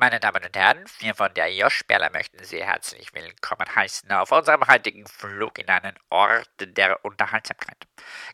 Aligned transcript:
Meine 0.00 0.20
Damen 0.20 0.44
und 0.44 0.56
Herren, 0.56 0.84
wir 1.00 1.12
von 1.12 1.34
der 1.34 1.52
Josh 1.52 1.82
Berler 1.84 2.10
möchten 2.10 2.44
Sie 2.44 2.64
herzlich 2.64 3.12
willkommen 3.14 3.66
heißen 3.74 4.08
auf 4.12 4.30
unserem 4.30 4.64
heutigen 4.68 5.04
Flug 5.08 5.58
in 5.58 5.68
einen 5.68 5.98
Ort 6.08 6.48
der 6.60 7.04
Unterhaltsamkeit. 7.04 7.78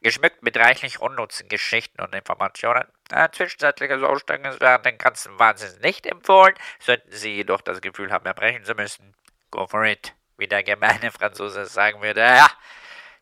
Geschmückt 0.02 0.42
mit 0.42 0.58
reichlich 0.58 1.00
unnutzen 1.00 1.48
Geschichten 1.48 2.02
und 2.02 2.14
Informationen. 2.14 2.84
Ein 3.10 3.32
zwischenzeitliches 3.32 4.02
Aussteigen 4.02 4.44
ist 4.44 4.60
während 4.60 4.84
den 4.84 4.98
ganzen 4.98 5.38
Wahnsinn 5.38 5.80
nicht 5.80 6.04
empfohlen. 6.04 6.54
Sollten 6.80 7.10
Sie 7.10 7.34
jedoch 7.34 7.62
das 7.62 7.80
Gefühl 7.80 8.12
haben, 8.12 8.26
erbrechen 8.26 8.66
zu 8.66 8.74
müssen, 8.74 9.14
go 9.50 9.66
for 9.66 9.86
it. 9.86 10.12
Wie 10.36 10.46
der 10.46 10.64
gemeine 10.64 11.10
Franzose 11.12 11.64
sagen 11.64 12.02
würde, 12.02 12.20
ja, 12.20 12.50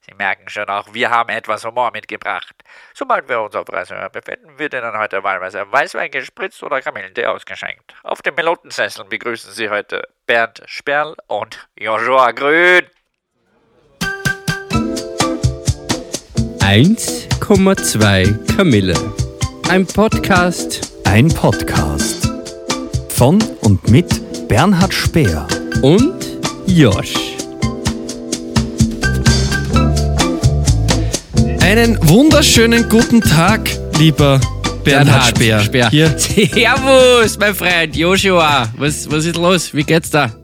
Sie 0.04 0.14
merken 0.14 0.48
schon 0.48 0.68
auch, 0.68 0.92
wir 0.92 1.10
haben 1.10 1.28
etwas 1.28 1.64
Humor 1.64 1.92
mitgebracht. 1.92 2.54
Sobald 2.92 3.28
wir 3.28 3.40
uns 3.40 3.54
auf 3.54 3.72
Reise 3.72 3.94
befinden, 4.12 4.58
wird 4.58 4.74
Ihnen 4.74 4.98
heute 4.98 5.22
wahlweise 5.22 5.64
Weißwein 5.70 6.10
gespritzt 6.10 6.62
oder 6.62 6.82
Kamillentee 6.82 7.26
ausgeschenkt. 7.26 7.94
Auf 8.02 8.20
dem 8.22 8.34
Pilotensessel 8.34 9.04
begrüßen 9.04 9.52
Sie 9.52 9.70
heute 9.70 10.02
Bernd 10.26 10.60
Sperl 10.66 11.14
und 11.28 11.68
Joshua 11.76 12.32
Grün. 12.32 12.86
1,2 16.60 18.56
Kamille. 18.56 18.94
Ein 19.68 19.86
Podcast 19.86 20.92
Ein 21.06 21.28
Podcast 21.28 22.28
von 23.10 23.40
und 23.60 23.88
mit 23.88 24.48
Bernhard 24.48 24.92
Speer. 24.92 25.46
und 25.82 26.40
Josh. 26.66 27.31
Einen 31.72 31.96
wunderschönen 32.06 32.86
guten 32.90 33.22
Tag, 33.22 33.66
lieber 33.98 34.38
Bernhard 34.84 35.28
Speer. 35.28 35.60
Speer. 35.60 35.88
Hier 35.88 36.18
Servus, 36.18 37.38
mein 37.38 37.54
Freund 37.54 37.96
Joshua. 37.96 38.70
Was, 38.76 39.10
was 39.10 39.24
ist 39.24 39.36
los? 39.36 39.72
Wie 39.72 39.82
geht's 39.82 40.10
da? 40.10 40.36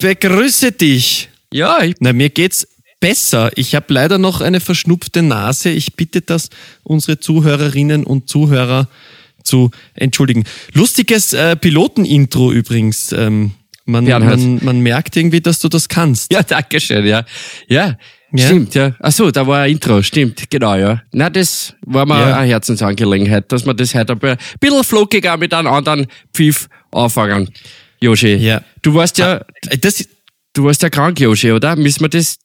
begrüße 0.00 0.72
dich. 0.72 1.28
Ja, 1.52 1.84
ich, 1.84 1.94
Na, 2.00 2.12
mir 2.12 2.28
geht's 2.28 2.66
besser. 2.98 3.52
Ich 3.54 3.76
habe 3.76 3.94
leider 3.94 4.18
noch 4.18 4.40
eine 4.40 4.58
verschnupfte 4.58 5.22
Nase. 5.22 5.70
Ich 5.70 5.94
bitte 5.94 6.22
das 6.22 6.50
unsere 6.82 7.20
Zuhörerinnen 7.20 8.02
und 8.02 8.28
Zuhörer 8.28 8.88
zu 9.44 9.70
entschuldigen. 9.94 10.42
Lustiges 10.72 11.34
äh, 11.34 11.54
Pilotenintro 11.54 12.50
übrigens. 12.50 13.12
Ähm, 13.12 13.52
man, 13.84 14.06
Bernhard. 14.06 14.40
man, 14.40 14.64
man 14.64 14.80
merkt 14.80 15.14
irgendwie, 15.16 15.40
dass 15.40 15.60
du 15.60 15.68
das 15.68 15.88
kannst. 15.88 16.32
ja, 16.32 16.42
danke 16.42 16.80
schön, 16.80 17.06
ja. 17.06 17.24
Ja, 17.68 17.96
Ja? 18.32 18.46
stimmt, 18.46 18.74
ja. 18.74 18.94
Ach 19.00 19.12
so, 19.12 19.30
da 19.30 19.46
war 19.46 19.60
ein 19.62 19.72
Intro, 19.72 20.02
stimmt, 20.02 20.50
genau, 20.50 20.74
ja. 20.74 21.02
Na, 21.12 21.30
das 21.30 21.74
war 21.86 22.04
mir 22.06 22.18
Ja. 22.20 22.36
eine 22.36 22.48
Herzensangelegenheit, 22.50 23.50
dass 23.50 23.64
wir 23.64 23.74
das 23.74 23.94
heute 23.94 24.12
ein 24.20 24.36
bisschen 24.60 24.84
flockiger 24.84 25.36
mit 25.38 25.54
einem 25.54 25.68
anderen 25.68 26.06
Pfiff 26.34 26.68
anfangen. 26.92 27.48
Joshi, 28.00 28.34
Ja. 28.34 28.60
du 28.82 28.94
warst 28.94 29.18
ja, 29.18 29.40
Äh, 29.70 29.78
Das, 29.78 30.04
du 30.52 30.64
warst 30.64 30.82
ja 30.82 30.90
krank, 30.90 31.18
Joshi, 31.20 31.52
oder? 31.52 31.74
Müssen 31.76 32.00
wir 32.02 32.08
das, 32.10 32.38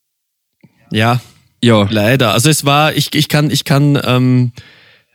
ja, 0.92 1.20
ja. 1.62 1.88
Leider. 1.90 2.34
Also 2.34 2.50
es 2.50 2.66
war, 2.66 2.94
ich, 2.96 3.14
ich 3.16 3.28
kann, 3.30 3.50
ich 3.52 3.64
kann 3.66 4.00
ähm, 4.04 4.52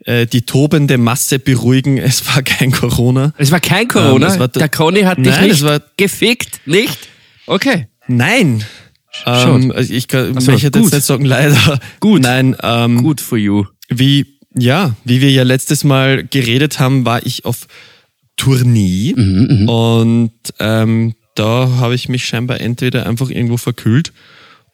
äh, 0.05 0.27
die 0.27 0.42
tobende 0.42 0.96
Masse 0.98 1.39
beruhigen. 1.39 1.98
Es 2.11 2.27
war 2.34 2.42
kein 2.42 2.72
Corona. 2.72 3.33
Es 3.39 3.50
war 3.52 3.61
kein 3.61 3.89
Corona. 3.89 4.33
Ähm, 4.34 4.41
war 4.41 4.48
der 4.48 4.69
Conny 4.69 5.02
hat 5.02 5.19
dich 5.19 5.27
Nein, 5.28 5.44
nicht 5.44 5.52
es 5.55 5.62
war- 5.64 5.80
gefickt, 5.96 6.61
nicht? 6.66 6.98
Okay. 7.46 7.89
Nein. 8.06 8.64
Ähm, 9.27 9.73
also 9.75 9.92
ich 9.92 10.09
kann, 10.09 10.39
so, 10.41 10.53
gut. 10.53 10.62
jetzt 10.62 10.77
nicht 10.77 11.05
sagen, 11.05 11.25
leider. 11.25 11.81
Gut. 12.01 12.23
Nein, 12.23 12.56
ähm, 12.62 13.03
Good 13.03 13.20
for 13.20 13.39
you. 13.39 13.64
wie, 13.89 14.27
ja, 14.56 14.95
wie 15.05 15.20
wir 15.20 15.31
ja 15.31 15.42
letztes 15.45 15.84
Mal 15.84 16.25
geredet 16.25 16.78
haben, 16.78 17.05
war 17.05 17.25
ich 17.27 17.45
auf 17.45 17.67
Tournee 18.36 19.14
Mhm, 19.17 19.69
und 19.69 20.33
ähm, 20.61 21.14
da 21.34 21.69
habe 21.79 21.95
ich 21.95 22.09
mich 22.09 22.25
scheinbar 22.25 22.61
entweder 22.61 23.06
einfach 23.06 23.31
irgendwo 23.31 23.56
verkühlt 23.56 24.13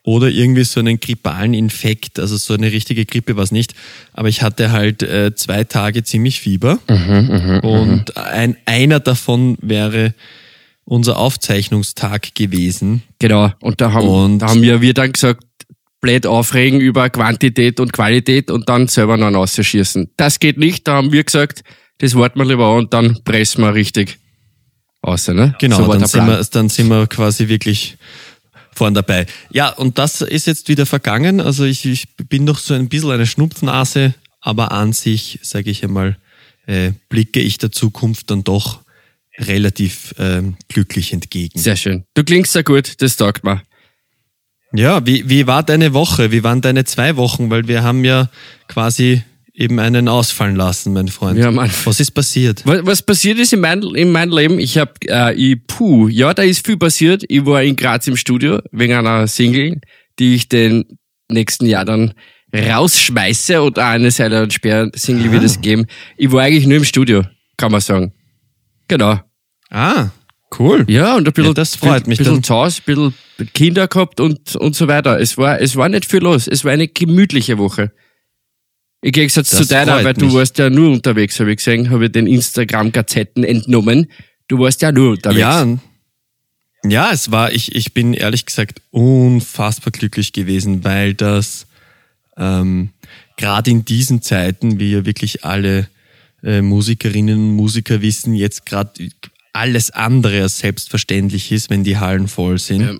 oder 0.02 0.28
irgendwie 0.28 0.64
so 0.64 0.80
einen 0.80 1.00
grippalen 1.00 1.54
Infekt, 1.54 2.18
also 2.18 2.36
so 2.36 2.52
eine 2.54 2.70
richtige 2.72 3.06
Grippe 3.06 3.36
war 3.36 3.44
es 3.44 3.52
nicht, 3.52 3.74
aber 4.12 4.28
ich 4.28 4.42
hatte 4.42 4.70
halt 4.70 5.02
äh, 5.02 5.34
zwei 5.34 5.64
Tage 5.64 6.04
ziemlich 6.04 6.40
Fieber 6.40 6.78
Mhm, 6.90 7.60
und 7.62 8.16
ein, 8.18 8.56
einer 8.66 9.00
davon 9.00 9.56
wäre 9.62 10.12
unser 10.84 11.16
Aufzeichnungstag 11.18 12.34
gewesen. 12.34 13.02
Genau. 13.18 13.52
Und 13.60 13.80
da 13.80 13.92
haben, 13.92 14.08
Und- 14.08 14.38
da 14.40 14.48
haben 14.48 14.62
wir, 14.62 14.80
wir 14.80 14.94
dann 14.94 15.12
gesagt, 15.12 15.44
blöd 16.00 16.26
aufregen 16.26 16.80
über 16.80 17.08
Quantität 17.08 17.80
und 17.80 17.92
Qualität 17.92 18.50
und 18.50 18.68
dann 18.68 18.88
selber 18.88 19.16
noch 19.16 19.32
rausschießen. 19.32 20.10
Das 20.18 20.38
geht 20.38 20.58
nicht. 20.58 20.86
Da 20.86 20.96
haben 20.96 21.12
wir 21.12 21.24
gesagt, 21.24 21.62
das 21.98 22.14
warten 22.14 22.38
wir 22.38 22.44
lieber 22.44 22.74
und 22.76 22.92
dann 22.92 23.22
pressen 23.24 23.62
wir 23.62 23.72
richtig 23.72 24.18
aus, 25.00 25.28
ne? 25.28 25.54
Genau, 25.58 25.78
so 25.78 25.92
dann, 25.92 26.06
sind 26.06 26.26
wir, 26.26 26.42
dann 26.44 26.68
sind 26.68 26.88
wir 26.88 27.06
quasi 27.06 27.48
wirklich 27.48 27.96
vorn 28.74 28.92
dabei. 28.92 29.26
Ja, 29.50 29.70
und 29.70 29.98
das 29.98 30.20
ist 30.20 30.46
jetzt 30.46 30.68
wieder 30.68 30.84
vergangen. 30.84 31.40
Also 31.40 31.64
ich, 31.64 31.86
ich 31.86 32.08
bin 32.28 32.44
noch 32.44 32.58
so 32.58 32.74
ein 32.74 32.88
bisschen 32.88 33.10
eine 33.10 33.26
Schnupfnase, 33.26 34.14
aber 34.40 34.72
an 34.72 34.92
sich, 34.92 35.38
sage 35.42 35.70
ich 35.70 35.84
einmal, 35.84 36.16
äh, 36.66 36.92
blicke 37.08 37.40
ich 37.40 37.56
der 37.58 37.70
Zukunft 37.72 38.30
dann 38.30 38.44
doch 38.44 38.80
relativ 39.38 40.14
ähm, 40.18 40.56
glücklich 40.68 41.12
entgegen. 41.12 41.58
Sehr 41.58 41.76
schön. 41.76 42.04
Du 42.14 42.24
klingst 42.24 42.52
sehr 42.52 42.64
gut, 42.64 43.00
das 43.02 43.16
taugt 43.16 43.44
mir. 43.44 43.62
Ja, 44.72 45.06
wie, 45.06 45.28
wie 45.28 45.46
war 45.46 45.62
deine 45.62 45.94
Woche? 45.94 46.32
Wie 46.32 46.42
waren 46.42 46.60
deine 46.60 46.84
zwei 46.84 47.16
Wochen? 47.16 47.50
Weil 47.50 47.68
wir 47.68 47.82
haben 47.84 48.04
ja 48.04 48.28
quasi 48.68 49.22
eben 49.52 49.78
einen 49.78 50.08
ausfallen 50.08 50.56
lassen, 50.56 50.92
mein 50.92 51.08
Freund. 51.08 51.38
Ja, 51.38 51.50
Mann. 51.52 51.70
Was 51.84 52.00
ist 52.00 52.10
passiert? 52.10 52.62
Was, 52.64 52.84
was 52.84 53.02
passiert 53.02 53.38
ist 53.38 53.52
in, 53.52 53.60
mein, 53.60 53.82
in 53.82 54.10
meinem 54.10 54.36
Leben, 54.36 54.58
ich 54.58 54.76
hab, 54.78 54.98
äh, 55.04 55.32
ich, 55.34 55.64
puh, 55.66 56.08
ja, 56.08 56.34
da 56.34 56.42
ist 56.42 56.66
viel 56.66 56.76
passiert. 56.76 57.22
Ich 57.28 57.46
war 57.46 57.62
in 57.62 57.76
Graz 57.76 58.08
im 58.08 58.16
Studio 58.16 58.60
wegen 58.72 58.94
einer 58.94 59.28
Single, 59.28 59.80
die 60.18 60.34
ich 60.34 60.48
den 60.48 60.84
nächsten 61.30 61.66
Jahr 61.66 61.84
dann 61.84 62.14
rausschmeiße 62.52 63.62
und 63.62 63.78
eine 63.78 64.10
Seite 64.10 64.42
und 64.42 64.52
Sperr-Single 64.52 65.32
wird 65.32 65.44
es 65.44 65.60
geben. 65.60 65.86
Ich 66.16 66.30
war 66.32 66.42
eigentlich 66.42 66.66
nur 66.66 66.78
im 66.78 66.84
Studio, 66.84 67.22
kann 67.56 67.72
man 67.72 67.80
sagen. 67.80 68.12
Genau. 68.94 69.20
Ah, 69.70 70.10
cool. 70.60 70.84
Ja, 70.88 71.16
und 71.16 71.26
ein 71.26 71.32
bisschen, 71.32 71.50
Ja, 71.50 71.54
das 71.54 71.74
freut 71.74 72.06
mich 72.06 72.18
bisschen 72.18 72.34
dann. 72.34 72.42
zu 72.44 72.54
Hause, 72.54 72.80
ein 72.80 72.84
bisschen 72.86 73.14
Kinder 73.54 73.88
gehabt 73.88 74.20
und, 74.20 74.54
und 74.54 74.76
so 74.76 74.86
weiter. 74.86 75.18
Es 75.18 75.36
war, 75.36 75.60
es 75.60 75.74
war 75.74 75.88
nicht 75.88 76.04
viel 76.04 76.20
los. 76.20 76.46
Es 76.46 76.64
war 76.64 76.70
eine 76.70 76.86
gemütliche 76.86 77.58
Woche. 77.58 77.90
Im 79.02 79.10
Gegensatz 79.10 79.50
Das 79.50 79.58
zu 79.58 79.66
deiner, 79.66 80.04
weil 80.04 80.14
du 80.14 80.26
mich. 80.26 80.34
warst 80.34 80.56
ja 80.58 80.70
nur 80.70 80.92
unterwegs, 80.92 81.40
habe 81.40 81.50
ich 81.50 81.56
gesehen, 81.56 81.90
habe 81.90 82.04
ich 82.06 82.12
den 82.12 82.28
Instagram-Gazetten 82.28 83.42
entnommen. 83.42 84.06
Du 84.46 84.60
warst 84.60 84.80
ja 84.80 84.92
nur 84.92 85.10
unterwegs. 85.10 85.40
Ja, 85.40 85.66
ja, 86.86 87.10
es 87.12 87.32
war, 87.32 87.50
ich, 87.52 87.74
ich 87.74 87.92
bin 87.92 88.14
ehrlich 88.14 88.46
gesagt 88.46 88.80
unfassbar 88.92 89.90
glücklich 89.90 90.32
gewesen, 90.32 90.84
weil 90.84 91.14
das 91.14 91.66
ähm, 92.36 92.90
gerade 93.36 93.72
in 93.72 93.84
diesen 93.84 94.22
Zeiten, 94.22 94.78
wie 94.78 94.92
ja 94.92 95.04
wirklich 95.04 95.44
alle 95.44 95.88
äh, 96.44 96.62
Musikerinnen 96.62 97.50
und 97.50 97.56
Musiker 97.56 98.02
wissen, 98.02 98.34
jetzt 98.34 98.66
gerade 98.66 99.08
alles 99.52 99.90
andere 99.90 100.42
als 100.42 100.58
selbstverständlich 100.58 101.52
ist, 101.52 101.70
wenn 101.70 101.84
die 101.84 101.98
Hallen 101.98 102.28
voll 102.28 102.58
sind. 102.58 102.80
Ja. 102.82 102.94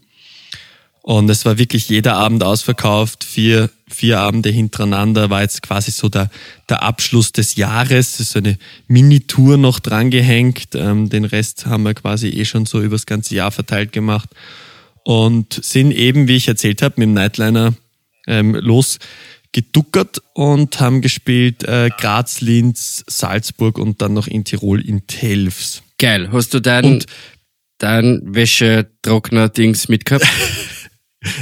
Und 1.02 1.28
es 1.28 1.44
war 1.44 1.58
wirklich 1.58 1.90
jeder 1.90 2.14
Abend 2.16 2.42
ausverkauft, 2.42 3.24
vier, 3.24 3.68
vier 3.90 4.20
Abende 4.20 4.48
hintereinander, 4.48 5.28
war 5.28 5.42
jetzt 5.42 5.60
quasi 5.60 5.90
so 5.90 6.08
der, 6.08 6.30
der 6.70 6.82
Abschluss 6.82 7.30
des 7.30 7.56
Jahres, 7.56 8.14
Es 8.14 8.20
ist 8.20 8.32
so 8.32 8.38
eine 8.38 8.56
Mini-Tour 8.88 9.58
noch 9.58 9.80
drangehängt, 9.80 10.68
ähm, 10.74 11.10
den 11.10 11.26
Rest 11.26 11.66
haben 11.66 11.82
wir 11.82 11.92
quasi 11.92 12.28
eh 12.28 12.46
schon 12.46 12.64
so 12.64 12.80
übers 12.80 13.04
ganze 13.04 13.34
Jahr 13.34 13.50
verteilt 13.50 13.92
gemacht 13.92 14.30
und 15.02 15.52
sind 15.62 15.90
eben, 15.90 16.26
wie 16.26 16.36
ich 16.36 16.48
erzählt 16.48 16.80
habe, 16.80 16.94
mit 16.96 17.08
dem 17.08 17.12
Nightliner 17.12 17.74
ähm, 18.26 18.54
losgeduckert 19.54 20.20
und 20.34 20.80
haben 20.80 21.00
gespielt 21.00 21.62
äh, 21.64 21.90
Graz, 21.96 22.40
Linz, 22.40 23.04
Salzburg 23.06 23.78
und 23.78 24.02
dann 24.02 24.12
noch 24.12 24.26
in 24.26 24.44
Tirol 24.44 24.80
in 24.80 25.06
Telfs. 25.06 25.82
Geil. 25.98 26.30
Hast 26.32 26.54
du 26.54 26.60
dein, 26.60 26.84
Und- 26.84 27.06
dein 27.78 28.20
Wäschetrockner-Dings 28.24 29.88
mitgehabt? 29.88 30.26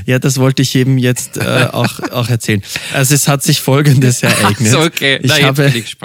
Ja, 0.06 0.20
das 0.20 0.38
wollte 0.38 0.62
ich 0.62 0.76
eben 0.76 0.97
jetzt 0.97 1.38
äh, 1.38 1.67
auch, 1.73 1.99
auch 2.12 2.29
erzählen. 2.29 2.62
Also 2.93 3.17
es 3.17 3.26
hat 3.26 3.43
sich 3.43 3.61
Folgendes 3.61 4.23
ereignet. 4.23 4.70
so, 4.70 4.79
okay. 4.79 5.19
Ich 5.20 5.26
Na, 5.29 5.43
habe, 5.43 5.73
ich 5.75 5.97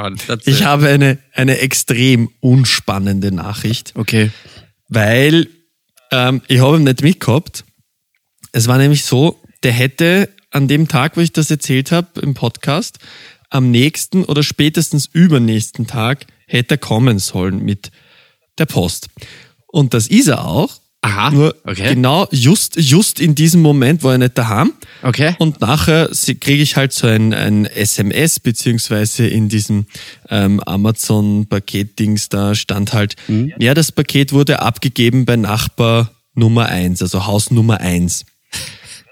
ich 0.47 0.63
habe 0.63 0.87
eine, 0.87 1.19
eine 1.31 1.59
extrem 1.59 2.27
unspannende 2.39 3.31
Nachricht, 3.31 3.91
okay. 3.93 4.31
weil 4.87 5.47
ähm, 6.09 6.41
ich 6.47 6.59
habe 6.59 6.77
ihn 6.77 6.85
nicht 6.85 7.03
mitgehabt. 7.03 7.65
Es 8.51 8.65
war 8.67 8.79
nämlich 8.79 9.05
so, 9.05 9.39
der 9.61 9.73
hätte 9.73 10.27
an 10.51 10.67
dem 10.67 10.87
Tag, 10.87 11.17
wo 11.17 11.21
ich 11.21 11.33
das 11.33 11.51
erzählt 11.51 11.91
habe 11.91 12.19
im 12.21 12.33
Podcast, 12.33 12.99
am 13.49 13.71
nächsten 13.71 14.23
oder 14.25 14.43
spätestens 14.43 15.07
übernächsten 15.11 15.87
Tag 15.87 16.25
hätte 16.47 16.75
er 16.75 16.77
kommen 16.77 17.19
sollen 17.19 17.63
mit 17.63 17.91
der 18.57 18.65
Post. 18.65 19.07
Und 19.67 19.93
das 19.93 20.07
ist 20.07 20.27
er 20.27 20.45
auch. 20.45 20.71
Aha, 21.01 21.29
Nur 21.29 21.55
okay. 21.63 21.93
genau 21.93 22.27
just, 22.31 22.75
just 22.77 23.19
in 23.19 23.35
diesem 23.35 23.61
Moment 23.61 24.03
war 24.03 24.13
ich 24.13 24.19
nicht 24.19 24.37
daheim. 24.37 24.73
Okay. 25.03 25.35
Und 25.37 25.61
nachher 25.61 26.09
kriege 26.41 26.63
ich 26.63 26.75
halt 26.75 26.91
so 26.91 27.07
ein, 27.07 27.33
ein 27.33 27.65
SMS, 27.65 28.39
beziehungsweise 28.39 29.27
in 29.27 29.47
diesem 29.47 29.85
ähm, 30.29 30.59
Amazon-Paket-Dings, 30.61 32.29
da 32.29 32.55
stand 32.55 32.93
halt, 32.93 33.15
Mhm. 33.27 33.53
ja, 33.59 33.73
das 33.73 33.91
Paket 33.91 34.33
wurde 34.33 34.61
abgegeben 34.61 35.25
bei 35.25 35.35
Nachbar 35.35 36.11
Nummer 36.33 36.65
eins, 36.65 37.01
also 37.01 37.25
Haus 37.25 37.51
Nummer 37.51 37.79
eins. 37.79 38.25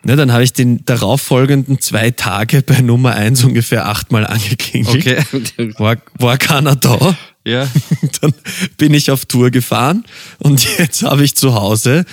Ne, 0.05 0.15
dann 0.15 0.31
habe 0.31 0.43
ich 0.43 0.53
den 0.53 0.85
darauffolgenden 0.85 1.81
zwei 1.81 2.11
Tage 2.11 2.61
bei 2.61 2.79
Nummer 2.81 3.15
eins 3.15 3.43
ungefähr 3.43 3.87
achtmal 3.87 4.27
angeklingelt. 4.27 5.25
Okay. 5.33 5.73
War, 5.79 5.97
war 6.19 6.37
keiner 6.37 6.75
da. 6.75 7.17
ja. 7.43 7.67
Dann 8.21 8.31
bin 8.77 8.93
ich 8.93 9.09
auf 9.09 9.25
Tour 9.25 9.49
gefahren 9.49 10.05
und 10.37 10.63
jetzt 10.77 11.01
habe 11.01 11.23
ich 11.23 11.35
zu 11.35 11.55
Hause 11.55 12.05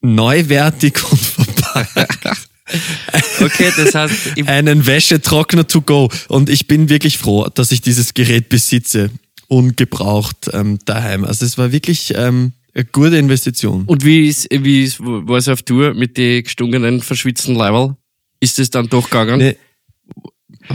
neuwertig 0.00 0.98
und 1.08 1.20
verpackt 1.20 2.48
Okay, 3.40 3.72
das 3.76 3.94
heißt, 3.94 4.14
einen 4.46 4.84
Wäschetrockner 4.86 5.66
to 5.68 5.80
go. 5.80 6.10
Und 6.26 6.50
ich 6.50 6.66
bin 6.66 6.88
wirklich 6.88 7.18
froh, 7.18 7.48
dass 7.54 7.70
ich 7.70 7.80
dieses 7.82 8.14
Gerät 8.14 8.48
besitze, 8.48 9.10
ungebraucht 9.46 10.50
ähm, 10.52 10.80
daheim. 10.84 11.24
Also 11.24 11.46
es 11.46 11.56
war 11.56 11.70
wirklich 11.70 12.14
ähm, 12.16 12.52
eine 12.74 12.84
gute 12.84 13.16
Investition. 13.16 13.84
Und 13.86 14.04
wie 14.04 14.28
ist, 14.28 14.48
wie 14.50 14.84
ist, 14.84 15.00
war 15.00 15.36
es 15.38 15.48
auf 15.48 15.62
Tour 15.62 15.94
mit 15.94 16.16
den 16.16 16.44
gestungenen, 16.44 17.00
verschwitzten 17.00 17.54
Leiberl? 17.54 17.96
Ist 18.40 18.58
es 18.58 18.70
dann 18.70 18.88
doch 18.88 19.10
gegangen? 19.10 19.38
Nee, 19.38 19.56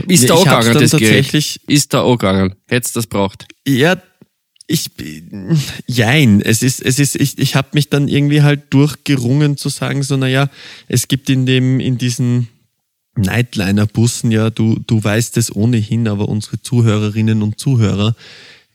ist 0.07 0.21
nee, 0.21 0.27
da 0.27 0.33
ich 0.35 0.39
auch 0.41 0.47
hab's 0.47 0.65
gegangen, 0.65 0.73
dann 0.73 0.89
das 0.89 0.91
Gerät? 0.99 1.15
tatsächlich- 1.25 1.59
Ist 1.67 1.93
da 1.93 2.01
auch 2.01 2.17
gegangen? 2.17 2.55
Hättest 2.67 2.95
das 2.95 3.07
braucht? 3.07 3.45
ja, 3.67 4.01
ich, 4.65 4.91
jein, 5.87 6.41
es 6.41 6.63
ist, 6.63 6.81
es 6.81 6.97
ist, 6.97 7.15
ich, 7.15 7.37
ich 7.37 7.55
habe 7.55 7.67
mich 7.73 7.89
dann 7.89 8.07
irgendwie 8.07 8.41
halt 8.43 8.73
durchgerungen 8.73 9.57
zu 9.57 9.67
sagen, 9.67 10.03
so, 10.03 10.15
naja, 10.15 10.49
es 10.87 11.09
gibt 11.09 11.29
in 11.29 11.45
dem, 11.45 11.81
in 11.81 11.97
diesen 11.97 12.47
Nightliner-Bussen 13.15 14.31
ja, 14.31 14.49
du, 14.49 14.79
du 14.87 15.03
weißt 15.03 15.37
es 15.37 15.53
ohnehin, 15.55 16.07
aber 16.07 16.29
unsere 16.29 16.61
Zuhörerinnen 16.61 17.41
und 17.43 17.59
Zuhörer 17.59 18.15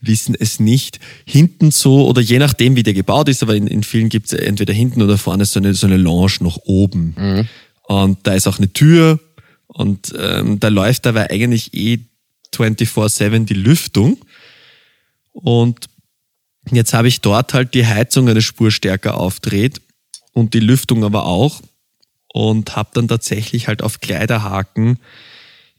wissen 0.00 0.34
es 0.38 0.60
nicht. 0.60 1.00
Hinten 1.24 1.70
so, 1.70 2.06
oder 2.06 2.20
je 2.20 2.38
nachdem, 2.38 2.76
wie 2.76 2.82
der 2.82 2.94
gebaut 2.94 3.28
ist, 3.28 3.42
aber 3.42 3.54
in, 3.54 3.66
in 3.66 3.82
vielen 3.82 4.08
gibt 4.08 4.26
es 4.26 4.32
entweder 4.32 4.72
hinten 4.72 5.02
oder 5.02 5.18
vorne 5.18 5.44
so 5.44 5.58
eine, 5.60 5.74
so 5.74 5.86
eine 5.86 5.96
Lounge 5.96 6.36
nach 6.40 6.56
oben. 6.64 7.14
Und 7.82 8.18
da 8.24 8.34
ist 8.34 8.46
auch 8.46 8.58
eine 8.58 8.72
Tür 8.72 9.18
und 9.66 10.14
ähm, 10.18 10.60
da 10.60 10.68
läuft 10.68 11.06
dabei 11.06 11.30
eigentlich 11.30 11.74
eh 11.74 12.00
24-7 12.54 13.44
die 13.44 13.54
Lüftung. 13.54 14.18
Und 15.32 15.86
jetzt 16.70 16.94
habe 16.94 17.08
ich 17.08 17.20
dort 17.20 17.54
halt 17.54 17.74
die 17.74 17.86
Heizung 17.86 18.28
eine 18.28 18.42
Spur 18.42 18.70
stärker 18.70 19.18
aufdreht 19.18 19.80
und 20.32 20.54
die 20.54 20.60
Lüftung 20.60 21.04
aber 21.04 21.26
auch 21.26 21.60
und 22.32 22.76
habe 22.76 22.90
dann 22.94 23.08
tatsächlich 23.08 23.68
halt 23.68 23.82
auf 23.82 24.00
Kleiderhaken 24.00 24.98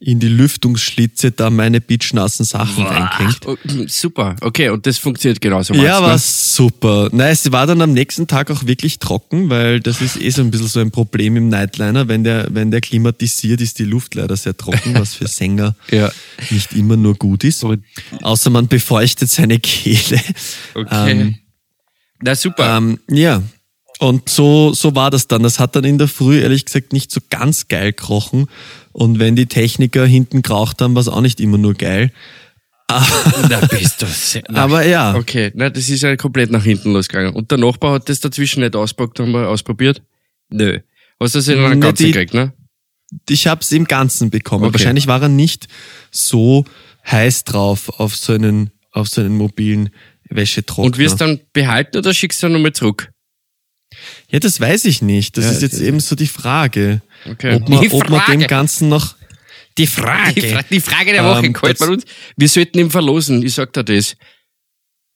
in 0.02 0.18
die 0.18 0.28
Lüftungsschlitze 0.28 1.30
da 1.30 1.50
meine 1.50 1.82
bitchnassen 1.82 2.46
Sachen 2.46 2.86
reingehängt. 2.86 3.46
Oh, 3.46 3.56
super, 3.86 4.34
okay, 4.40 4.70
und 4.70 4.86
das 4.86 4.96
funktioniert 4.96 5.42
genauso. 5.42 5.74
Ja, 5.74 6.00
war 6.00 6.14
ne? 6.14 6.18
super. 6.18 7.10
Nein, 7.12 7.32
es 7.32 7.52
war 7.52 7.66
dann 7.66 7.82
am 7.82 7.92
nächsten 7.92 8.26
Tag 8.26 8.50
auch 8.50 8.64
wirklich 8.66 8.98
trocken, 8.98 9.50
weil 9.50 9.80
das 9.80 10.00
ist 10.00 10.18
eh 10.18 10.30
so 10.30 10.40
ein 10.40 10.50
bisschen 10.50 10.68
so 10.68 10.80
ein 10.80 10.90
Problem 10.90 11.36
im 11.36 11.48
Nightliner. 11.50 12.08
Wenn 12.08 12.24
der, 12.24 12.48
wenn 12.50 12.70
der 12.70 12.80
klimatisiert, 12.80 13.60
ist 13.60 13.78
die 13.78 13.84
Luft 13.84 14.14
leider 14.14 14.36
sehr 14.36 14.56
trocken, 14.56 14.94
was 14.94 15.14
für 15.14 15.26
Sänger 15.28 15.76
Ja. 15.90 16.10
nicht 16.48 16.72
immer 16.72 16.96
nur 16.96 17.14
gut 17.14 17.44
ist. 17.44 17.62
Außer 18.22 18.48
man 18.48 18.68
befeuchtet 18.68 19.28
seine 19.30 19.58
Kehle. 19.58 20.20
Okay. 20.74 21.10
Ähm, 21.10 21.34
Na 22.22 22.34
super. 22.34 22.78
ähm, 22.78 22.98
ja. 23.10 23.42
Und 24.00 24.30
so, 24.30 24.72
so 24.72 24.94
war 24.94 25.10
das 25.10 25.28
dann. 25.28 25.42
Das 25.42 25.58
hat 25.60 25.76
dann 25.76 25.84
in 25.84 25.98
der 25.98 26.08
Früh 26.08 26.40
ehrlich 26.40 26.64
gesagt 26.64 26.92
nicht 26.94 27.12
so 27.12 27.20
ganz 27.28 27.68
geil 27.68 27.92
krochen. 27.92 28.46
Und 28.92 29.18
wenn 29.18 29.36
die 29.36 29.44
Techniker 29.46 30.06
hinten 30.06 30.40
geraucht 30.40 30.80
haben, 30.80 30.94
war 30.94 31.02
es 31.02 31.08
auch 31.08 31.20
nicht 31.20 31.38
immer 31.38 31.58
nur 31.58 31.74
geil. 31.74 32.10
Na, 32.88 33.60
bist 33.70 34.02
du 34.02 34.06
sehr, 34.06 34.42
Aber 34.56 34.84
ja, 34.84 35.14
Okay, 35.14 35.52
na, 35.54 35.70
das 35.70 35.88
ist 35.88 36.02
ja 36.02 36.16
komplett 36.16 36.50
nach 36.50 36.64
hinten 36.64 36.92
losgegangen. 36.92 37.34
Und 37.34 37.50
der 37.50 37.58
Nachbar 37.58 37.92
hat 37.92 38.08
das 38.08 38.18
dazwischen 38.20 38.60
nicht 38.62 38.74
auspackt, 38.74 39.20
haben 39.20 39.30
wir 39.32 39.48
ausprobiert? 39.48 40.02
Nö. 40.48 40.80
Hast 41.20 41.34
du 41.34 41.38
das 41.38 41.48
in 41.48 41.58
einer 41.58 41.74
Ne, 41.74 41.80
ganzen 41.80 42.06
die- 42.06 42.12
gekriegt, 42.12 42.34
ne? 42.34 42.52
ich 43.28 43.46
habe 43.46 43.60
es 43.60 43.70
im 43.72 43.84
Ganzen 43.84 44.30
bekommen. 44.30 44.64
Okay. 44.64 44.74
Wahrscheinlich 44.74 45.06
war 45.08 45.20
er 45.22 45.28
nicht 45.28 45.68
so 46.10 46.64
heiß 47.08 47.44
drauf 47.44 48.00
auf 48.00 48.16
so 48.16 48.32
einen, 48.32 48.70
auf 48.92 49.08
so 49.08 49.20
einen 49.20 49.36
mobilen 49.36 49.90
Wäschetrockner. 50.28 50.84
Und 50.86 50.98
wirst 50.98 51.20
dann 51.20 51.40
behalten 51.52 51.98
oder 51.98 52.14
schickst 52.14 52.42
du 52.42 52.46
dann 52.46 52.54
nochmal 52.54 52.72
zurück? 52.72 53.12
Ja, 54.30 54.38
das 54.38 54.60
weiß 54.60 54.84
ich 54.86 55.02
nicht. 55.02 55.36
Das 55.36 55.44
Ja, 55.46 55.50
ist 55.52 55.62
jetzt 55.62 55.74
das- 55.74 55.80
eben 55.80 56.00
so 56.00 56.16
die 56.16 56.26
Frage. 56.26 57.02
Okay. 57.30 57.54
Ob 57.56 57.68
man, 57.68 57.80
Die 57.80 57.90
ob 57.90 58.08
man 58.08 58.22
dem 58.30 58.46
Ganzen 58.46 58.88
noch... 58.88 59.14
Die 59.78 59.86
Frage. 59.86 60.34
Die, 60.40 60.48
Fra 60.50 60.62
die 60.68 60.80
Frage 60.80 61.12
der 61.12 61.24
Woche 61.24 61.46
Ähm, 61.46 61.52
mir 61.52 61.90
uns. 61.90 62.04
Wir 62.36 62.48
sollten 62.48 62.78
ihn 62.78 62.90
verlosen, 62.90 63.42
ich 63.44 63.54
sag 63.54 63.72
dir 63.72 63.84
das. 63.84 64.16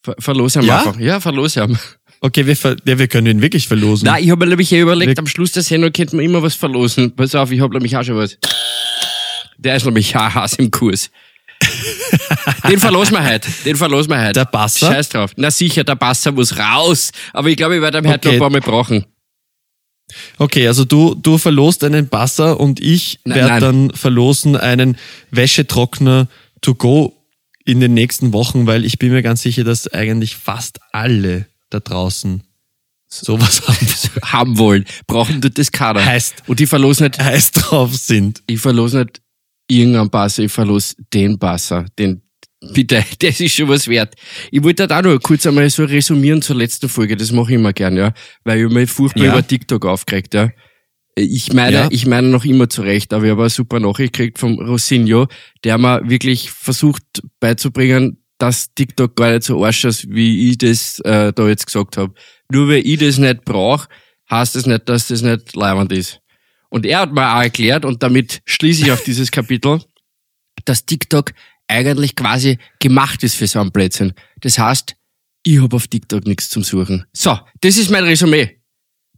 Ver 0.03 0.15
verlos 0.19 0.57
haben 0.57 0.67
Ja? 0.67 0.79
einfach. 0.79 0.99
Ja, 1.01 1.21
verlos 1.21 1.57
haben. 1.57 1.79
Okay, 2.21 2.47
wir, 2.47 2.57
ver 2.57 2.77
ja, 2.87 2.99
wir 2.99 3.09
können 3.09 3.27
ihn 3.27 3.43
wirklich 3.43 3.67
verlosen. 3.69 4.07
Nein, 4.07 4.23
ich 4.25 4.31
habe 4.31 4.45
mir 4.45 4.51
nämlich 4.51 4.71
eh 4.73 4.81
überlegt, 4.81 5.17
Wir- 5.17 5.19
am 5.19 5.27
Schluss 5.27 5.53
der 5.53 5.63
Sendung 5.63 5.93
könnte 5.93 6.17
man 6.17 6.25
immer 6.25 6.43
was 6.43 6.55
verlosen. 6.55 7.15
Pass 7.17 7.35
auf, 7.35 7.51
ich 7.51 7.61
habe 7.61 7.75
nämlich 7.75 7.97
auch 7.97 8.05
schon 8.05 8.17
was. 8.17 8.39
Der 9.59 9.77
ist 9.77 9.85
nämlich 9.85 10.15
Hass 10.15 10.55
im 10.55 10.71
Kurs. 10.71 11.11
Den 12.69 12.79
verlosen 12.79 13.15
wir 13.17 13.25
heute. 13.25 13.49
Den 13.65 13.77
verlosen 13.77 14.11
wir 14.11 14.21
heute. 14.21 14.33
Der 14.33 14.45
Basser? 14.47 14.87
Scheiß 14.93 15.09
drauf. 15.11 15.33
Na 15.37 15.51
sicher, 15.51 15.85
der 15.85 15.97
Basser 15.97 16.33
muss 16.33 16.57
raus. 16.59 17.11
Aber 17.33 17.49
ich 17.49 17.57
glaube, 17.57 17.77
ich 17.77 17.83
werde 17.83 17.99
ihn 17.99 18.09
heute 18.09 18.29
Okay. 18.29 18.29
noch 18.29 18.33
ein 18.35 18.39
paar 18.41 18.51
Mal 18.51 18.61
brauchen. 18.61 19.05
Okay, 20.39 20.67
also 20.69 20.85
du, 20.85 21.15
du 21.15 21.39
verlost 21.39 21.83
einen 21.85 22.09
Basser 22.09 22.61
und 22.61 22.81
ich 22.81 23.21
werde 23.25 23.61
dann 23.61 23.91
verlosen 23.91 24.57
einen 24.57 24.97
Wäschetrockner 25.31 26.29
to 26.61 26.75
go 26.75 27.15
in 27.65 27.81
den 27.81 27.95
nächsten 27.95 28.33
Wochen, 28.33 28.67
weil 28.67 28.85
ich 28.85 28.99
bin 28.99 29.11
mir 29.13 29.23
ganz 29.23 29.43
sicher, 29.43 29.65
dass 29.65 29.89
eigentlich 29.93 30.37
fast 30.37 30.79
alle 30.93 31.47
da 31.71 31.81
draußen 31.81 32.43
sowas 33.09 33.63
haben, 33.67 33.89
Haben 34.25 34.59
wollen. 34.59 34.85
Brauchen 35.07 35.41
du 35.41 35.51
das 35.51 35.73
Kader. 35.73 36.05
Heißt- 36.05 36.35
Und 36.47 36.61
ich 36.61 36.69
verlose 36.69 37.05
nicht, 37.05 37.19
heiß 37.19 37.53
drauf 37.53 37.95
sind. 37.97 38.43
ich 38.47 38.61
verlose 38.61 38.99
nicht 39.05 39.21
irgendeinen 39.69 40.11
Basser, 40.11 40.45
ich 40.45 40.53
verlose 40.53 40.95
den 41.13 41.39
Basser. 41.39 41.87
Den, 41.99 42.23
bitte, 42.73 43.05
das 43.21 43.41
ist 43.41 43.55
schon 43.55 43.69
was 43.69 43.89
wert. 43.89 44.15
Ich 44.51 44.63
wollte 44.63 44.87
da 44.87 44.99
auch 44.99 45.03
noch 45.03 45.19
kurz 45.21 45.47
einmal 45.47 45.69
so 45.71 45.85
resümieren 45.85 46.43
zur 46.43 46.57
letzten 46.57 46.89
Folge, 46.89 47.17
das 47.17 47.33
mache 47.33 47.51
ich 47.53 47.55
immer 47.57 47.73
gern, 47.73 47.97
ja. 47.97 48.13
Weil 48.45 48.65
ich 48.67 48.73
mich 48.73 48.91
furchtbar 48.91 49.25
Ja. 49.25 49.33
über 49.33 49.47
TikTok 49.47 49.85
aufgeregt, 49.87 50.35
ja. 50.35 50.51
Ich 51.17 51.53
meine, 51.53 51.77
Ja. 51.77 51.89
ich 51.93 52.07
meine 52.07 52.27
noch 52.29 52.45
immer 52.45 52.69
zurecht, 52.69 53.13
aber 53.13 53.25
ich 53.25 53.31
habe 53.31 53.43
eine 53.43 53.51
super 53.51 53.79
Nachricht 53.79 54.15
gekriegt 54.15 54.39
vom 54.39 54.59
Rosinho, 54.59 55.29
der 55.63 55.79
mir 55.79 56.01
wirklich 56.09 56.51
versucht 56.51 57.03
beizubringen, 57.39 58.19
dass 58.39 58.75
TikTok 58.75 59.15
gar 59.15 59.31
nicht 59.31 59.45
so 59.45 59.65
arsch 59.65 59.85
ist, 59.85 60.11
wie 60.11 60.51
ich 60.51 60.59
das 60.59 60.99
äh, 61.05 61.33
da 61.33 61.47
jetzt 61.49 61.67
gesagt 61.67 61.97
habe. 61.97 62.15
Nur 62.51 62.69
weil 62.69 62.85
ich 62.85 62.99
das 62.99 63.19
nicht 63.19 63.45
brauche, 63.45 63.87
heißt 64.29 64.57
das 64.57 64.67
nicht, 64.67 64.89
dass 64.89 65.07
das 65.07 65.23
nicht 65.23 65.55
leibend 65.55 65.93
ist. 65.93 66.19
Und 66.75 66.85
er 66.87 66.99
hat 67.01 67.13
mir 67.13 67.37
auch 67.37 67.43
erklärt, 67.43 67.85
und 67.85 68.03
damit 68.03 68.43
schließe 68.47 68.83
ich 68.83 68.91
auf 68.91 69.05
dieses 69.05 69.31
Kapitel, 69.31 69.81
dass 70.65 70.85
TikTok 70.85 71.33
eigentlich 71.69 72.17
quasi 72.17 72.59
gemacht 72.81 73.23
ist 73.23 73.37
für 73.37 73.47
so 73.47 73.61
einen 73.61 73.71
Blödsinn. 73.71 74.13
Das 74.41 74.59
heißt, 74.59 74.97
ich 75.45 75.61
habe 75.61 75.77
auf 75.77 75.87
TikTok 75.87 76.27
nichts 76.27 76.49
zum 76.49 76.65
Suchen. 76.65 77.05
So, 77.13 77.39
das 77.61 77.77
ist 77.77 77.91
mein 77.91 78.03
Resümee. 78.03 78.59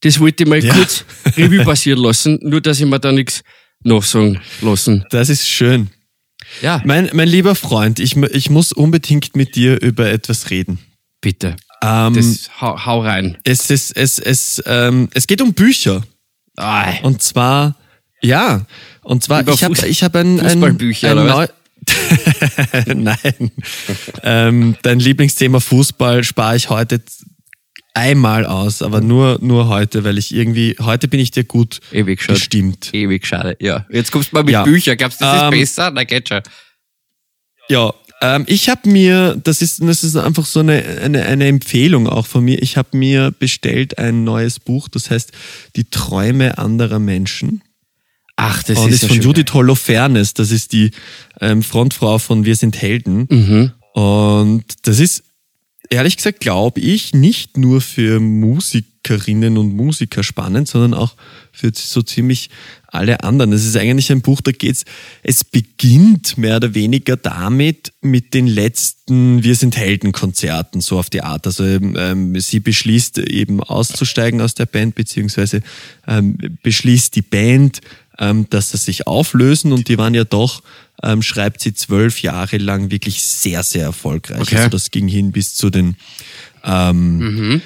Das 0.02 0.20
wollte 0.20 0.44
ich 0.44 0.50
mal 0.50 0.62
Ja. 0.62 0.74
kurz 0.74 1.04
Revue 1.36 1.64
passieren 1.64 2.00
lassen, 2.02 2.38
nur 2.42 2.60
dass 2.60 2.78
ich 2.78 2.84
mir 2.86 3.00
da 3.00 3.10
nichts 3.10 3.42
nachsagen 3.82 4.38
lassen. 4.60 5.04
Das 5.10 5.30
ist 5.30 5.48
schön. 5.48 5.88
Ja, 6.60 6.82
Mein, 6.84 7.08
mein 7.14 7.28
lieber 7.28 7.54
Freund, 7.54 7.98
ich, 8.00 8.16
ich 8.16 8.50
muss 8.50 8.72
unbedingt 8.72 9.34
mit 9.34 9.56
dir 9.56 9.80
über 9.80 10.10
etwas 10.10 10.50
reden. 10.50 10.78
bitte. 11.22 11.56
Ähm, 11.82 12.12
Das 12.14 12.50
hau, 12.60 12.84
hau 12.84 13.00
rein. 13.02 13.38
es, 13.44 13.70
ist, 13.70 13.96
es, 13.96 14.18
es, 14.18 14.62
ähm, 14.66 15.08
es 15.14 15.26
geht 15.26 15.40
um 15.40 15.54
Bücher. 15.54 16.02
Und 17.02 17.22
zwar, 17.22 17.74
ja, 18.22 18.66
und 19.02 19.22
zwar, 19.22 19.42
Über 19.42 19.52
ich 19.52 19.62
habe 19.64 19.86
ich 19.86 20.02
hab 20.02 20.14
ein, 20.16 20.40
ein, 20.40 20.62
ein 20.64 20.76
neu 21.14 21.46
Nein. 22.86 23.50
ähm, 24.22 24.76
dein 24.82 24.98
Lieblingsthema 24.98 25.60
Fußball 25.60 26.24
spare 26.24 26.56
ich 26.56 26.68
heute 26.70 27.00
einmal 27.94 28.44
aus, 28.44 28.82
aber 28.82 29.00
nur, 29.00 29.38
nur 29.40 29.68
heute, 29.68 30.04
weil 30.04 30.18
ich 30.18 30.34
irgendwie, 30.34 30.76
heute 30.80 31.08
bin 31.08 31.20
ich 31.20 31.30
dir 31.30 31.44
gut 31.44 31.80
Ewig 31.92 32.20
schade. 32.20 32.38
gestimmt. 32.38 32.92
Ewig 32.92 33.26
schade. 33.26 33.56
Ja. 33.60 33.86
Jetzt 33.90 34.10
kommst 34.12 34.32
du 34.32 34.36
mal 34.36 34.42
mit 34.44 34.52
Ja. 34.52 34.64
Büchern. 34.64 34.96
Glaubst 34.96 35.20
du, 35.20 35.24
das 35.24 35.42
Ähm, 35.44 35.52
ist 35.54 35.76
besser? 35.76 35.90
Na, 35.92 36.04
geht 36.04 36.28
schon. 36.28 36.40
Ja, 37.68 37.92
ähm, 38.22 38.44
ich 38.46 38.68
habe 38.68 38.88
mir, 38.88 39.38
das 39.42 39.62
ist, 39.62 39.82
das 39.82 40.02
ist 40.02 40.16
einfach 40.16 40.46
so 40.46 40.60
eine, 40.60 40.82
eine, 41.02 41.24
eine 41.26 41.46
Empfehlung 41.46 42.08
auch 42.08 42.26
von 42.26 42.44
mir, 42.44 42.62
ich 42.62 42.76
habe 42.76 42.96
mir 42.96 43.30
bestellt 43.30 43.98
ein 43.98 44.24
neues 44.24 44.58
Buch, 44.58 44.88
das 44.88 45.10
heißt 45.10 45.32
Die 45.76 45.84
Träume 45.84 46.58
anderer 46.58 46.98
Menschen. 46.98 47.62
Ach, 48.36 48.62
das 48.62 48.78
und 48.78 48.90
ist 48.90 49.02
ist 49.02 49.08
von. 49.08 49.20
Judith 49.20 49.52
Holofernes, 49.52 50.34
das 50.34 50.50
ist 50.50 50.72
die 50.72 50.90
ähm, 51.40 51.62
Frontfrau 51.62 52.18
von 52.18 52.44
Wir 52.44 52.56
sind 52.56 52.80
Helden. 52.80 53.26
Mhm. 53.30 53.72
Und 53.92 54.64
das 54.82 54.98
ist, 54.98 55.24
ehrlich 55.88 56.18
gesagt, 56.18 56.40
glaube 56.40 56.80
ich, 56.80 57.14
nicht 57.14 57.56
nur 57.56 57.80
für 57.80 58.20
Musikerinnen 59.06 59.56
und 59.56 59.74
Musiker 59.74 60.22
spannend, 60.22 60.68
sondern 60.68 60.94
auch 60.94 61.14
für 61.52 61.70
so 61.74 62.02
ziemlich 62.02 62.50
alle 62.88 63.22
anderen. 63.22 63.52
Es 63.52 63.64
ist 63.64 63.76
eigentlich 63.76 64.10
ein 64.10 64.22
Buch, 64.22 64.40
da 64.40 64.52
geht's, 64.52 64.84
es 65.22 65.44
beginnt 65.44 66.38
mehr 66.38 66.56
oder 66.56 66.74
weniger 66.74 67.16
damit 67.16 67.92
mit 68.00 68.34
den 68.34 68.46
letzten 68.46 69.42
Wir 69.42 69.54
sind 69.54 69.76
Helden-Konzerten, 69.76 70.80
so 70.80 70.98
auf 70.98 71.10
die 71.10 71.22
Art. 71.22 71.46
Also 71.46 71.64
ähm, 71.64 72.38
sie 72.40 72.60
beschließt 72.60 73.18
eben 73.18 73.62
auszusteigen 73.62 74.40
aus 74.40 74.54
der 74.54 74.66
Band, 74.66 74.94
beziehungsweise 74.94 75.62
ähm, 76.06 76.36
beschließt 76.62 77.14
die 77.14 77.22
Band, 77.22 77.80
ähm, 78.18 78.46
dass 78.50 78.70
sie 78.70 78.78
sich 78.78 79.06
auflösen 79.06 79.72
und 79.72 79.88
die 79.88 79.98
waren 79.98 80.14
ja 80.14 80.24
doch, 80.24 80.62
ähm, 81.02 81.22
schreibt 81.22 81.60
sie 81.60 81.74
zwölf 81.74 82.22
Jahre 82.22 82.56
lang 82.56 82.90
wirklich 82.90 83.22
sehr, 83.22 83.62
sehr 83.62 83.82
erfolgreich. 83.82 84.40
Okay. 84.40 84.56
Also 84.56 84.70
das 84.70 84.90
ging 84.90 85.06
hin 85.06 85.32
bis 85.32 85.54
zu 85.54 85.70
den 85.70 85.96
ähm, 86.64 87.18
Mhm. 87.18 87.62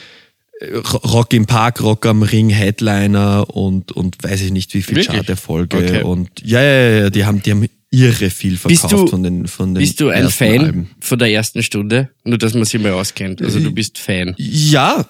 Rock 0.63 1.33
im 1.33 1.47
Park, 1.47 1.81
Rock 1.83 2.05
am 2.07 2.23
Ring, 2.23 2.51
Headliner 2.51 3.49
und, 3.55 3.93
und 3.93 4.23
weiß 4.23 4.43
ich 4.43 4.51
nicht 4.53 4.75
wie 4.75 4.83
viel? 4.83 5.03
Charterfolge. 5.05 5.77
Okay. 5.79 6.03
Und 6.03 6.29
ja, 6.45 6.61
ja, 6.63 6.73
ja, 6.91 6.99
ja, 7.05 7.11
die 7.11 7.25
haben, 7.25 7.43
die 7.43 7.51
haben 7.51 7.67
irre 7.91 8.31
viel 8.31 8.57
Bist 8.57 8.83
verkauft 8.83 8.93
du- 8.93 9.07
von 9.09 9.23
den, 9.23 9.47
von 9.49 9.75
den 9.75 9.81
Bist 9.81 10.01
du 10.01 10.11
ein 10.11 10.29
Fan 10.29 10.59
Alben. 10.61 10.91
von 11.01 11.19
der 11.19 11.31
ersten 11.33 11.63
Stunde? 11.63 12.11
Nur, 12.25 12.39
dass 12.39 12.55
man 12.55 12.65
sich 12.65 12.81
mal 12.81 12.93
auskennt. 12.93 13.41
Also 13.43 13.59
du 13.59 13.73
bist 13.73 13.99
Fan. 13.99 14.35
Ja, 14.37 15.07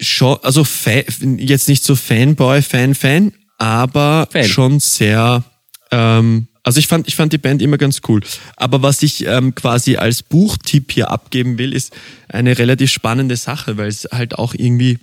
schon, 0.00 0.36
also 0.42 0.64
Fa 0.64 1.02
jetzt 1.38 1.68
nicht 1.68 1.84
so 1.84 1.94
Fanboy, 1.94 2.60
Fan, 2.62 2.94
Fan, 2.94 3.32
aber 3.56 4.28
Fan. 4.30 4.44
schon 4.44 4.80
sehr, 4.80 5.44
ähm, 5.92 6.48
also 6.68 6.80
ich 6.80 6.86
fand, 6.86 7.08
ich 7.08 7.16
fand 7.16 7.32
die 7.32 7.38
Band 7.38 7.62
immer 7.62 7.78
ganz 7.78 8.02
cool. 8.08 8.20
Aber 8.56 8.82
was 8.82 9.02
ich 9.02 9.24
ähm, 9.24 9.54
quasi 9.54 9.96
als 9.96 10.22
Buchtipp 10.22 10.92
hier 10.92 11.10
abgeben 11.10 11.56
will, 11.56 11.72
ist 11.72 11.96
eine 12.28 12.58
relativ 12.58 12.92
spannende 12.92 13.36
Sache, 13.36 13.78
weil 13.78 13.88
es 13.88 14.06
halt 14.12 14.38
auch 14.38 14.52
irgendwie, 14.52 14.98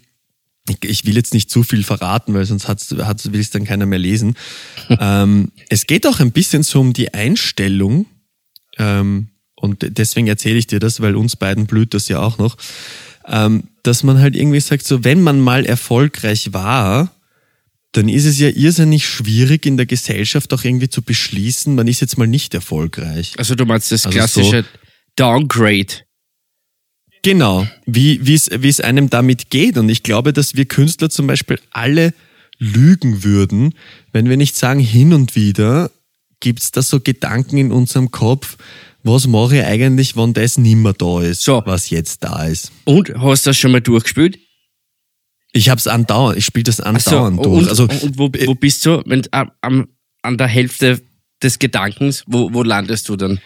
ich, 0.70 0.78
ich 0.88 1.06
will 1.08 1.16
jetzt 1.16 1.34
nicht 1.34 1.50
zu 1.50 1.64
viel 1.64 1.84
verraten, 1.84 2.36
weil 2.36 2.46
sonst 2.46 2.68
hat's, 2.68 2.94
hat's, 3.02 3.32
will 3.32 3.40
es 3.40 3.50
dann 3.50 3.66
keiner 3.66 3.88
mehr 3.88 3.98
lesen. 3.98 4.36
ähm, 5.00 5.52
es 5.68 5.88
geht 5.88 6.06
auch 6.06 6.20
ein 6.20 6.32
bisschen 6.32 6.62
so 6.62 6.80
um 6.82 6.94
die 6.94 7.16
Einstellung, 7.16 8.06
ähm, 8.78 9.30
und 9.56 9.98
deswegen 9.98 10.28
erzähle 10.28 10.60
ich 10.60 10.68
dir 10.68 10.80
das, 10.80 11.02
weil 11.02 11.16
uns 11.16 11.36
beiden 11.36 11.66
blüht 11.66 11.96
das 11.96 12.08
ja 12.10 12.20
auch 12.20 12.38
noch, 12.38 12.58
ähm, 13.28 13.64
dass 13.82 14.04
man 14.04 14.20
halt 14.20 14.36
irgendwie 14.36 14.60
sagt, 14.60 14.86
so 14.86 15.04
wenn 15.04 15.22
man 15.22 15.40
mal 15.40 15.66
erfolgreich 15.66 16.54
war, 16.54 17.15
dann 17.98 18.10
ist 18.10 18.26
es 18.26 18.40
ja 18.40 18.50
irrsinnig 18.50 19.08
schwierig 19.08 19.66
in 19.66 19.78
der 19.78 19.86
Gesellschaft 19.86 20.54
auch 20.54 20.64
irgendwie 20.64 20.90
zu 20.90 21.02
beschließen, 21.02 21.74
man 21.76 21.88
ist 21.88 22.02
jetzt 22.02 22.18
mal 22.18 22.28
nicht 22.28 22.54
erfolgreich. 22.54 23.34
Also 23.38 23.56
du 23.56 23.66
meinst 23.66 23.92
das 23.92 24.06
Also 24.06 24.18
klassische 24.18 24.66
Downgrade. 25.16 25.88
Genau, 27.24 27.68
wie 27.86 28.20
wie 28.26 28.36
es 28.36 28.50
wie 28.52 28.68
es 28.68 28.82
einem 28.82 29.10
damit 29.10 29.50
geht. 29.50 29.78
Und 29.78 29.90
ich 29.90 30.04
glaube, 30.04 30.34
dass 30.34 30.56
wir 30.56 30.66
Künstler 30.66 31.10
zum 31.10 31.26
Beispiel 31.26 31.60
alle 31.72 32.14
lügen 32.60 33.24
würden, 33.24 33.74
wenn 34.12 34.30
wir 34.30 34.38
nicht 34.38 34.56
sagen, 34.56 34.80
hin 34.80 35.14
und 35.14 35.36
wieder 35.36 35.90
gibt's 36.40 36.72
da 36.72 36.82
so 36.82 37.00
Gedanken 37.00 37.58
in 37.58 37.72
unserem 37.72 38.12
Kopf, 38.12 38.58
was 39.04 39.28
mache 39.28 39.58
ich 39.58 39.64
eigentlich, 39.64 40.16
wenn 40.18 40.34
das 40.34 40.58
nimmer 40.58 40.94
da 40.94 41.22
ist, 41.22 41.42
So. 41.44 41.64
was 41.66 41.90
jetzt 41.90 42.24
da 42.24 42.46
ist. 42.46 42.72
Und 42.84 43.14
hast 43.18 43.46
du 43.46 43.50
das 43.52 43.58
schon 43.58 43.72
mal 43.72 43.82
durchgespielt? 43.82 44.38
Ich 45.56 45.70
hab's 45.70 45.88
andauernd, 45.88 46.38
ich 46.38 46.44
spiele 46.44 46.66
das 46.66 46.78
so, 46.78 46.84
andauernd 46.84 47.40
und, 47.40 47.46
durch. 47.46 47.70
Also 47.70 47.84
und 47.84 48.18
wo, 48.18 48.30
wo 48.46 48.56
bist 48.56 48.86
du? 48.86 49.02
Wenn, 49.06 49.24
am, 49.32 49.88
an 50.22 50.38
der 50.38 50.48
Hälfte 50.48 51.02
des 51.42 51.60
Gedankens, 51.60 52.26
wo, 52.28 52.54
wo 52.54 52.62
landest 52.62 53.08
du 53.08 53.16
dann? 53.16 53.40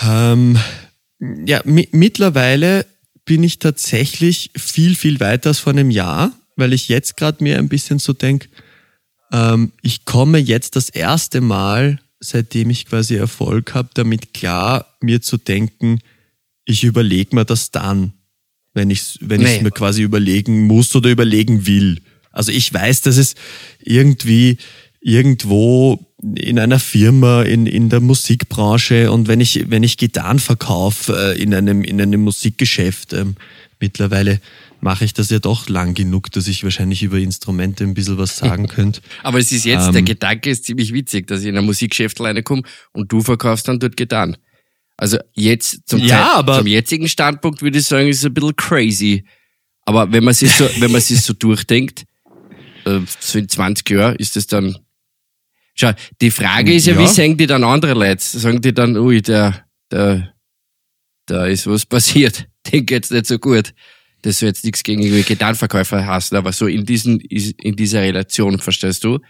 Ähm, 0.00 0.58
ja, 1.44 1.60
mi 1.64 1.86
mittlerweile 1.92 2.86
bin 3.26 3.42
ich 3.42 3.58
tatsächlich 3.58 4.50
viel, 4.56 4.96
viel 4.96 5.20
weiter 5.20 5.50
als 5.50 5.58
vor 5.58 5.74
einem 5.74 5.90
Jahr, 5.90 6.32
weil 6.56 6.72
ich 6.72 6.88
jetzt 6.88 7.18
gerade 7.18 7.44
mir 7.44 7.58
ein 7.58 7.68
bisschen 7.68 7.98
so 7.98 8.14
denk, 8.14 8.48
ähm, 9.30 9.72
ich 9.82 10.06
komme 10.06 10.38
jetzt 10.38 10.76
das 10.76 10.88
erste 10.88 11.42
Mal, 11.42 12.00
seitdem 12.20 12.70
ich 12.70 12.86
quasi 12.86 13.16
Erfolg 13.16 13.74
habe, 13.74 13.90
damit 13.92 14.32
klar, 14.32 14.96
mir 15.02 15.20
zu 15.20 15.36
denken, 15.36 16.00
ich 16.64 16.84
überlege 16.84 17.36
mir 17.36 17.44
das 17.44 17.70
dann, 17.70 18.14
wenn 18.78 18.88
ich 18.90 19.18
wenn 19.20 19.42
Nee. 19.42 19.60
mir 19.62 19.70
quasi 19.70 20.00
überlegen 20.02 20.66
muss 20.66 20.96
oder 20.96 21.10
überlegen 21.10 21.66
will. 21.66 21.98
Also 22.32 22.50
ich 22.52 22.72
weiß, 22.72 23.02
dass 23.02 23.18
es 23.18 23.34
irgendwie 23.82 24.56
irgendwo 25.00 26.00
in 26.34 26.58
einer 26.58 26.78
Firma, 26.80 27.42
in, 27.42 27.66
in 27.66 27.88
der 27.90 28.00
Musikbranche 28.00 29.12
und 29.12 29.28
wenn 29.28 29.40
ich, 29.40 29.70
wenn 29.70 29.82
ich 29.82 29.96
Gitarren 29.98 30.38
verkaufe 30.40 31.34
äh, 31.36 31.40
in, 31.42 31.54
einem, 31.54 31.82
in 31.84 32.00
einem 32.00 32.22
Musikgeschäft, 32.22 33.12
ähm, 33.12 33.36
mittlerweile 33.78 34.40
mache 34.80 35.04
ich 35.04 35.12
das 35.14 35.30
ja 35.30 35.38
doch 35.38 35.68
lang 35.68 35.94
genug, 35.94 36.30
dass 36.32 36.48
ich 36.48 36.62
wahrscheinlich 36.64 37.02
über 37.02 37.18
Instrumente 37.18 37.84
ein 37.84 37.94
bisschen 37.94 38.18
was 38.18 38.36
sagen 38.36 38.66
könnte. 38.76 39.00
Aber 39.22 39.38
es 39.38 39.52
ist 39.52 39.64
jetzt, 39.64 39.86
Ähm. 39.88 39.92
der 39.92 40.02
Gedanke 40.02 40.50
ist 40.50 40.64
ziemlich 40.64 40.92
witzig, 40.92 41.26
dass 41.28 41.42
ich 41.42 41.46
in 41.48 41.56
ein 41.56 41.64
Musikgeschäft 41.64 42.20
reinkomme 42.20 42.62
und 42.92 43.12
du 43.12 43.20
verkaufst 43.20 43.68
dann 43.68 43.78
dort 43.78 43.96
getan. 43.96 44.36
Also 45.00 45.16
jetzt 45.32 45.88
zum, 45.88 46.00
Ja, 46.00 46.08
Zeit, 46.08 46.34
aber- 46.34 46.58
zum 46.58 46.66
jetzigen 46.66 47.08
Standpunkt 47.08 47.62
würde 47.62 47.78
ich 47.78 47.86
sagen, 47.86 48.08
ist 48.08 48.18
es 48.18 48.24
ein 48.26 48.34
bisschen 48.34 48.56
crazy. 48.56 49.24
Aber 49.86 50.10
wenn 50.12 50.24
man 50.24 50.34
sich 50.34 50.50
so, 50.50 50.68
wenn 50.80 50.90
man 50.92 51.00
sich 51.00 51.20
so 51.22 51.32
durchdenkt, 51.32 52.04
äh, 52.84 53.00
so 53.20 53.38
in 53.38 53.48
20 53.48 53.88
Jahren 53.90 54.16
ist 54.16 54.36
es 54.36 54.46
dann. 54.46 54.76
Schau, 55.74 55.92
die 56.20 56.32
Frage 56.32 56.74
ist 56.74 56.86
ja, 56.86 56.94
Ja. 56.94 57.00
wie 57.00 57.06
sagen 57.06 57.36
die 57.36 57.46
dann 57.46 57.62
andere 57.64 57.94
Leute? 57.94 58.20
Sagen 58.22 58.60
die 58.60 58.74
dann, 58.74 58.96
ui, 58.96 59.22
der, 59.22 59.64
der, 59.92 60.34
da 61.26 61.46
ist 61.46 61.66
was 61.68 61.86
passiert. 61.86 62.46
Den 62.72 62.84
geht's 62.84 63.10
nicht 63.10 63.26
so 63.26 63.38
gut. 63.38 63.72
Das 64.22 64.40
soll 64.40 64.48
jetzt 64.48 64.64
nichts 64.64 64.82
gegen 64.82 65.00
irgendwie 65.00 65.22
Gitarrenverkäufer 65.22 66.04
hassen, 66.04 66.34
aber 66.34 66.52
so 66.52 66.66
in 66.66 66.84
diesen, 66.84 67.20
in 67.20 67.76
dieser 67.76 68.00
Relation, 68.02 68.58
verstehst 68.58 69.04
du? 69.04 69.20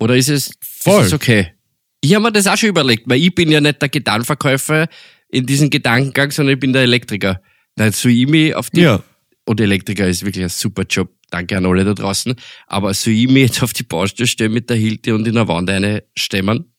Oder 0.00 0.16
ist 0.16 0.30
es, 0.30 0.52
Voll. 0.62 1.02
ist 1.02 1.08
es 1.08 1.12
okay? 1.12 1.52
Ich 2.00 2.14
habe 2.14 2.22
mir 2.22 2.32
das 2.32 2.46
auch 2.46 2.56
schon 2.56 2.70
überlegt, 2.70 3.04
weil 3.08 3.20
ich 3.22 3.34
bin 3.34 3.50
ja 3.50 3.60
nicht 3.60 3.80
der 3.82 3.88
Gitarrenverkäufer 3.88 4.88
in 5.28 5.46
diesem 5.46 5.68
Gedankengang, 5.70 6.30
sondern 6.30 6.54
ich 6.54 6.60
bin 6.60 6.72
der 6.72 6.82
Elektriker. 6.82 7.42
Dann 7.76 7.92
soll 7.92 8.12
ich 8.12 8.26
mich 8.26 8.54
auf 8.54 8.70
die, 8.70 8.80
Ja. 8.82 9.02
und 9.46 9.60
Elektriker 9.60 10.08
ist 10.08 10.24
wirklich 10.24 10.44
ein 10.44 10.48
super 10.48 10.84
Job, 10.88 11.10
danke 11.30 11.56
an 11.56 11.66
alle 11.66 11.84
da 11.84 11.94
draußen, 11.94 12.34
aber 12.66 12.94
soll 12.94 13.12
ich 13.12 13.28
mich 13.28 13.42
jetzt 13.48 13.62
auf 13.62 13.72
die 13.72 13.82
Baustelle 13.82 14.26
stellen 14.26 14.52
mit 14.52 14.70
der 14.70 14.76
Hilde 14.76 15.14
und 15.14 15.26
in 15.26 15.34
der 15.34 15.46
Wand 15.48 15.68
eine 15.70 16.04
stemmen? 16.16 16.72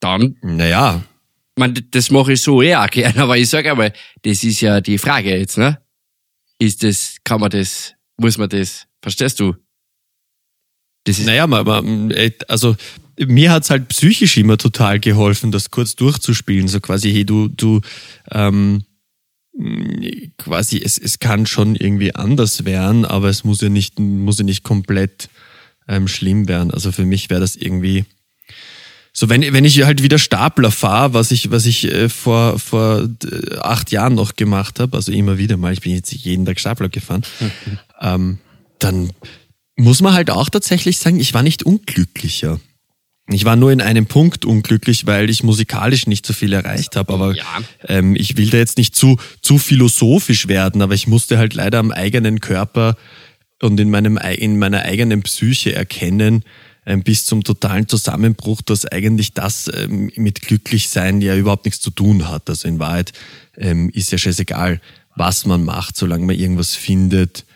Dann 0.00 0.36
Naja, 0.42 1.02
man, 1.56 1.74
das 1.90 2.10
mache 2.10 2.34
ich 2.34 2.42
so 2.42 2.60
eh 2.62 2.76
auch 2.76 2.90
gerne, 2.90 3.16
aber 3.22 3.38
ich 3.38 3.48
sage 3.48 3.70
einmal, 3.70 3.92
das 4.22 4.44
ist 4.44 4.60
ja 4.60 4.80
die 4.80 4.98
Frage 4.98 5.36
jetzt, 5.36 5.56
ne? 5.58 5.80
Ist 6.58 6.82
das, 6.82 7.16
kann 7.24 7.40
man 7.40 7.50
das, 7.50 7.94
muss 8.16 8.38
man 8.38 8.48
das, 8.48 8.86
verstehst 9.02 9.40
du? 9.40 9.54
Das 11.04 11.18
ist, 11.18 11.26
naja, 11.26 11.46
man, 11.46 11.64
man, 11.66 12.10
äh, 12.12 12.30
also 12.48 12.76
mir 13.18 13.52
hat's 13.52 13.70
halt 13.70 13.88
psychisch 13.88 14.36
immer 14.36 14.58
total 14.58 15.00
geholfen, 15.00 15.52
das 15.52 15.70
kurz 15.70 15.96
durchzuspielen. 15.96 16.68
So 16.68 16.80
quasi, 16.80 17.12
hey, 17.12 17.24
du, 17.24 17.48
du, 17.48 17.80
ähm, 18.30 18.84
quasi, 20.38 20.80
es, 20.84 20.98
es 20.98 21.18
kann 21.18 21.46
schon 21.46 21.76
irgendwie 21.76 22.14
anders 22.14 22.64
werden, 22.64 23.04
aber 23.04 23.28
es 23.28 23.44
muss 23.44 23.60
ja 23.60 23.68
nicht, 23.68 23.98
muss 23.98 24.38
ja 24.38 24.44
nicht 24.44 24.64
komplett 24.64 25.28
ähm, 25.88 26.08
schlimm 26.08 26.48
werden. 26.48 26.70
Also 26.70 26.92
für 26.92 27.04
mich 27.04 27.30
wäre 27.30 27.40
das 27.40 27.56
irgendwie. 27.56 28.04
So, 29.16 29.28
wenn, 29.28 29.52
wenn 29.52 29.64
ich 29.64 29.80
halt 29.84 30.02
wieder 30.02 30.18
Stapler 30.18 30.72
fahre, 30.72 31.14
was 31.14 31.30
ich, 31.30 31.52
was 31.52 31.66
ich 31.66 31.84
äh, 31.84 32.08
vor, 32.08 32.58
vor 32.58 33.08
äh, 33.24 33.56
acht 33.58 33.92
Jahren 33.92 34.16
noch 34.16 34.34
gemacht 34.34 34.80
habe, 34.80 34.96
also 34.96 35.12
immer 35.12 35.38
wieder 35.38 35.56
mal, 35.56 35.72
ich 35.72 35.82
bin 35.82 35.92
jetzt 35.92 36.12
jeden 36.12 36.44
Tag 36.44 36.58
Stapler 36.58 36.88
gefahren, 36.88 37.22
ähm, 38.00 38.38
dann 38.80 39.12
muss 39.76 40.00
man 40.00 40.14
halt 40.14 40.30
auch 40.30 40.48
tatsächlich 40.48 40.98
sagen, 40.98 41.20
ich 41.20 41.32
war 41.32 41.44
nicht 41.44 41.62
unglücklicher. 41.62 42.58
Ich 43.28 43.44
war 43.46 43.56
nur 43.56 43.72
in 43.72 43.80
einem 43.80 44.04
Punkt 44.06 44.44
unglücklich, 44.44 45.06
weil 45.06 45.30
ich 45.30 45.42
musikalisch 45.42 46.06
nicht 46.06 46.26
so 46.26 46.34
viel 46.34 46.52
erreicht 46.52 46.94
habe. 46.96 47.12
Aber 47.12 47.34
Ja. 47.34 47.44
ähm, 47.88 48.14
ich 48.16 48.36
will 48.36 48.50
da 48.50 48.58
jetzt 48.58 48.76
nicht 48.76 48.94
zu, 48.94 49.16
zu 49.40 49.56
philosophisch 49.58 50.46
werden, 50.46 50.82
aber 50.82 50.94
ich 50.94 51.06
musste 51.06 51.38
halt 51.38 51.54
leider 51.54 51.78
am 51.78 51.90
eigenen 51.90 52.40
Körper 52.40 52.96
und 53.62 53.80
in, 53.80 53.88
meinem, 53.90 54.18
ei- 54.18 54.34
in 54.34 54.58
meiner 54.58 54.82
eigenen 54.82 55.22
Psyche 55.22 55.74
erkennen, 55.74 56.44
ähm, 56.84 57.02
bis 57.02 57.24
zum 57.24 57.42
totalen 57.44 57.88
Zusammenbruch, 57.88 58.60
dass 58.60 58.84
eigentlich 58.84 59.32
das 59.32 59.70
ähm, 59.74 60.10
mit 60.16 60.42
Glücklichsein 60.42 61.22
ja 61.22 61.34
überhaupt 61.34 61.64
nichts 61.64 61.80
zu 61.80 61.90
tun 61.90 62.28
hat. 62.28 62.50
Also 62.50 62.68
in 62.68 62.78
Wahrheit 62.78 63.14
ähm, 63.56 63.88
ist 63.88 64.12
ja 64.12 64.18
scheißegal, 64.18 64.82
was 65.16 65.46
man 65.46 65.64
macht, 65.64 65.96
solange 65.96 66.26
man 66.26 66.36
irgendwas 66.36 66.74
findet, 66.74 67.46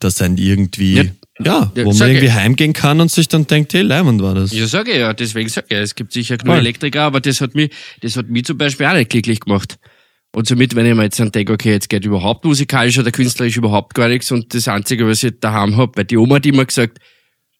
das 0.00 0.20
einen 0.20 0.36
irgendwie, 0.36 0.94
Ja. 0.94 1.04
Ja, 1.42 1.70
Ja, 1.74 1.84
wo 1.84 1.92
man 1.92 2.08
irgendwie 2.08 2.26
ich. 2.26 2.32
heimgehen 2.32 2.72
kann 2.72 3.00
und 3.00 3.10
sich 3.10 3.28
dann 3.28 3.46
denkt, 3.46 3.74
hey, 3.74 3.82
Leimund 3.82 4.22
war 4.22 4.34
das. 4.34 4.52
Ja, 4.52 4.66
sage 4.66 4.92
ich 4.92 4.98
ja, 4.98 5.12
deswegen 5.12 5.48
sage 5.48 5.66
ich 5.70 5.76
ja, 5.76 5.82
es 5.82 5.94
gibt 5.94 6.12
sicher 6.12 6.36
genug 6.38 6.54
Voll. 6.54 6.60
Elektriker, 6.60 7.02
aber 7.02 7.20
das 7.20 7.40
hat 7.40 7.54
mich, 7.54 7.70
das 8.00 8.16
hat 8.16 8.28
mich 8.28 8.44
zum 8.44 8.56
Beispiel 8.58 8.86
auch 8.86 8.94
nicht 8.94 9.10
glücklich 9.10 9.40
gemacht. 9.40 9.78
Und 10.34 10.46
somit, 10.46 10.74
wenn 10.74 10.84
ich 10.86 10.94
mir 10.94 11.04
jetzt 11.04 11.18
dann 11.18 11.32
denke, 11.32 11.52
okay, 11.52 11.72
jetzt 11.72 11.88
geht 11.88 12.04
überhaupt 12.04 12.44
musikalisch 12.44 12.98
oder 12.98 13.10
künstlerisch 13.10 13.56
überhaupt 13.56 13.94
gar 13.94 14.08
nichts 14.08 14.30
und 14.32 14.52
das 14.54 14.68
Einzige, 14.68 15.06
was 15.06 15.22
ich 15.22 15.32
daheim 15.40 15.76
hab, 15.76 15.96
weil 15.96 16.04
die 16.04 16.16
Oma 16.18 16.36
hat 16.36 16.46
immer 16.46 16.64
gesagt, 16.64 16.98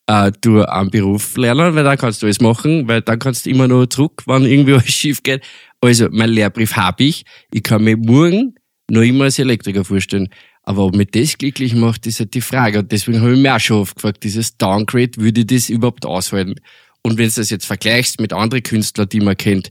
äh, 0.09 0.31
du 0.41 0.63
einen 0.63 0.91
Beruf 0.91 1.37
lernen, 1.37 1.75
weil 1.75 1.85
dann 1.85 1.97
kannst 1.99 2.23
du 2.23 2.27
alles 2.27 2.41
machen, 2.41 2.87
weil 2.87 3.03
dann 3.03 3.19
kannst 3.19 3.47
du 3.47 3.51
immer 3.51 3.67
noch 3.67 3.87
zurück, 3.87 4.23
wenn 4.27 4.45
irgendwie 4.45 4.73
alles 4.75 4.93
schief 4.93 5.23
geht. 5.23 5.43
Also, 5.81 6.09
mein 6.11 6.31
Lehrbrief 6.31 6.77
habe 6.77 7.05
ich. 7.05 7.25
Ich 7.53 7.63
kann 7.63 7.83
mir 7.85 7.97
morgen 7.97 8.55
noch 8.91 9.03
immer 9.03 9.25
als 9.25 9.39
Elektriker 9.39 9.85
vorstellen. 9.85 10.29
Aber 10.67 10.85
ob 10.85 10.97
mich 10.97 11.13
das 11.13 11.39
glücklich 11.39 11.75
macht, 11.75 12.07
ist 12.07 12.19
halt 12.19 12.35
die 12.35 12.41
Frage. 12.41 12.81
Und 12.81 12.91
deswegen 12.91 13.21
habe 13.21 13.35
ich 13.35 13.39
mir 13.39 13.55
auch 13.55 13.61
schon 13.61 13.79
oft 13.79 13.95
gefragt, 13.95 14.25
dieses 14.25 14.57
Downgrade, 14.59 15.13
würde 15.17 15.41
ich 15.43 15.47
das 15.47 15.71
überhaupt 15.71 16.05
aushalten? 16.05 16.57
Und 17.03 17.19
wenn 17.19 17.29
du 17.29 17.35
das 17.37 17.51
jetzt 17.51 17.67
vergleichst 17.67 18.21
mit 18.21 18.33
anderen 18.33 18.65
Künstlern, 18.65 19.09
die 19.09 19.21
man 19.21 19.37
kennt, 19.37 19.71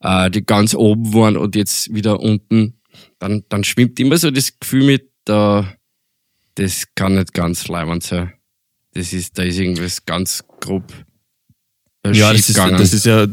äh, 0.00 0.30
die 0.30 0.44
ganz 0.44 0.74
oben 0.74 1.12
waren 1.12 1.36
und 1.36 1.54
jetzt 1.54 1.94
wieder 1.94 2.20
unten, 2.20 2.80
dann, 3.18 3.44
dann 3.50 3.62
schwimmt 3.62 4.00
immer 4.00 4.16
so 4.16 4.30
das 4.30 4.58
Gefühl 4.58 4.84
mit, 4.84 5.10
da, 5.26 5.70
das 6.54 6.86
kann 6.94 7.16
nicht 7.16 7.34
ganz 7.34 7.68
leibend 7.68 8.02
sein. 8.02 8.32
Das 8.94 9.12
ist, 9.12 9.38
da 9.38 9.42
ist 9.42 9.58
irgendwas 9.58 10.04
ganz 10.06 10.42
grob. 10.60 10.92
äh, 12.04 12.12
Ja, 12.12 12.32
das 12.32 12.48
ist, 12.48 12.58
das 12.58 12.94
ist 12.94 13.04
ja, 13.04 13.26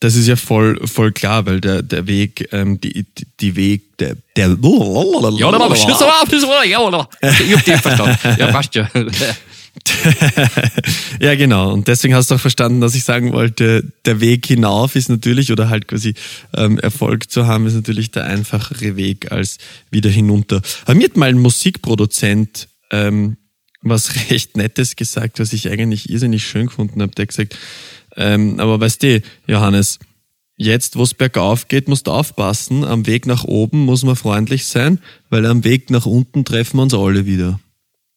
das 0.00 0.14
ist 0.14 0.26
ja 0.26 0.36
voll, 0.36 0.78
voll 0.86 1.12
klar, 1.12 1.46
weil 1.46 1.60
der, 1.60 1.82
der 1.82 2.06
Weg, 2.06 2.48
ähm, 2.52 2.80
die, 2.80 3.06
die- 3.40 3.56
Weg, 3.56 3.96
der, 3.98 4.16
der, 4.36 4.48
Ja? 5.38 5.48
Aber 5.48 5.74
schieß 5.74 5.98
doch 5.98 6.22
auf, 6.22 6.28
das 6.30 6.42
war, 6.42 6.64
ja, 6.64 6.80
oder? 6.80 7.08
Ich 7.22 7.54
hab 7.54 7.64
dich 7.64 7.76
verstanden. 7.76 8.18
Ja, 8.38 8.52
passt 8.52 8.74
ja. 8.74 8.88
ja, 11.20 11.34
genau. 11.34 11.72
Und 11.72 11.88
deswegen 11.88 12.14
hast 12.14 12.30
du 12.30 12.34
auch 12.34 12.40
verstanden, 12.40 12.80
dass 12.80 12.94
ich 12.94 13.04
sagen 13.04 13.32
wollte, 13.32 13.84
der 14.04 14.20
Weg 14.20 14.46
hinauf 14.46 14.96
ist 14.96 15.08
natürlich, 15.08 15.52
oder 15.52 15.68
halt 15.68 15.88
quasi 15.88 16.14
ähm, 16.54 16.78
Erfolg 16.78 17.30
zu 17.30 17.46
haben, 17.46 17.66
ist 17.66 17.74
natürlich 17.74 18.10
der 18.10 18.24
einfachere 18.24 18.96
Weg 18.96 19.32
als 19.32 19.58
wieder 19.90 20.10
hinunter. 20.10 20.62
Aber 20.84 20.94
mir 20.94 21.04
hat 21.04 21.16
mal 21.16 21.28
ein 21.28 21.38
Musikproduzent 21.38 22.68
ähm, 22.90 23.36
was 23.82 24.14
recht 24.30 24.56
Nettes 24.56 24.96
gesagt, 24.96 25.38
was 25.38 25.52
ich 25.52 25.70
eigentlich 25.70 26.10
irrsinnig 26.10 26.46
schön 26.46 26.66
gefunden 26.66 27.02
habe. 27.02 27.14
Der 27.14 27.22
hat 27.22 27.28
gesagt, 27.28 27.56
ähm, 28.16 28.58
aber 28.58 28.80
weißt 28.80 29.02
du, 29.02 29.22
Johannes, 29.46 29.98
jetzt, 30.56 30.96
wo 30.96 31.02
es 31.02 31.14
bergauf 31.14 31.68
geht, 31.68 31.88
musst 31.88 32.06
du 32.06 32.12
aufpassen. 32.12 32.84
Am 32.84 33.06
Weg 33.06 33.26
nach 33.26 33.44
oben 33.44 33.84
muss 33.84 34.02
man 34.04 34.16
freundlich 34.16 34.66
sein, 34.66 35.00
weil 35.30 35.46
am 35.46 35.64
Weg 35.64 35.90
nach 35.90 36.06
unten 36.06 36.44
treffen 36.44 36.78
wir 36.78 36.82
uns 36.82 36.94
alle 36.94 37.26
wieder. 37.26 37.60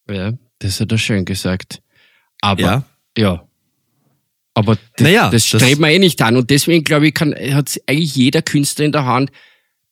ja, 0.08 0.32
das 0.58 0.80
hat 0.80 0.92
er 0.92 0.98
schön 0.98 1.24
gesagt. 1.24 1.80
Aber, 2.40 2.60
Ja. 2.60 2.84
ja. 3.16 3.44
Aber 4.54 4.76
das, 4.96 5.04
Naja, 5.04 5.30
das 5.30 5.46
strebt 5.46 5.80
man 5.80 5.90
eh 5.90 5.98
nicht 5.98 6.20
an. 6.20 6.36
Und 6.36 6.50
deswegen, 6.50 6.84
glaube 6.84 7.08
ich, 7.08 7.14
hat 7.20 7.80
eigentlich 7.86 8.16
jeder 8.16 8.42
Künstler 8.42 8.84
in 8.84 8.92
der 8.92 9.04
Hand, 9.06 9.30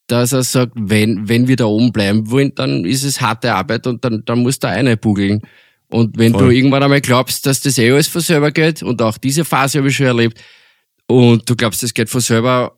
dass 0.09 0.33
er 0.33 0.43
sagt, 0.43 0.73
wenn, 0.75 1.29
wenn 1.29 1.49
wir 1.49 1.57
da 1.57 1.67
oben 1.67 1.93
bleiben 1.93 2.31
wollen, 2.31 2.55
dann 2.55 2.85
ist 2.85 3.05
es 3.05 3.21
harte 3.21 3.55
Arbeit 3.55 3.87
und 3.87 4.05
dann, 4.05 4.25
dann 4.25 4.41
musst 4.41 4.65
du 4.65 4.69
eine 4.69 4.97
bugeln. 4.97 5.43
Und 5.91 6.19
wenn 6.19 6.33
Voll. 6.33 6.45
du 6.49 6.51
irgendwann 6.55 6.83
einmal 6.83 7.01
glaubst, 7.01 7.47
dass 7.47 7.61
das 7.61 7.79
eh 7.79 7.91
alles 7.91 8.09
von 8.09 8.21
selber 8.21 8.51
geht, 8.51 8.83
und 8.83 9.01
auch 9.01 9.17
diese 9.19 9.45
Phase 9.45 9.79
habe 9.79 9.89
ich 9.89 9.97
schon 9.97 10.07
erlebt, 10.07 10.39
und 11.07 11.49
du 11.49 11.57
glaubst, 11.57 11.83
das 11.83 11.95
geht 11.95 12.11
von 12.11 12.21
selber, 12.21 12.77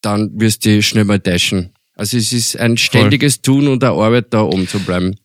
dann 0.00 0.30
wirst 0.40 0.64
du 0.64 0.80
schnell 0.82 1.04
mal 1.04 1.20
täuschen. 1.20 1.72
Also 1.94 2.16
es 2.16 2.32
ist 2.32 2.56
ein 2.58 2.76
ständiges 2.78 3.42
Tun 3.42 3.68
und 3.68 3.82
eine 3.84 3.92
Arbeit, 3.92 4.26
da 4.30 4.42
oben 4.42 4.66
zu 4.68 4.78
bleiben. 4.80 5.16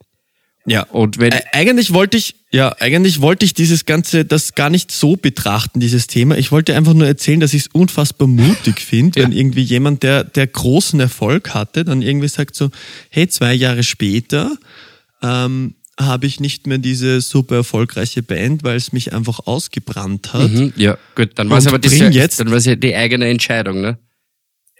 Ja. 0.66 0.84
Und 0.84 1.18
wenn, 1.20 1.32
Ä- 1.32 1.42
Eigentlich 1.54 1.92
wollte 1.94 2.18
ich, 2.18 2.36
ja, 2.52 2.76
eigentlich 2.80 3.20
wollte 3.22 3.46
ich 3.46 3.54
dieses 3.54 3.86
ganze, 3.86 4.26
das 4.26 4.54
gar 4.54 4.70
nicht 4.70 4.92
so 4.92 5.16
betrachten, 5.16 5.80
dieses 5.80 6.06
Thema. 6.08 6.38
Ich 6.38 6.52
wollte 6.52 6.76
einfach 6.76 6.94
nur 6.94 7.08
erzählen, 7.08 7.40
dass 7.40 7.54
ich 7.54 7.64
es 7.64 7.68
unfassbar 7.68 8.28
mutig 8.28 8.80
finde, 8.86 9.20
Ja. 9.22 9.26
wenn 9.26 9.32
irgendwie 9.36 9.64
jemand, 9.64 10.04
der, 10.04 10.24
der 10.24 10.48
großen 10.48 11.00
Erfolg 11.00 11.54
hatte, 11.54 11.84
dann 11.84 12.02
irgendwie 12.02 12.28
sagt 12.28 12.56
so, 12.56 12.70
hey, 13.10 13.28
zwei 13.28 13.54
Jahre 13.54 13.82
später, 13.84 14.56
ähm, 15.24 15.76
habe 16.00 16.26
ich 16.26 16.40
nicht 16.40 16.68
mehr 16.68 16.78
diese 16.78 17.22
super 17.22 17.56
erfolgreiche 17.58 18.24
Band, 18.24 18.64
weil 18.64 18.76
es 18.78 18.92
mich 18.94 19.14
einfach 19.14 19.40
ausgebrannt 19.46 20.34
hat. 20.34 20.50
Mhm, 20.50 20.74
ja, 20.76 20.98
gut, 21.16 21.32
dann 21.36 21.50
war 21.50 21.58
es 21.58 21.68
aber 21.68 21.80
ja, 21.88 22.10
jetzt- 22.10 22.40
dann 22.40 22.50
war 22.50 22.58
es 22.58 22.66
ja 22.66 22.76
die 22.76 22.96
eigene 22.96 23.28
Entscheidung, 23.30 23.82
ne? 23.82 23.98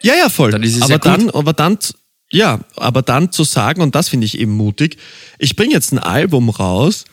Ja, 0.02 0.16
ja, 0.16 0.30
voll. 0.30 0.52
Dann 0.52 0.64
ist 0.64 0.76
es 0.78 0.82
aber 0.82 0.94
ja 0.94 0.98
dann, 0.98 1.30
aber 1.30 1.54
dann, 1.54 1.78
ja, 2.32 2.62
aber 2.76 3.02
dann 3.04 3.32
zu 3.32 3.44
sagen, 3.44 3.82
und 3.82 3.94
das 3.94 4.10
finde 4.10 4.26
ich 4.26 4.40
eben 4.40 4.54
mutig, 4.54 4.98
ich 5.38 5.56
bringe 5.56 5.74
jetzt 5.74 5.92
ein 5.92 6.00
Album 6.00 6.50
raus, 6.50 7.06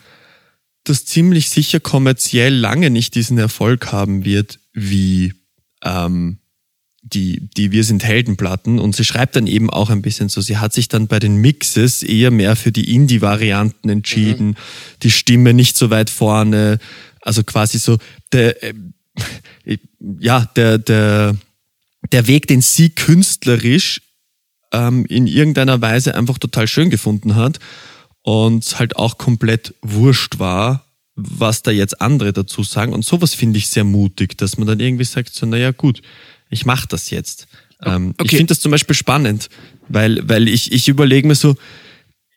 das 0.85 1.05
ziemlich 1.05 1.49
sicher 1.49 1.79
kommerziell 1.79 2.53
lange 2.55 2.89
nicht 2.89 3.13
diesen 3.13 3.37
Erfolg 3.37 3.91
haben 3.91 4.25
wird, 4.25 4.59
wie 4.73 5.33
ähm, 5.83 6.39
die, 7.01 7.49
die 7.55 7.71
Wir 7.71 7.83
sind 7.83 8.03
Heldenplatten. 8.03 8.79
Und 8.79 8.95
sie 8.95 9.05
schreibt 9.05 9.35
dann 9.35 9.47
eben 9.47 9.69
auch 9.69 9.89
ein 9.89 10.01
bisschen 10.01 10.29
so, 10.29 10.41
sie 10.41 10.57
hat 10.57 10.73
sich 10.73 10.87
dann 10.87 11.07
bei 11.07 11.19
den 11.19 11.37
Mixes 11.37 12.03
eher 12.03 12.31
mehr 12.31 12.55
für 12.55 12.71
die 12.71 12.93
Indie-Varianten 12.93 13.89
entschieden, 13.89 14.55
die 15.03 15.11
Stimme 15.11 15.53
nicht 15.53 15.77
so 15.77 15.89
weit 15.89 16.09
vorne, 16.09 16.79
also 17.21 17.43
quasi 17.43 17.79
so 17.79 17.97
der, 18.31 18.63
äh, 18.63 18.73
ja, 20.19 20.49
der, 20.55 20.77
der, 20.77 21.35
der 22.11 22.27
Weg, 22.27 22.47
den 22.47 22.61
sie 22.61 22.89
künstlerisch 22.89 24.01
ähm, 24.71 25.05
in 25.05 25.27
irgendeiner 25.27 25.81
Weise 25.81 26.15
einfach 26.15 26.37
total 26.37 26.67
schön 26.67 26.89
gefunden 26.89 27.35
hat 27.35 27.59
und 28.21 28.79
halt 28.79 28.95
auch 28.95 29.17
komplett 29.17 29.73
wurscht 29.81 30.39
war, 30.39 30.85
was 31.15 31.63
da 31.63 31.71
jetzt 31.71 32.01
andere 32.01 32.33
dazu 32.33 32.63
sagen. 32.63 32.93
Und 32.93 33.03
sowas 33.03 33.33
finde 33.33 33.57
ich 33.57 33.69
sehr 33.69 33.83
mutig, 33.83 34.37
dass 34.37 34.57
man 34.57 34.67
dann 34.67 34.79
irgendwie 34.79 35.03
sagt, 35.03 35.33
so, 35.33 35.45
naja 35.45 35.71
gut, 35.71 36.01
ich 36.49 36.65
mache 36.65 36.87
das 36.87 37.09
jetzt. 37.09 37.47
Ähm, 37.83 38.13
Ich 38.17 38.21
Okay. 38.25 38.37
finde 38.37 38.51
das 38.51 38.59
zum 38.59 38.71
Beispiel 38.71 38.95
spannend, 38.95 39.49
weil, 39.87 40.27
weil 40.27 40.47
ich, 40.47 40.71
ich 40.71 40.87
überlege 40.87 41.27
mir 41.27 41.35
so, 41.35 41.55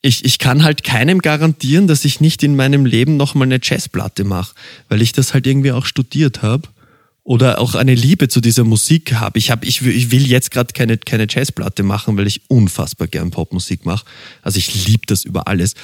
ich, 0.03 0.25
ich 0.25 0.38
kann 0.38 0.64
halt 0.64 0.83
keinem 0.85 1.20
garantieren, 1.20 1.87
dass 1.87 2.05
ich 2.05 2.20
nicht 2.20 2.42
in 2.42 2.57
meinem 2.57 2.85
Leben 2.87 3.16
nochmal 3.16 3.46
eine 3.46 3.61
Jazzplatte 3.62 4.25
mache, 4.25 4.55
weil 4.88 5.01
ich 5.01 5.12
das 5.12 5.33
halt 5.33 5.46
irgendwie 5.46 5.72
auch 5.72 5.87
studiert 5.87 6.42
habe 6.42 6.68
oder 7.25 7.61
auch 7.61 7.77
eine 7.77 7.94
Liebe 7.94 8.27
zu 8.27 8.40
dieser 8.40 8.64
Musik 8.64 9.12
habe. 9.14 9.38
Ich, 9.38 9.53
hab, 9.53 9.64
ich, 9.64 9.85
will- 9.85 9.94
ich 9.94 10.11
will 10.11 10.27
jetzt 10.27 10.51
gerade 10.51 10.72
keine, 10.72 10.98
keine 10.98 11.27
Jazzplatte 11.31 11.85
machen, 11.85 12.16
weil 12.16 12.27
ich 12.27 12.40
unfassbar 12.48 13.07
gern 13.07 13.31
Popmusik 13.31 13.87
mache. 13.87 14.05
Also 14.42 14.59
ich 14.59 14.87
liebe 14.87 15.07
das 15.07 15.25
über 15.25 15.46
alles. 15.46 15.75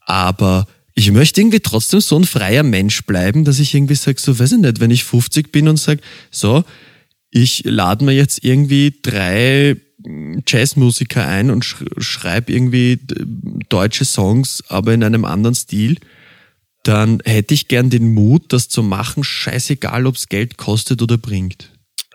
Aber 0.00 0.66
ich 0.94 1.10
möchte 1.12 1.40
irgendwie 1.40 1.60
trotzdem 1.60 2.00
so 2.00 2.18
ein 2.18 2.24
freier 2.24 2.64
Mensch 2.64 3.04
bleiben, 3.04 3.44
dass 3.44 3.60
ich 3.60 3.72
irgendwie 3.74 3.94
sage, 3.94 4.20
so 4.20 4.36
weiß 4.38 4.52
ich 4.52 4.58
nicht, 4.58 4.80
wenn 4.80 4.90
ich 4.90 5.04
50 5.04 5.52
bin 5.52 5.68
und 5.68 5.76
sage, 5.78 6.00
so, 6.32 6.64
ich 7.30 7.62
lade 7.64 8.04
mir 8.04 8.12
jetzt 8.12 8.44
irgendwie 8.44 8.94
drei 9.02 9.76
mm, 10.04 10.38
Jazzmusiker 10.46 11.26
ein 11.26 11.50
und 11.50 11.64
sch 11.64 11.84
schreibe 11.98 12.52
irgendwie 12.52 12.98
deutsche 13.68 14.04
Songs, 14.04 14.62
aber 14.68 14.94
in 14.94 15.04
einem 15.04 15.24
anderen 15.24 15.54
Stil, 15.54 15.98
dann 16.82 17.20
hätte 17.24 17.54
ich 17.54 17.68
gern 17.68 17.90
den 17.90 18.14
Mut, 18.14 18.52
das 18.52 18.68
zu 18.68 18.82
machen, 18.82 19.22
scheißegal, 19.22 20.06
ob 20.06 20.16
es 20.16 20.28
Geld 20.28 20.56
kostet 20.56 21.02
oder 21.02 21.18
bringt. 21.18 21.70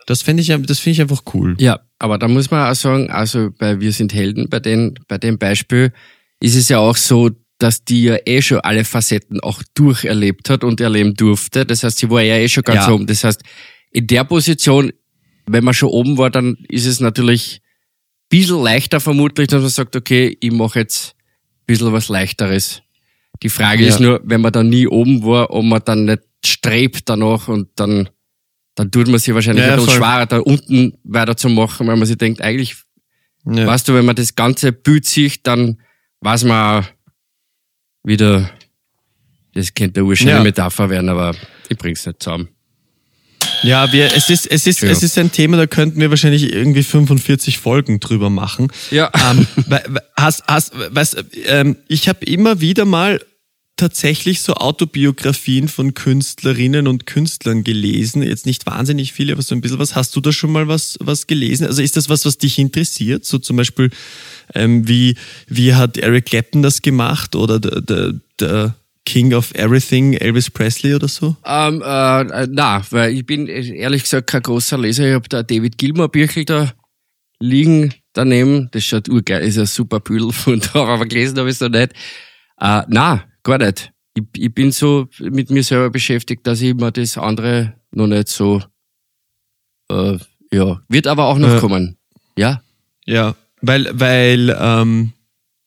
Das 0.06 0.22
finde 0.22 0.42
ich, 0.42 0.48
das 0.48 0.78
finde 0.78 0.92
ich 0.92 1.00
einfach 1.00 1.22
cool. 1.34 1.56
Ja, 1.58 1.80
aber 1.98 2.18
da 2.18 2.28
muss 2.28 2.50
man 2.50 2.70
auch 2.70 2.74
sagen, 2.76 3.10
also 3.10 3.50
bei 3.58 3.80
Wir 3.80 3.92
sind 3.92 4.12
Helden, 4.14 4.48
bei, 4.48 4.60
den, 4.60 4.98
bei 5.08 5.18
dem 5.18 5.38
Beispiel 5.38 5.92
ist 6.40 6.54
es 6.56 6.68
ja 6.68 6.78
auch 6.78 6.96
so, 6.96 7.30
dass 7.58 7.84
die 7.84 8.04
ja 8.04 8.18
eh 8.26 8.42
schon 8.42 8.60
alle 8.60 8.84
Facetten 8.84 9.40
auch 9.40 9.62
durcherlebt 9.74 10.50
hat 10.50 10.62
und 10.62 10.80
erleben 10.80 11.14
durfte. 11.14 11.64
Das 11.64 11.82
heißt, 11.82 11.98
sie 11.98 12.10
war 12.10 12.22
ja 12.22 12.36
eh 12.36 12.48
schon 12.48 12.62
ganz 12.62 12.86
Ja. 12.86 12.92
oben. 12.92 13.06
Das 13.06 13.24
heißt, 13.24 13.42
in 13.92 14.06
der 14.06 14.24
Position, 14.24 14.92
wenn 15.46 15.64
man 15.64 15.74
schon 15.74 15.88
oben 15.90 16.18
war, 16.18 16.30
dann 16.30 16.56
ist 16.68 16.86
es 16.86 17.00
natürlich 17.00 17.60
ein 17.62 18.28
bisschen 18.30 18.62
leichter 18.62 19.00
vermutlich, 19.00 19.48
dass 19.48 19.60
man 19.62 19.70
sagt, 19.70 19.96
okay, 19.96 20.36
ich 20.40 20.50
mache 20.52 20.80
jetzt 20.80 21.14
ein 21.16 21.66
bisschen 21.66 21.92
was 21.92 22.08
Leichteres. 22.08 22.82
Die 23.42 23.48
Frage 23.48 23.82
Ja. 23.82 23.88
ist 23.90 24.00
nur, 24.00 24.20
wenn 24.24 24.40
man 24.40 24.52
da 24.52 24.62
nie 24.62 24.86
oben 24.86 25.22
war, 25.24 25.50
ob 25.50 25.64
man 25.64 25.82
dann 25.84 26.04
nicht 26.06 26.22
strebt 26.44 27.08
danach 27.08 27.48
und 27.48 27.68
dann, 27.76 28.08
dann 28.74 28.90
tut 28.90 29.08
man 29.08 29.18
sich 29.18 29.34
wahrscheinlich 29.34 29.64
Ja, 29.64 29.72
ein 29.74 29.76
bisschen 29.78 29.90
voll. 29.90 29.98
schwerer, 29.98 30.26
da 30.26 30.38
unten 30.38 30.98
weiterzumachen, 31.04 31.86
weil 31.86 31.96
man 31.96 32.06
sich 32.06 32.16
denkt, 32.18 32.40
eigentlich, 32.40 32.76
Ja. 33.44 33.66
weißt 33.66 33.88
du, 33.88 33.94
wenn 33.94 34.04
man 34.04 34.16
das 34.16 34.34
ganze 34.34 34.72
Bild 34.72 35.04
sieht, 35.04 35.46
dann 35.46 35.80
weiß 36.20 36.44
man 36.44 36.86
wieder, 38.02 38.50
das 39.54 39.72
könnte 39.74 40.00
eine. 40.00 40.44
Metapher 40.44 40.88
werden, 40.90 41.08
aber 41.08 41.34
ich 41.68 41.76
bring's 41.78 42.04
nicht 42.06 42.22
zusammen. 42.22 42.48
Ja, 43.66 43.92
wir, 43.92 44.14
es 44.14 44.30
ist, 44.30 44.46
es 44.46 44.66
ist, 44.66 44.82
es 44.82 45.02
ist 45.02 45.18
ein 45.18 45.32
Thema, 45.32 45.56
da 45.56 45.66
könnten 45.66 46.00
wir 46.00 46.10
wahrscheinlich 46.10 46.52
irgendwie 46.52 46.82
45 46.82 47.58
Folgen 47.58 48.00
drüber 48.00 48.30
machen. 48.30 48.68
Ja. 48.90 49.10
Ähm, 49.30 49.46
hast, 50.16 50.44
hast, 50.46 50.72
weißt, 50.74 51.24
ähm, 51.46 51.76
ich 51.88 52.08
habe 52.08 52.24
immer 52.24 52.60
wieder 52.60 52.84
mal 52.84 53.20
tatsächlich 53.76 54.40
so 54.40 54.54
Autobiografien 54.54 55.68
von 55.68 55.94
Künstlerinnen 55.94 56.88
und 56.88 57.06
Künstlern 57.06 57.62
gelesen. 57.62 58.22
Jetzt 58.22 58.46
nicht 58.46 58.64
wahnsinnig 58.66 59.12
viele, 59.12 59.34
aber 59.34 59.42
so 59.42 59.54
ein 59.54 59.60
bisschen 59.60 59.78
was. 59.78 59.94
Hast 59.94 60.16
du 60.16 60.20
da 60.20 60.32
schon 60.32 60.50
mal 60.50 60.66
was, 60.66 60.96
was 61.00 61.26
gelesen? 61.26 61.66
Also 61.66 61.82
ist 61.82 61.96
das 61.96 62.08
was, 62.08 62.24
was 62.24 62.38
dich 62.38 62.58
interessiert? 62.58 63.24
So 63.24 63.38
zum 63.38 63.56
Beispiel, 63.56 63.90
ähm, 64.54 64.88
wie, 64.88 65.16
wie 65.46 65.74
hat 65.74 65.98
Eric 65.98 66.26
Clapton 66.26 66.62
das 66.62 66.80
gemacht 66.82 67.36
oder 67.36 67.60
der, 67.60 67.82
der, 67.82 68.14
der 68.40 68.74
King 69.06 69.32
of 69.34 69.54
Everything, 69.54 70.14
Elvis 70.14 70.50
Presley 70.50 70.94
oder 70.94 71.08
so? 71.08 71.36
Ähm, 71.46 71.80
äh, 71.80 72.46
na, 72.50 72.82
weil 72.90 73.14
ich 73.14 73.24
bin 73.24 73.46
äh, 73.48 73.66
ehrlich 73.76 74.02
gesagt 74.02 74.26
kein 74.26 74.42
großer 74.42 74.76
Leser. 74.76 75.06
Ich 75.08 75.14
habe 75.14 75.28
da 75.28 75.42
David 75.42 75.78
Gilmour 75.78 76.10
Büchel 76.10 76.44
da 76.44 76.72
liegen 77.38 77.94
daneben. 78.12 78.68
Das 78.72 78.84
schaut 78.84 79.08
urgeil, 79.08 79.42
ist 79.46 79.58
ein 79.58 79.66
super 79.66 80.00
Büdel 80.00 80.32
von 80.32 80.60
da, 80.72 80.84
aber 80.84 81.06
gelesen 81.06 81.38
habe 81.38 81.48
ich 81.48 81.54
es 81.54 81.60
noch 81.60 81.68
nicht. 81.70 81.92
Äh, 82.60 82.82
na, 82.88 83.24
gar 83.42 83.58
nicht. 83.58 83.92
Ich, 84.14 84.24
ich 84.36 84.52
bin 84.54 84.72
so 84.72 85.06
mit 85.20 85.50
mir 85.50 85.62
selber 85.62 85.90
beschäftigt, 85.90 86.46
dass 86.46 86.60
ich 86.60 86.74
mir 86.74 86.90
das 86.90 87.16
andere 87.16 87.74
noch 87.92 88.06
nicht 88.08 88.28
so, 88.28 88.62
äh, 89.90 90.18
ja, 90.52 90.80
wird 90.88 91.06
aber 91.06 91.26
auch 91.26 91.38
noch 91.38 91.52
Ja. 91.54 91.60
kommen. 91.60 91.96
Ja, 92.36 92.62
Ja, 93.06 93.34
weil, 93.62 93.88
weil, 93.92 94.56
ähm, 94.58 95.12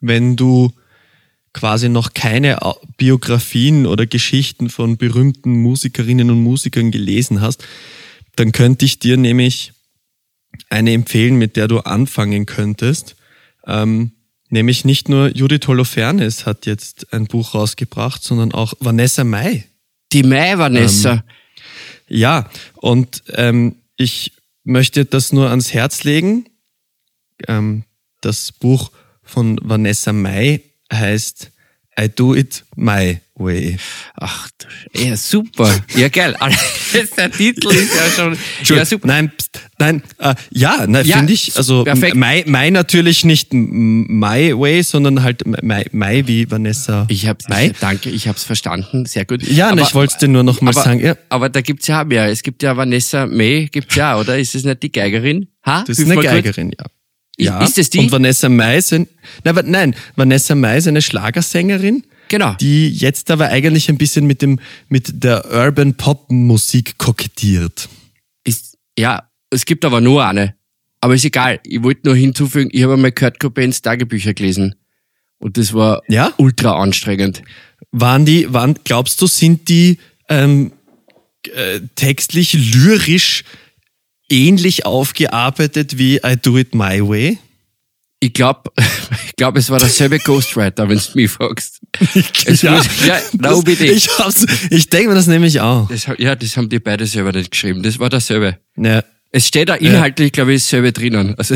wenn 0.01 0.35
du 0.35 0.71
quasi 1.59 1.89
noch 1.89 2.13
keine 2.13 2.57
Biografien 2.95 3.85
oder 3.85 4.05
Geschichten 4.05 4.69
von 4.69 4.95
berühmten 4.95 5.61
Musikerinnen 5.61 6.31
und 6.31 6.41
Musikern 6.41 6.89
gelesen 6.89 7.41
hast, 7.41 7.65
dann 8.37 8.53
könnte 8.53 8.85
ich 8.85 8.99
dir 8.99 9.17
nämlich 9.17 9.73
eine 10.69 10.93
empfehlen, 10.93 11.35
mit 11.35 11.57
der 11.57 11.67
du 11.67 11.79
anfangen 11.79 12.45
könntest. 12.45 13.17
Ähm, 13.67 14.11
nämlich 14.49 14.85
nicht 14.85 15.09
nur 15.09 15.35
Judith 15.35 15.67
Holofernes 15.67 16.45
hat 16.45 16.65
jetzt 16.65 17.11
ein 17.11 17.27
Buch 17.27 17.53
rausgebracht, 17.53 18.23
sondern 18.23 18.53
auch 18.53 18.73
Vanessa 18.79 19.25
Mai. 19.25 19.65
Die 20.13 20.23
Mai 20.23 20.57
Vanessa. 20.57 21.25
Ja, 22.07 22.49
und 22.75 23.21
ähm, 23.33 23.75
ich 23.97 24.31
möchte 24.63 25.03
das 25.03 25.33
nur 25.33 25.49
ans 25.49 25.73
Herz 25.73 26.05
legen. 26.05 26.45
Ähm, 27.49 27.83
das 28.21 28.53
Buch 28.53 28.91
von 29.23 29.59
Vanessa 29.61 30.13
Mai 30.13 30.61
heißt 30.91 31.51
I 31.99 32.07
Do 32.07 32.33
It 32.33 32.63
My 32.77 33.19
Way. 33.35 33.77
Ach, 34.15 34.47
du- 34.57 34.99
ja, 35.01 35.17
super. 35.17 35.73
Ja, 35.95 36.07
geil. 36.07 36.33
Der 37.17 37.31
Titel 37.31 37.67
ist 37.69 37.93
ja 37.93 38.09
schon. 38.15 38.37
Ja, 38.63 38.85
super. 38.85 39.07
Nein, 39.07 39.31
pst, 39.35 39.59
nein, 39.79 40.01
äh, 40.19 40.33
ja, 40.51 40.85
nein, 40.87 41.05
Ja, 41.05 41.17
finde 41.17 41.33
ich. 41.33 41.57
Also 41.57 41.83
perfekt. 41.83 42.15
My, 42.15 42.43
My 42.47 42.71
natürlich 42.71 43.25
nicht 43.25 43.53
My 43.53 44.57
Way, 44.57 44.83
sondern 44.83 45.23
halt 45.23 45.45
My, 45.45 45.85
My 45.91 46.25
wie 46.25 46.49
Vanessa 46.49 47.05
Ich 47.09 47.27
hab's, 47.27 47.49
Mai. 47.49 47.73
danke, 47.81 48.09
ich 48.09 48.29
hab's 48.29 48.43
verstanden. 48.45 49.05
Sehr 49.05 49.25
gut. 49.25 49.43
Ja, 49.43 49.73
na, 49.75 49.81
ich 49.81 49.93
wollte 49.93 50.13
es 50.13 50.19
dir 50.19 50.29
nur 50.29 50.43
noch 50.43 50.61
mal 50.61 50.71
aber, 50.71 50.83
sagen. 50.83 51.01
Ja, 51.01 51.17
aber 51.27 51.49
da 51.49 51.59
gibt's 51.59 51.87
ja 51.87 52.05
mehr. 52.05 52.27
Es 52.27 52.43
gibt 52.43 52.63
ja 52.63 52.77
Vanessa 52.77 53.25
May, 53.25 53.67
gibt's 53.67 53.95
ja, 53.95 54.17
oder? 54.17 54.37
Ist 54.39 54.55
es 54.55 54.63
nicht 54.63 54.83
die 54.83 54.91
Geigerin? 54.91 55.47
Ha? 55.65 55.83
das 55.85 55.99
ist 55.99 56.07
Hilf 56.07 56.19
eine. 56.19 56.29
Geigerin, 56.29 56.71
ja. 56.77 56.85
Ist- 57.39 57.45
ja. 57.45 57.63
ist 57.63 57.77
es 57.77 57.89
die? 57.89 57.99
Und 57.99 58.11
Vanessa 58.11 58.49
Mai 58.49 58.79
nein, 58.91 59.07
nein, 59.65 59.95
Vanessa 60.15 60.55
Mai 60.55 60.77
ist 60.77 60.87
eine 60.87 61.01
Schlagersängerin. 61.01 62.03
Genau. 62.31 62.53
die 62.59 62.89
jetzt 62.91 63.31
aber 63.31 63.47
eigentlich 63.49 63.89
ein 63.89 63.97
bisschen 63.97 64.27
mit 64.27 64.43
dem 64.43 64.59
mit 64.87 65.23
der 65.23 65.51
Urban 65.51 65.95
Pop 65.95 66.29
Musik 66.29 66.99
kokettiert. 66.99 67.89
Ist, 68.43 68.77
ja, 68.99 69.23
es 69.49 69.65
gibt 69.65 69.83
aber 69.83 69.99
nur 69.99 70.23
eine. 70.23 70.53
Aber 71.01 71.15
ist 71.15 71.25
egal. 71.25 71.59
Ich 71.65 71.81
wollte 71.81 72.01
nur 72.05 72.15
hinzufügen, 72.15 72.69
ich 72.71 72.83
habe 72.83 72.93
einmal 72.93 73.13
Kurt 73.13 73.39
Cobains 73.39 73.81
Tagebücher 73.81 74.35
gelesen. 74.35 74.75
Und 75.39 75.57
das 75.57 75.73
war 75.73 76.03
Ja? 76.07 76.31
ultra 76.37 76.79
anstrengend. 76.79 77.41
Waren 77.91 78.25
die, 78.25 78.53
waren, 78.53 78.75
glaubst 78.83 79.19
du, 79.23 79.25
sind 79.25 79.67
die 79.67 79.97
ähm, 80.27 80.71
äh, 81.55 81.79
textlich 81.95 82.53
lyrisch 82.53 83.43
ähnlich 84.29 84.85
aufgearbeitet 84.85 85.97
wie 85.97 86.17
I 86.17 86.35
Do 86.41 86.57
It 86.57 86.73
My 86.75 87.01
Way? 87.01 87.37
Ich 88.21 88.33
glaube, 88.33 88.71
ich 89.25 89.35
glaub, 89.37 89.55
es 89.55 89.69
war 89.69 89.79
derselbe 89.79 90.19
Ghostwriter, 90.19 90.89
wenn 90.89 90.97
du 90.97 91.03
mich 91.15 91.31
fragst. 91.31 91.79
Es 92.45 92.61
Ja, 92.61 92.71
muss, 92.71 92.85
ja 93.05 93.19
na, 93.37 93.49
Das, 93.49 93.63
ich 93.79 94.09
ich 94.69 94.89
denke 94.89 95.09
mir 95.09 95.15
das 95.15 95.27
nämlich 95.27 95.59
auch. 95.61 95.87
Das, 95.89 96.07
ja, 96.17 96.35
das 96.35 96.57
haben 96.57 96.69
die 96.69 96.79
beide 96.79 97.05
selber 97.05 97.31
nicht 97.31 97.51
geschrieben. 97.51 97.81
Das 97.83 97.99
war 97.99 98.09
dasselbe. 98.09 98.57
Ja. 98.77 99.03
Es 99.31 99.47
steht 99.47 99.69
da 99.69 99.75
inhaltlich, 99.75 100.31
glaube 100.31 100.53
ich, 100.53 100.63
dasselbe 100.63 100.91
drinnen. 100.91 101.35
Also, 101.37 101.55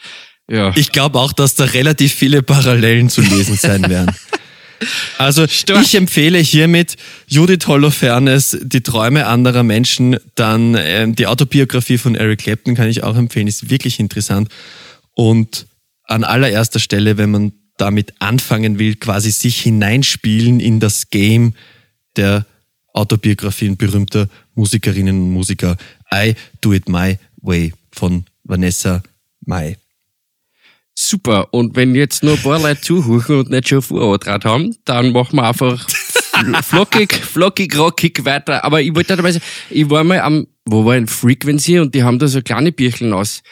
ja. 0.50 0.72
Ich 0.76 0.92
glaube 0.92 1.18
auch, 1.18 1.32
dass 1.32 1.54
da 1.54 1.64
relativ 1.64 2.12
viele 2.12 2.42
Parallelen 2.42 3.08
zu 3.08 3.22
lesen 3.22 3.56
sein 3.56 3.88
werden. 3.88 4.14
Also 5.18 5.44
ich 5.44 5.94
empfehle 5.94 6.38
hiermit 6.38 6.96
Judith 7.26 7.66
Holofernes, 7.66 8.58
Die 8.62 8.82
Träume 8.82 9.26
anderer 9.26 9.62
Menschen, 9.62 10.16
dann 10.34 10.76
ähm, 10.78 11.14
die 11.14 11.26
Autobiografie 11.26 11.98
von 11.98 12.14
Eric 12.14 12.40
Clapton 12.40 12.74
kann 12.74 12.88
ich 12.88 13.02
auch 13.02 13.16
empfehlen, 13.16 13.46
ist 13.46 13.70
wirklich 13.70 14.00
interessant. 14.00 14.48
Und 15.14 15.66
an 16.04 16.24
allererster 16.24 16.80
Stelle, 16.80 17.16
wenn 17.16 17.30
man 17.30 17.52
damit 17.76 18.14
anfangen 18.20 18.78
will, 18.78 18.96
quasi 18.96 19.30
sich 19.30 19.60
hineinspielen 19.60 20.60
in 20.60 20.80
das 20.80 21.10
Game 21.10 21.54
der 22.16 22.46
Autobiografien 22.92 23.76
berühmter 23.76 24.28
Musikerinnen 24.54 25.20
und 25.20 25.30
Musiker, 25.30 25.76
I 26.12 26.34
Do 26.60 26.72
It 26.72 26.88
My 26.88 27.18
Way 27.42 27.72
von 27.90 28.24
Vanessa 28.44 29.02
Mai. 29.44 29.76
Super. 30.96 31.52
Und 31.52 31.76
wenn 31.76 31.94
jetzt 31.94 32.22
nur 32.22 32.34
ein 32.34 32.42
paar 32.42 32.60
Leute 32.60 32.80
zuhören 32.80 33.40
und 33.40 33.50
nicht 33.50 33.68
schon 33.68 33.82
Vorrat 33.82 34.44
haben, 34.44 34.76
dann 34.84 35.12
machen 35.12 35.36
wir 35.36 35.48
einfach 35.48 35.88
fl- 35.88 36.62
flockig, 36.62 37.14
flockig, 37.14 37.76
rockig 37.76 38.24
weiter. 38.24 38.64
Aber 38.64 38.80
ich 38.80 38.94
wollte 38.94 39.16
dabei 39.16 39.32
sagen, 39.32 39.44
ich 39.70 39.90
war 39.90 40.04
mal 40.04 40.20
am, 40.20 40.46
wo 40.64 40.84
war 40.84 40.94
ein 40.94 41.08
Frequency 41.08 41.80
und 41.80 41.94
die 41.94 42.04
haben 42.04 42.18
da 42.18 42.28
so 42.28 42.42
kleine 42.42 42.70
Bircheln 42.70 43.12
aus, 43.12 43.42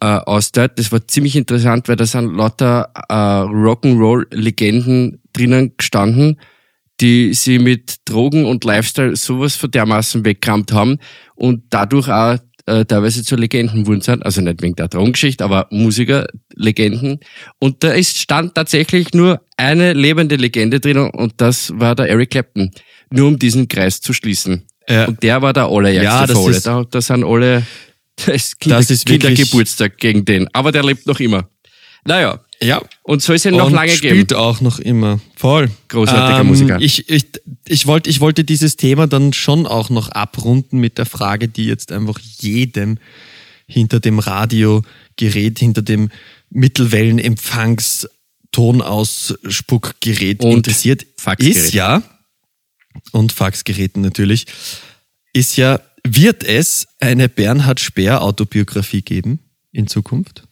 äh, 0.00 0.06
aus 0.06 0.52
dort. 0.52 0.78
Das 0.78 0.92
war 0.92 1.06
ziemlich 1.08 1.34
interessant, 1.36 1.88
weil 1.88 1.96
da 1.96 2.04
sind 2.04 2.36
lauter 2.36 2.90
äh, 3.08 3.14
Rock'n'Roll-Legenden 3.14 5.22
drinnen 5.32 5.72
gestanden, 5.78 6.38
die 7.00 7.32
sie 7.34 7.58
mit 7.58 7.96
Drogen 8.04 8.44
und 8.44 8.64
Lifestyle 8.64 9.16
sowas 9.16 9.56
von 9.56 9.70
dermaßen 9.70 10.24
weggerammt 10.24 10.72
haben 10.72 10.98
und 11.34 11.64
dadurch 11.70 12.08
auch 12.08 12.38
äh, 12.66 12.84
teilweise 12.84 13.22
zu 13.24 13.36
Legenden 13.36 13.86
wurden 13.86 14.00
sind. 14.00 14.24
Also 14.24 14.40
nicht 14.40 14.62
wegen 14.62 14.74
der 14.76 14.88
Drogengeschichte, 14.88 15.44
aber 15.44 15.66
Musiker, 15.70 16.26
Legenden. 16.54 17.20
Und 17.58 17.82
da 17.84 17.92
ist, 17.92 18.18
stand 18.18 18.54
tatsächlich 18.54 19.14
nur 19.14 19.40
eine 19.56 19.92
lebende 19.92 20.36
Legende 20.36 20.80
drinnen 20.80 21.10
und 21.10 21.34
das 21.38 21.72
war 21.76 21.94
der 21.94 22.08
Eric 22.08 22.30
Clapton. 22.30 22.70
Nur 23.10 23.28
um 23.28 23.38
diesen 23.38 23.68
Kreis 23.68 24.00
zu 24.00 24.12
schließen. 24.12 24.66
Ja. 24.88 25.06
Und 25.06 25.22
der 25.22 25.42
war 25.42 25.52
der 25.52 25.64
allerjährigste 25.66 26.14
Ja, 26.14 26.26
das 26.26 26.46
ist- 26.56 26.66
Da, 26.66 26.84
da 26.90 27.00
sind 27.00 27.24
alle, 27.24 27.64
das 28.16 28.28
ist, 28.34 28.60
Kinder, 28.60 28.76
Das 28.78 28.90
ist 28.90 29.08
wirklich- 29.08 29.34
Kindergeburtstag 29.36 29.98
gegen 29.98 30.24
den. 30.24 30.48
Aber 30.52 30.72
der 30.72 30.82
lebt 30.84 31.06
noch 31.06 31.20
immer. 31.20 31.48
Naja, 32.04 32.40
Ja, 32.62 32.82
und 33.02 33.22
soll 33.22 33.36
es 33.36 33.44
ihn 33.44 33.54
noch 33.56 33.66
und 33.66 33.74
lange 33.74 33.92
spielt 33.92 34.28
geben. 34.28 34.40
auch 34.40 34.60
noch 34.60 34.78
immer. 34.78 35.20
Voll. 35.36 35.70
Großartiger 35.88 36.44
Musiker. 36.44 36.80
Ich, 36.80 37.08
ich, 37.08 37.26
ich, 37.66 37.86
wollte, 37.86 38.08
ich 38.08 38.20
wollte 38.20 38.44
dieses 38.44 38.76
Thema 38.76 39.06
dann 39.06 39.32
schon 39.32 39.66
auch 39.66 39.90
noch 39.90 40.08
abrunden 40.08 40.78
mit 40.78 40.96
der 40.98 41.06
Frage, 41.06 41.48
die 41.48 41.64
jetzt 41.66 41.92
einfach 41.92 42.18
jedem 42.18 42.98
hinter 43.66 44.00
dem 44.00 44.18
Radiogerät, 44.18 45.58
hinter 45.58 45.82
dem 45.82 46.10
Mittelwellenempfangs 46.50 48.08
Tonausspuckgerät 48.52 50.42
Und 50.42 50.52
interessiert. 50.52 51.06
Faxgerät. 51.18 51.56
Ist 51.56 51.74
ja, 51.74 52.02
und 53.12 53.32
Faxgeräten 53.32 54.00
natürlich, 54.00 54.46
ist 55.34 55.56
ja, 55.56 55.80
wird 56.04 56.42
es 56.42 56.86
eine 57.00 57.28
Bernhard 57.28 57.80
Speer 57.80 58.22
Autobiografie 58.22 59.02
geben 59.02 59.40
in 59.72 59.86
Zukunft? 59.88 60.45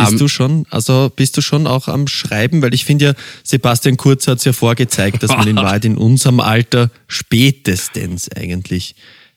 Bist 0.00 0.12
Ähm, 0.12 0.18
du 0.18 0.28
schon, 0.28 0.66
also 0.70 1.10
bist 1.14 1.36
du 1.36 1.40
schon 1.40 1.66
auch 1.66 1.88
am 1.88 2.06
Schreiben? 2.08 2.62
Weil 2.62 2.74
ich 2.74 2.84
finde 2.84 3.04
ja, 3.04 3.14
Sebastian 3.42 3.96
Kurz 3.96 4.26
hat 4.26 4.38
es 4.38 4.44
ja 4.44 4.52
vorgezeigt, 4.52 5.22
dass 5.22 5.30
man 5.30 5.46
in 5.46 5.56
Wahrheit 5.64 5.84
in 5.84 5.96
unserem 5.96 6.40
Alter 6.40 6.90
spätestens 7.08 8.28
eigentlich 8.30 8.94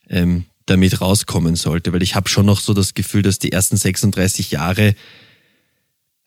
ähm, 0.10 0.46
damit 0.66 1.02
rauskommen 1.02 1.56
sollte. 1.56 1.94
Weil 1.94 2.04
ich 2.04 2.16
habe 2.16 2.30
schon 2.30 2.46
noch 2.46 2.60
so 2.60 2.74
das 2.74 2.94
Gefühl, 2.94 3.22
dass 3.22 3.40
die 3.40 3.52
ersten 3.52 3.78
36 3.78 4.52
Jahre 4.52 4.96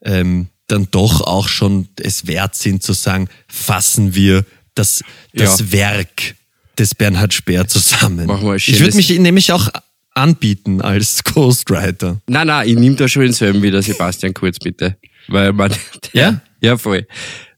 ähm, 0.02 0.48
dann 0.66 0.88
doch 0.90 1.20
auch 1.20 1.48
schon 1.48 1.88
es 2.00 2.26
wert 2.26 2.54
sind 2.54 2.82
zu 2.82 2.92
sagen, 2.92 3.28
fassen 3.48 4.14
wir 4.14 4.44
das, 4.74 5.02
das 5.34 5.60
Ja. 5.60 5.72
Werk 5.72 6.36
des 6.78 6.94
Bernhard 6.94 7.34
Speer 7.34 7.66
zusammen. 7.68 8.28
Wir 8.28 8.34
ein 8.34 8.56
ich 8.56 8.80
würde 8.80 8.96
mich 8.96 9.10
nämlich 9.18 9.52
auch 9.52 9.68
anbieten 10.14 10.80
als 10.80 11.22
Ghostwriter. 11.24 12.20
Nein, 12.28 12.46
nein, 12.46 12.68
ich 12.68 12.76
nehme 12.76 12.96
da 12.96 13.08
schon 13.08 13.22
denselben 13.22 13.62
wie 13.62 13.70
der 13.70 13.82
Sebastian 13.82 14.34
Kurz, 14.34 14.58
bitte. 14.58 14.96
Weil 15.28 15.52
man, 15.52 15.72
Ja? 16.12 16.40
Ja, 16.60 16.76
voll. 16.76 17.06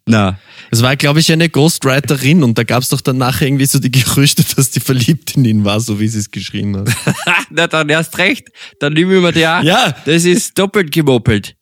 Na, 0.05 0.39
Es 0.73 0.83
war, 0.83 0.97
glaube 0.97 1.21
ich, 1.21 1.31
eine 1.31 1.49
Ghostwriterin 1.49 2.43
und 2.43 2.59
da 2.59 2.65
gab 2.65 2.83
es 2.83 2.89
doch 2.89 3.01
dann 3.01 3.19
nachher 3.19 3.47
irgendwie 3.47 3.67
so 3.67 3.79
die 3.79 3.91
Gerüchte, 3.91 4.43
dass 4.57 4.71
die 4.71 4.81
verliebt 4.81 5.37
in 5.37 5.45
ihn 5.45 5.65
war, 5.65 5.79
so 5.81 6.01
wie 6.01 6.09
sie 6.09 6.19
es 6.19 6.31
geschrieben 6.31 6.77
hat. 6.77 6.89
na 7.51 7.69
dann 7.69 7.89
erst 7.89 8.19
recht. 8.19 8.49
Dann 8.81 8.95
nehmen 8.95 9.23
wir 9.23 9.33
die 9.33 9.47
auch. 9.47 9.63
Ja. 9.63 9.95
Das 10.05 10.25
ist 10.25 10.59
doppelt 10.59 10.91
gemoppelt. 10.93 11.55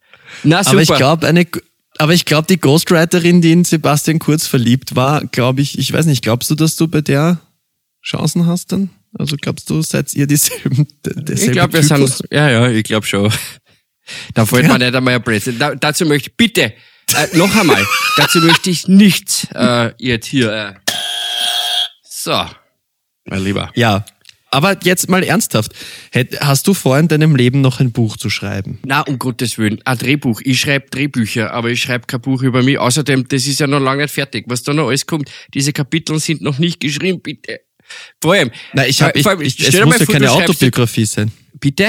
Na 0.43 0.65
super. 0.65 0.73
Aber 0.73 0.83
ich 0.83 0.95
glaube, 0.95 1.27
eine, 1.27 1.47
aber 1.99 2.15
ich 2.15 2.25
glaube, 2.25 2.47
die 2.49 2.59
Ghostwriterin, 2.59 3.43
die 3.43 3.53
in 3.53 3.65
Sebastian 3.65 4.19
Kurz 4.19 4.47
verliebt 4.47 4.97
war, 4.97 5.23
glaube 5.27 5.61
ich, 5.61 5.79
ich 5.79 5.93
weiß 5.93 6.07
nicht, 6.07 6.23
glaubst 6.23 6.51
du, 6.51 6.55
dass 6.55 6.77
du 6.77 6.89
bei 6.89 7.03
der 7.03 7.41
Chancen 8.03 8.47
hast 8.47 8.73
dann? 8.73 8.89
Also 9.19 9.37
glaubst 9.41 9.69
du, 9.71 9.83
seid 9.83 10.15
ihr 10.15 10.27
dieselben? 10.27 10.87
ich 11.29 11.51
glaube, 11.53 11.73
wir 11.75 11.83
sind, 11.83 12.25
ja, 12.31 12.49
ja, 12.51 12.69
ich 12.71 12.85
glaube 12.85 13.07
schon. 13.07 13.33
Da 14.35 14.45
fällt 14.45 14.65
Ja. 14.67 14.73
mir 14.73 14.79
nicht 14.81 14.95
einmal 14.95 15.15
ein 15.15 15.23
Blödsinn. 15.23 15.59
Da, 15.59 15.73
dazu 15.75 16.05
möchte 16.05 16.31
ich, 16.31 16.37
bitte, 16.37 16.73
äh, 17.15 17.37
noch 17.37 17.55
einmal, 17.55 17.85
dazu 18.17 18.41
möchte 18.41 18.69
ich 18.71 18.89
nicht 18.89 19.47
äh, 19.55 19.93
jetzt 19.99 20.27
hier, 20.27 20.51
äh, 20.53 20.75
so, 22.03 22.45
mein 23.25 23.45
Lieber. 23.45 23.71
Ja. 23.77 24.05
Aber 24.53 24.77
jetzt 24.83 25.09
mal 25.09 25.23
ernsthaft. 25.23 25.73
Hast 26.41 26.67
du 26.67 26.75
vor, 26.75 26.99
in 26.99 27.07
deinem 27.07 27.37
Leben 27.37 27.61
noch 27.61 27.79
ein 27.79 27.93
Buch 27.93 28.17
zu 28.17 28.31
schreiben? 28.31 28.81
Na, 28.85 29.03
um 29.03 29.17
Gottes 29.21 29.59
Willen, 29.59 29.81
ein 29.85 29.97
Drehbuch. 29.97 30.41
Ich 30.43 30.59
schreibe 30.59 30.91
Drehbücher, 30.91 31.53
aber 31.53 31.71
ich 31.71 31.81
schreibe 31.81 32.09
kein 32.09 32.21
Buch 32.21 32.43
über 32.43 32.65
mich. 32.65 32.77
Außerdem, 32.81 33.29
das 33.29 33.47
ist 33.47 33.61
ja 33.61 33.69
noch 33.69 33.79
lange 33.79 34.03
nicht 34.03 34.13
fertig. 34.15 34.47
Was 34.49 34.65
da 34.65 34.73
noch 34.75 34.89
alles 34.89 35.07
kommt, 35.07 35.31
diese 35.55 35.73
Kapitel 35.73 36.19
sind 36.19 36.43
noch 36.43 36.59
nicht 36.59 36.81
geschrieben, 36.81 37.21
bitte. 37.23 37.61
Vor 38.23 38.35
allem, 38.35 38.51
Nein, 38.73 38.89
ich 38.89 39.03
habe, 39.03 39.19
ich, 39.19 39.27
allem, 39.27 39.41
ich, 39.41 39.59
es 39.61 39.85
muss 39.85 39.99
ja 39.99 40.07
vor, 40.07 40.15
keine 40.15 40.31
Autobiografie 40.31 41.05
sein. 41.05 41.33
Bitte? 41.59 41.89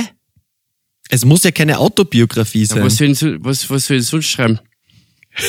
Es 1.09 1.25
muss 1.25 1.43
ja 1.43 1.51
keine 1.51 1.77
Autobiografie 1.79 2.65
sein. 2.65 2.83
Was 2.83 2.97
soll, 2.97 3.09
ich, 3.11 3.21
was, 3.39 3.69
was 3.69 3.85
soll 3.85 3.97
ich 3.97 4.05
sonst 4.05 4.25
schreiben? 4.27 4.59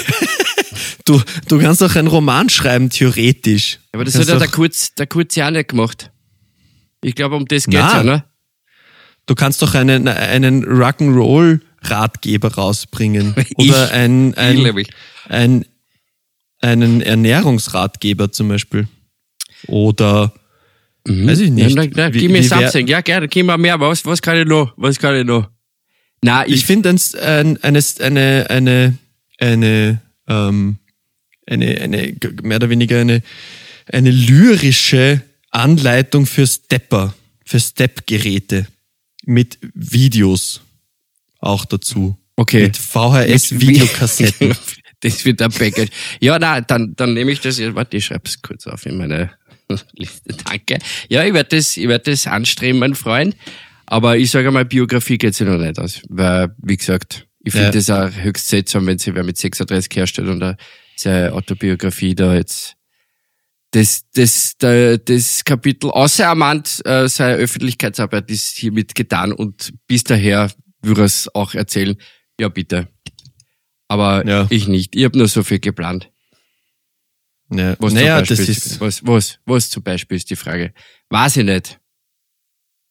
Du, 1.05 1.21
du 1.49 1.59
kannst 1.59 1.83
auch 1.83 1.95
einen 1.97 2.09
Roman 2.09 2.49
schreiben, 2.49 2.89
theoretisch. 2.91 3.81
Aber 3.93 4.05
das 4.05 4.15
hat 4.15 4.29
ja 4.29 4.39
der 4.39 4.49
Kurz, 4.49 4.95
der 4.95 5.07
Kurz 5.07 5.35
ja 5.35 5.49
auch 5.49 5.51
nicht 5.51 5.69
gemacht. 5.69 6.11
Ich 7.03 7.15
glaube, 7.15 7.37
um 7.37 7.47
das 7.47 7.65
geht's 7.65 7.93
ja, 7.93 8.03
ne? 8.03 8.25
Du 9.27 9.35
kannst 9.35 9.63
doch 9.63 9.75
einen, 9.75 10.09
einen 10.09 10.65
Rock'n'Roll-Ratgeber 10.65 12.55
rausbringen. 12.55 13.35
Oder 13.57 13.87
Ich- 13.87 13.93
ein, 13.93 14.35
ein, 14.35 14.79
ich. 14.79 14.89
ein, 15.29 15.65
einen 16.61 17.01
Ernährungsratgeber 17.01 18.31
zum 18.33 18.49
Beispiel. 18.49 18.89
Oder, 19.67 20.33
weiß 21.07 21.41
ich 21.41 21.51
nicht. 21.51 21.75
Ja, 21.77 21.85
na, 21.85 21.91
na, 21.95 22.11
gib 22.11 22.31
mir 22.31 22.43
something. 22.43 22.87
Ja, 22.87 23.01
gerne, 23.01 23.29
gib 23.29 23.47
mir 23.47 23.59
mehr. 23.59 23.79
Was, 23.81 24.05
was 24.05 24.23
kann 24.23 24.37
ich 24.37 24.47
noch? 24.47 24.73
Was 24.77 24.99
kann 24.99 25.17
ich 25.17 25.25
noch? 25.25 25.49
Na, 26.23 26.47
Ich 26.47 26.55
ich, 26.55 26.65
finde 26.67 26.91
ein, 26.91 26.99
ein, 27.23 27.59
eine, 27.63 27.83
eine, 28.01 28.51
eine, 28.51 28.99
eine, 29.39 30.01
ähm, 30.29 30.77
eine, 31.47 31.81
eine, 31.81 32.15
mehr 32.43 32.57
oder 32.57 32.71
weniger 32.71 33.01
eine, 33.01 33.23
eine 33.91 34.11
lyrische 34.11 35.23
Anleitung 35.51 36.27
für 36.27 36.47
Stepper, 36.47 37.15
für 37.45 37.59
Step-Geräte 37.59 38.67
mit 39.25 39.59
Videos 39.75 40.63
auch 41.39 41.65
dazu. 41.65 42.17
Okay. 42.37 42.63
Mit 42.63 42.77
VHS-Videokassetten. 42.77 44.55
das 45.01 45.25
wird 45.25 45.43
ein 45.43 45.51
Package. 45.51 45.91
Ja, 46.21 46.39
na, 46.39 46.61
dann, 46.61 46.95
dann 46.97 47.15
nehme 47.15 47.33
ich 47.33 47.41
das. 47.41 47.59
Warte, 47.59 47.97
ich 47.97 48.07
schreibe 48.07 48.23
es 48.27 48.41
kurz 48.41 48.67
auf 48.67 48.87
in 48.87 48.97
meine. 48.97 49.33
Danke. 50.45 50.79
Ja, 51.09 51.25
ich 51.25 51.33
werde 51.35 51.57
das, 51.57 51.77
ich 51.77 51.89
werde 51.89 52.11
das 52.11 52.27
anstreben, 52.27 52.79
mein 52.81 52.95
Freund. 52.95 53.37
Aber 53.87 54.17
ich 54.17 54.31
sage 54.31 54.51
mal, 54.51 54.65
Biografie 54.65 55.19
geht 55.19 55.35
sich 55.35 55.47
noch 55.47 55.59
nicht 55.59 55.79
aus. 55.79 56.01
Weil, 56.09 56.55
wie 56.63 56.77
gesagt, 56.77 57.27
ich 57.45 57.53
finde 57.53 57.67
Ja. 57.67 57.73
das 57.73 57.91
auch 57.91 58.11
höchst 58.23 58.49
seltsam, 58.49 58.87
wenn 58.87 58.99
sie 58.99 59.15
wer 59.15 59.25
mit 59.25 59.37
36 59.37 59.91
herstellt 59.95 60.29
und 60.29 60.57
seine 60.97 61.33
Autobiografie 61.33 62.15
da 62.15 62.35
jetzt 62.35 62.75
das, 63.73 64.03
das, 64.15 64.55
da, 64.59 64.97
das 64.99 65.45
Kapitel, 65.45 65.91
außer 65.91 66.29
Amand, 66.29 66.83
äh, 66.85 67.09
seine 67.09 67.37
Öffentlichkeitsarbeit 67.37 68.31
ist 68.31 68.57
hiermit 68.59 68.95
getan 68.95 69.33
und 69.33 69.73
bis 69.87 70.05
daher 70.05 70.51
würde 70.83 71.03
er 71.03 71.07
es 71.07 71.35
auch 71.35 71.55
erzählen. 71.55 71.97
Ja, 72.39 72.49
bitte. 72.49 72.89
Aber 73.89 74.27
Ja. 74.27 74.47
ich 74.51 74.69
nicht. 74.69 74.95
Ich 74.95 75.05
habe 75.05 75.17
nur 75.19 75.27
so 75.29 75.43
viel 75.43 75.59
geplant. 75.59 76.11
Ja. 77.55 77.77
Was 77.79 77.93
naja, 77.93 78.19
zum 78.25 78.37
das 78.37 78.39
Beispiel 78.47 78.55
ist, 78.55 78.81
was, 78.81 79.07
was, 79.07 79.39
was 79.45 79.71
zum 79.71 79.83
Beispiel 79.83 80.17
ist 80.17 80.31
die 80.31 80.37
Frage. 80.37 80.73
Weiß 81.11 81.37
ich 81.37 81.45
nicht. 81.45 81.79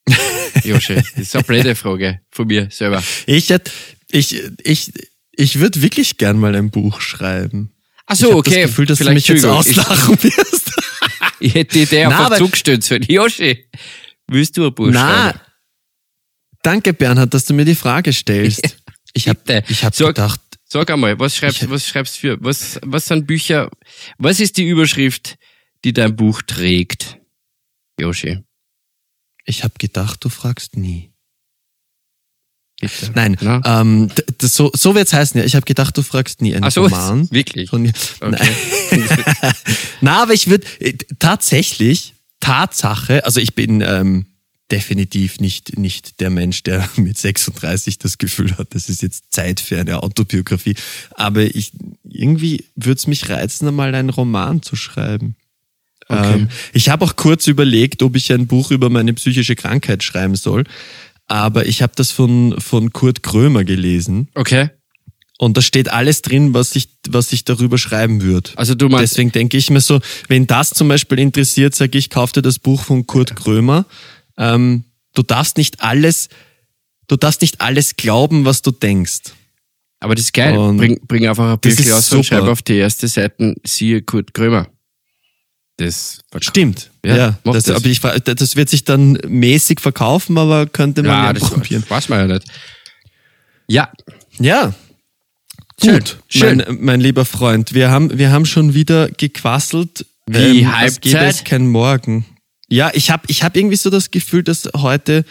Josche, 0.63 0.95
das 0.95 1.17
ist 1.17 1.35
eine 1.35 1.43
blöde 1.43 1.75
Frage 1.75 2.21
von 2.31 2.47
mir 2.47 2.69
selber. 2.69 3.03
ich 3.25 3.49
hätte, 3.49 3.71
ich, 4.11 4.41
ich, 4.63 4.91
ich 5.31 5.59
würde 5.59 5.81
wirklich 5.81 6.17
gern 6.17 6.37
mal 6.37 6.55
ein 6.55 6.69
Buch 6.69 7.01
schreiben. 7.01 7.73
Ach 8.05 8.13
ich 8.13 8.19
so, 8.19 8.31
hab 8.31 8.37
okay. 8.37 8.61
das 8.61 8.69
Gefühl, 8.71 8.85
dass 8.85 8.97
du 8.99 9.05
Vielleicht, 9.05 9.29
mich 9.29 9.35
jetzt 9.35 9.45
auslachen 9.45 10.23
wirst. 10.23 10.71
Ich, 11.39 11.47
ich 11.47 11.53
hätte 11.55 11.73
die 11.73 11.83
Idee 11.83 12.05
einfach 12.05 12.37
zugestellt 12.37 12.83
sollen. 12.83 13.03
Joschi, 13.07 13.65
willst 14.27 14.57
du 14.57 14.67
ein 14.67 14.73
Buch 14.73 14.89
Na, 14.91 15.29
schreiben? 15.31 15.39
danke 16.63 16.93
Bernhard, 16.93 17.33
dass 17.33 17.45
du 17.45 17.53
mir 17.53 17.65
die 17.65 17.75
Frage 17.75 18.13
stellst. 18.13 18.77
Ich 19.13 19.27
habe 19.27 19.63
ich 19.67 19.83
hab 19.83 19.93
Sag- 19.93 20.07
gedacht, 20.15 20.39
Sag 20.73 20.89
einmal, 20.89 21.19
was 21.19 21.35
schreibst, 21.35 21.69
was 21.69 21.85
schreibst 21.85 22.17
für, 22.17 22.37
was, 22.41 22.79
was 22.81 23.05
sind 23.07 23.27
Bücher, 23.27 23.69
was 24.17 24.39
ist 24.39 24.55
die 24.55 24.69
Überschrift, 24.69 25.35
die 25.83 25.91
dein 25.91 26.15
Buch 26.15 26.41
trägt? 26.43 27.17
Joschi, 27.99 28.39
ich 29.43 29.65
habe 29.65 29.73
gedacht, 29.77 30.23
du 30.23 30.29
fragst 30.29 30.77
nie. 30.77 31.11
bitte. 32.79 33.11
Nein, 33.15 33.35
Na? 33.41 33.81
ähm, 33.81 34.11
das, 34.37 34.55
so, 34.55 34.71
so 34.73 34.95
wird's 34.95 35.11
heißen, 35.11 35.41
ja. 35.41 35.45
Ich 35.45 35.55
habe 35.55 35.65
gedacht, 35.65 35.97
du 35.97 36.03
fragst 36.03 36.41
nie 36.41 36.55
einen 36.55 36.63
Ach 36.63 36.71
so, 36.71 36.83
Roman. 36.83 37.29
wirklich? 37.31 37.69
Von, 37.69 37.91
Okay. 38.21 38.53
Na, 39.99 40.23
aber 40.23 40.33
ich 40.33 40.47
würde 40.47 40.65
tatsächlich, 41.19 42.13
Tatsache, 42.39 43.25
also 43.25 43.41
ich 43.41 43.55
bin 43.55 43.81
ähm, 43.81 44.30
definitiv 44.71 45.39
nicht, 45.39 45.77
nicht 45.77 46.19
der 46.19 46.29
Mensch, 46.29 46.63
der 46.63 46.87
mit 46.95 47.17
36 47.17 47.99
das 47.99 48.17
Gefühl 48.17 48.57
hat, 48.57 48.73
das 48.73 48.89
ist 48.89 49.01
jetzt 49.01 49.33
Zeit 49.33 49.59
für 49.59 49.79
eine 49.79 50.01
Autobiografie. 50.01 50.75
Aber 51.11 51.43
ich 51.43 51.71
irgendwie 52.07 52.65
würde 52.75 52.97
es 52.97 53.07
mich 53.07 53.29
reizen, 53.29 53.67
einmal 53.67 53.93
einen 53.93 54.09
Roman 54.09 54.61
zu 54.61 54.75
schreiben. 54.75 55.35
Okay. 56.07 56.33
Ähm, 56.33 56.49
ich 56.73 56.89
habe 56.89 57.05
auch 57.05 57.15
kurz 57.15 57.47
überlegt, 57.47 58.03
ob 58.03 58.15
ich 58.15 58.31
ein 58.33 58.47
Buch 58.47 58.71
über 58.71 58.89
meine 58.89 59.13
psychische 59.13 59.55
Krankheit 59.55 60.03
schreiben 60.03 60.35
soll. 60.35 60.65
Aber 61.27 61.65
ich 61.65 61.81
habe 61.81 61.93
das 61.95 62.11
von, 62.11 62.59
von 62.59 62.91
Kurt 62.91 63.23
Krömer 63.23 63.63
gelesen. 63.63 64.27
Okay. 64.35 64.69
Und 65.37 65.57
da 65.57 65.61
steht 65.61 65.91
alles 65.91 66.21
drin, 66.21 66.53
was 66.53 66.75
ich, 66.75 66.89
was 67.09 67.33
ich 67.33 67.45
darüber 67.45 67.77
schreiben 67.77 68.21
würde. 68.21 68.51
Also 68.57 68.75
du 68.75 68.89
meinst, 68.89 69.13
Deswegen 69.13 69.31
denke 69.31 69.57
ich 69.57 69.71
mir 69.71 69.81
so, 69.81 69.99
wenn 70.27 70.45
das 70.45 70.69
zum 70.69 70.87
Beispiel 70.87 71.17
interessiert, 71.17 71.73
sage 71.73 71.97
ich, 71.97 72.09
kauf 72.09 72.31
dir 72.31 72.43
das 72.43 72.59
Buch 72.59 72.83
von 72.83 73.07
Kurt 73.07 73.35
Krömer. 73.35 73.85
Ähm, 74.37 74.83
du 75.13 75.23
darfst 75.23 75.57
nicht 75.57 75.81
alles, 75.81 76.29
du 77.07 77.15
darfst 77.15 77.41
nicht 77.41 77.61
alles 77.61 77.95
glauben, 77.95 78.45
was 78.45 78.61
du 78.61 78.71
denkst. 78.71 79.21
aber 79.99 80.15
das 80.15 80.25
ist 80.25 80.33
geil. 80.33 80.57
Und 80.57 80.77
Bring, 80.77 80.99
bring 81.07 81.27
einfach 81.27 81.57
ein 81.61 81.69
ist 81.69 81.91
aus 81.91 82.11
und 82.11 82.25
schreib 82.25 82.43
auf 82.43 82.61
die 82.61 82.77
erste 82.77 83.07
Seite, 83.07 83.55
siehe 83.63 84.01
Kurt 84.01 84.33
Krömer. 84.33 84.67
Das 85.77 86.19
Stimmt. 86.41 86.91
Ja, 87.03 87.15
Ja, 87.15 87.39
das, 87.43 87.63
das. 87.63 87.75
Aber 87.75 87.85
ich, 87.87 87.99
das 87.99 88.55
wird 88.55 88.69
sich 88.69 88.83
dann 88.83 89.17
mäßig 89.27 89.79
verkaufen, 89.79 90.37
aber 90.37 90.67
könnte 90.67 91.01
man 91.01 91.11
ja, 91.11 91.25
ja, 91.25 91.33
das 91.33 91.49
probieren. 91.49 91.83
weiß 91.87 92.09
man 92.09 92.19
ja 92.29 92.35
nicht. 92.35 92.47
Ja, 93.67 93.91
Ja. 94.39 94.73
Gut, 95.79 96.19
schön. 96.29 96.57
Mein, 96.67 96.77
mein 96.81 97.01
lieber 97.01 97.25
Freund, 97.25 97.73
wir 97.73 97.89
haben, 97.89 98.15
wir 98.17 98.31
haben 98.31 98.45
schon 98.45 98.75
wieder 98.75 99.09
gequasselt. 99.09 100.05
Ähm, 100.31 100.53
Wie 100.53 100.65
als 100.65 100.75
Halbzeit? 100.75 101.33
es 101.33 101.43
kein 101.43 101.65
Morgen. 101.67 102.25
Ja, 102.71 102.89
ich 102.93 103.11
habe 103.11 103.23
ich 103.27 103.43
hab 103.43 103.55
irgendwie 103.57 103.75
so 103.75 103.89
das 103.89 104.11
Gefühl, 104.11 104.43
dass 104.43 104.69
heute, 104.75 105.25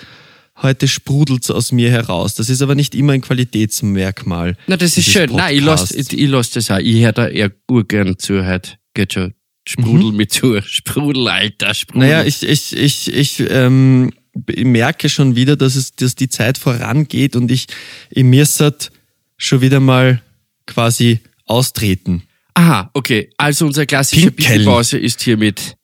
heute 0.61 0.87
sprudelt's 0.89 1.51
aus 1.51 1.73
mir 1.73 1.91
heraus. 1.91 2.35
Das 2.35 2.51
ist 2.51 2.61
aber 2.63 2.75
nicht 2.75 2.95
immer 2.95 3.15
ein 3.15 3.23
Qualitätsmerkmal. 3.23 4.57
na, 4.67 4.77
das 4.77 4.97
ist 4.97 5.11
schön. 5.11 5.31
Nein, 5.35 5.57
ich 5.57 5.63
lass, 5.65 5.89
Podcasts. 5.89 6.13
ich, 6.13 6.19
ich 6.21 6.29
lass 6.29 6.51
das 6.51 6.71
auch. 6.71 6.79
Ich 6.79 7.03
höre 7.03 7.13
da 7.13 7.29
eher 7.29 7.51
urgern 7.69 8.19
zu 8.19 8.47
heute. 8.47 8.73
Geht 8.95 9.15
schon. 9.15 9.35
Sprudel 9.67 10.13
mit 10.13 10.33
zu. 10.33 10.61
Sprudel, 10.63 11.29
Alter, 11.29 11.75
Sprudel. 11.75 12.09
Naja, 12.09 12.25
ich, 12.25 12.43
ich, 12.43 12.77
ich, 12.77 13.13
ich 13.13 13.41
ähm, 13.49 14.11
b- 14.35 14.65
merke 14.65 15.09
schon 15.09 15.37
wieder, 15.37 15.57
dass, 15.57 15.77
es, 15.77 15.93
dass 15.95 16.15
die 16.15 16.29
Zeit 16.29 16.59
vorangeht 16.59 17.37
und 17.37 17.51
ich, 17.51 17.67
ich 18.11 18.25
müsste 18.25 18.75
schon 19.37 19.61
wieder 19.61 19.81
mal 19.81 20.21
quasi 20.67 21.21
austreten. 21.47 22.23
Aha, 22.55 22.91
okay. 22.95 23.31
Also 23.37 23.67
unsere 23.67 23.87
klassische 23.87 24.31
Pinkeln. 24.31 24.49
Pinkelpause 24.59 24.99
ist 24.99 25.23
hiermit 25.23 25.77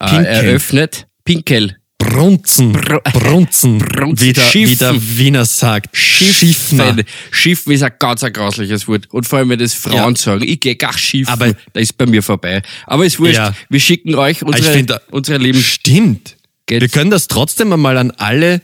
Pinkeln. 0.00 0.26
eröffnet. 0.26 1.06
Pinkel. 1.24 1.76
Brunzen, 1.98 2.72
Br- 2.72 3.00
brunzen, 3.12 3.78
Brunzen. 3.78 4.26
wie, 4.26 4.32
der, 4.32 4.54
wie 4.54 4.74
der 4.74 4.94
Wiener 5.18 5.44
sagt. 5.44 5.94
Schiffen. 5.96 7.04
Schiffen 7.30 7.72
ist 7.74 7.82
ein 7.82 7.92
ganz 7.98 8.24
ein 8.24 8.32
grausliches 8.32 8.88
Wort. 8.88 9.06
Und 9.12 9.26
vor 9.28 9.38
allem, 9.38 9.50
wenn 9.50 9.58
das 9.58 9.74
Frauen 9.74 10.14
Ja. 10.14 10.20
sagen, 10.20 10.42
ich 10.48 10.60
gehe 10.60 10.76
gar 10.76 10.96
schiffen, 10.96 11.30
Aber- 11.30 11.52
da 11.74 11.80
ist 11.80 11.96
bei 11.98 12.06
mir 12.06 12.22
vorbei. 12.22 12.62
Aber 12.86 13.04
ist 13.04 13.18
wurscht. 13.20 13.34
Ja. 13.36 13.54
Wir 13.68 13.80
schicken 13.80 14.14
euch 14.14 14.42
unsere, 14.42 14.72
find, 14.72 14.90
äh, 14.90 14.98
unsere 15.10 15.38
lieben 15.38 15.60
Stimmt. 15.62 16.36
Geht's? 16.66 16.80
Wir 16.80 16.88
können 16.88 17.10
das 17.10 17.28
trotzdem 17.28 17.70
einmal 17.72 17.98
an 17.98 18.10
alle 18.12 18.62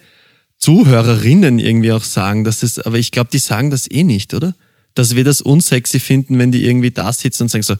Zuhörerinnen 0.58 1.58
irgendwie 1.58 1.92
auch 1.92 2.02
sagen, 2.04 2.42
dass 2.44 2.62
es, 2.62 2.78
aber 2.78 2.96
ich 2.98 3.10
glaube, 3.10 3.28
die 3.30 3.38
sagen 3.38 3.70
das 3.70 3.90
eh 3.90 4.02
nicht, 4.02 4.32
oder? 4.32 4.54
Dass 4.94 5.14
wir 5.14 5.24
das 5.24 5.42
unsexy 5.42 6.00
finden, 6.00 6.38
wenn 6.38 6.50
die 6.52 6.64
irgendwie 6.64 6.90
da 6.90 7.12
sitzen 7.12 7.42
und 7.44 7.48
sagen 7.50 7.62
so, 7.62 7.76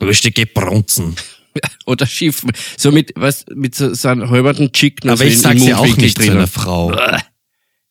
Brüste 0.00 0.32
gebrunzen. 0.32 1.14
oder 1.86 2.06
Schiffen. 2.06 2.50
So 2.76 2.92
mit, 2.92 3.12
was, 3.16 3.44
mit 3.54 3.74
so, 3.74 3.94
so 3.94 4.08
einem 4.08 4.30
halberten 4.30 4.72
Chicken. 4.72 5.10
Aber 5.10 5.24
ich 5.24 5.38
sag's 5.40 5.64
ja 5.64 5.76
auch 5.78 5.96
nicht 5.96 6.20
zu 6.20 6.30
einer 6.30 6.46
Frau. 6.46 6.92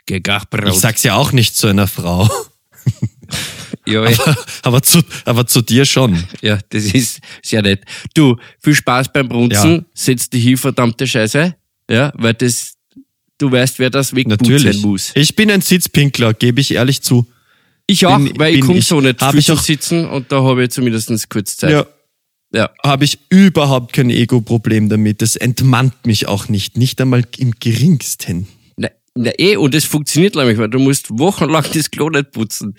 Ich 0.08 0.80
sag's 0.80 1.04
ja 1.04 1.16
auch 1.16 1.32
nicht 1.32 1.56
zu 1.56 1.68
einer 1.68 1.88
Frau. 1.88 2.30
ja, 3.86 4.10
ja. 4.10 4.36
aber, 4.64 4.82
zu, 4.82 5.02
aber 5.26 5.46
zu 5.48 5.62
dir 5.62 5.86
schon. 5.86 6.24
Ja, 6.42 6.60
das 6.70 6.86
ist 6.86 7.20
sehr 7.42 7.62
nett. 7.62 7.82
Du, 8.14 8.38
viel 8.60 8.76
Spaß 8.76 9.12
beim 9.14 9.30
Brunzen. 9.30 9.72
Ja. 9.76 9.84
Setz 9.94 10.30
dich 10.30 10.44
hin, 10.44 10.58
verdammte 10.58 11.08
Scheiße. 11.08 11.56
Ja, 11.90 12.14
weil 12.16 12.34
das, 12.34 12.76
du 13.38 13.52
weißt, 13.52 13.80
wer 13.80 13.90
das 13.90 14.16
wegputzen 14.16 14.54
Natürlich. 14.54 14.82
muss. 14.84 15.12
Ich 15.16 15.36
bin 15.36 15.52
ein 15.52 15.62
Sitzpinkler, 15.62 16.34
gebe 16.34 16.62
ich 16.62 16.72
ehrlich 16.74 17.02
zu. 17.02 17.28
Ich 17.86 18.06
auch, 18.06 18.18
Bin- 18.18 18.38
weil 18.40 18.54
ich 18.54 18.60
bin 18.62 18.68
komme 18.68 18.80
ich. 18.80 18.88
so 18.88 19.02
nicht 19.02 19.22
Hab 19.22 19.32
viel 19.32 19.40
ich 19.42 19.46
zu 19.48 19.54
auch- 19.54 19.60
sitzen 19.62 20.06
und 20.06 20.32
da 20.32 20.42
habe 20.44 20.64
ich 20.64 20.70
zumindest 20.72 21.30
kurz 21.30 21.58
Zeit. 21.58 21.72
Ja. 21.72 21.86
Ja. 22.54 22.70
Habe 22.84 23.06
ich 23.06 23.20
überhaupt 23.30 23.94
kein 23.94 24.10
Ego-Problem 24.10 24.88
damit. 24.90 25.22
Das 25.22 25.36
entmannt 25.36 26.06
mich 26.06 26.28
auch 26.28 26.50
nicht. 26.50 26.78
Nicht 26.78 27.02
einmal 27.02 27.24
im 27.38 27.52
geringsten. 27.60 28.48
Na, 28.78 28.90
na 29.16 29.32
eh, 29.40 29.56
und 29.58 29.74
es 29.74 29.86
funktioniert 29.86 30.36
nämlich, 30.36 30.58
weil 30.60 30.70
du 30.70 30.80
musst 30.80 31.18
wochenlang 31.18 31.66
das 31.74 31.90
Klo 31.90 32.10
nicht 32.10 32.32
putzen. 32.32 32.78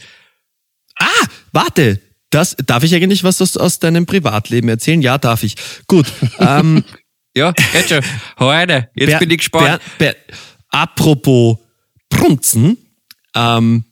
Ah, 0.99 1.27
warte. 1.53 2.01
Das, 2.31 2.57
darf 2.67 2.83
ich 2.85 2.95
eigentlich 2.95 3.23
was 3.25 3.41
aus, 3.43 3.57
aus 3.57 3.79
deinem 3.81 4.07
Privatleben 4.07 4.69
erzählen? 4.69 5.03
Ja, 5.03 5.19
darf 5.19 5.43
ich. 5.43 5.57
Gut. 5.87 6.07
Ähm, 6.39 6.85
Ja, 7.37 7.51
geht 7.53 7.89
schon. 7.89 8.01
Eine. 8.37 8.91
Jetzt 8.95 9.11
Ber- 9.11 9.19
bin 9.19 9.31
ich 9.33 9.39
gespannt. 9.39 9.81
Ber, 9.99 10.13
Ber, 10.13 10.35
apropos 10.71 11.59
Brunzen. 12.09 12.77
Ähm, 13.35 13.83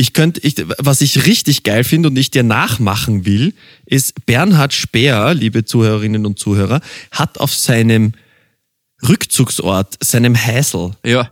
ich 0.00 0.14
könnte, 0.14 0.40
ich, 0.42 0.54
was 0.78 1.02
ich 1.02 1.26
richtig 1.26 1.62
geil 1.62 1.84
finde 1.84 2.08
und 2.08 2.16
ich 2.16 2.30
dir 2.30 2.42
nachmachen 2.42 3.26
will, 3.26 3.52
ist 3.84 4.24
Bernhard 4.26 4.72
Speer, 4.72 5.34
liebe 5.34 5.64
Zuhörerinnen 5.64 6.24
und 6.26 6.38
Zuhörer, 6.38 6.80
hat 7.10 7.38
auf 7.38 7.54
seinem 7.54 8.12
Rückzugsort, 9.06 9.96
seinem 10.02 10.36
Heißel, 10.36 10.92
Ja. 11.04 11.30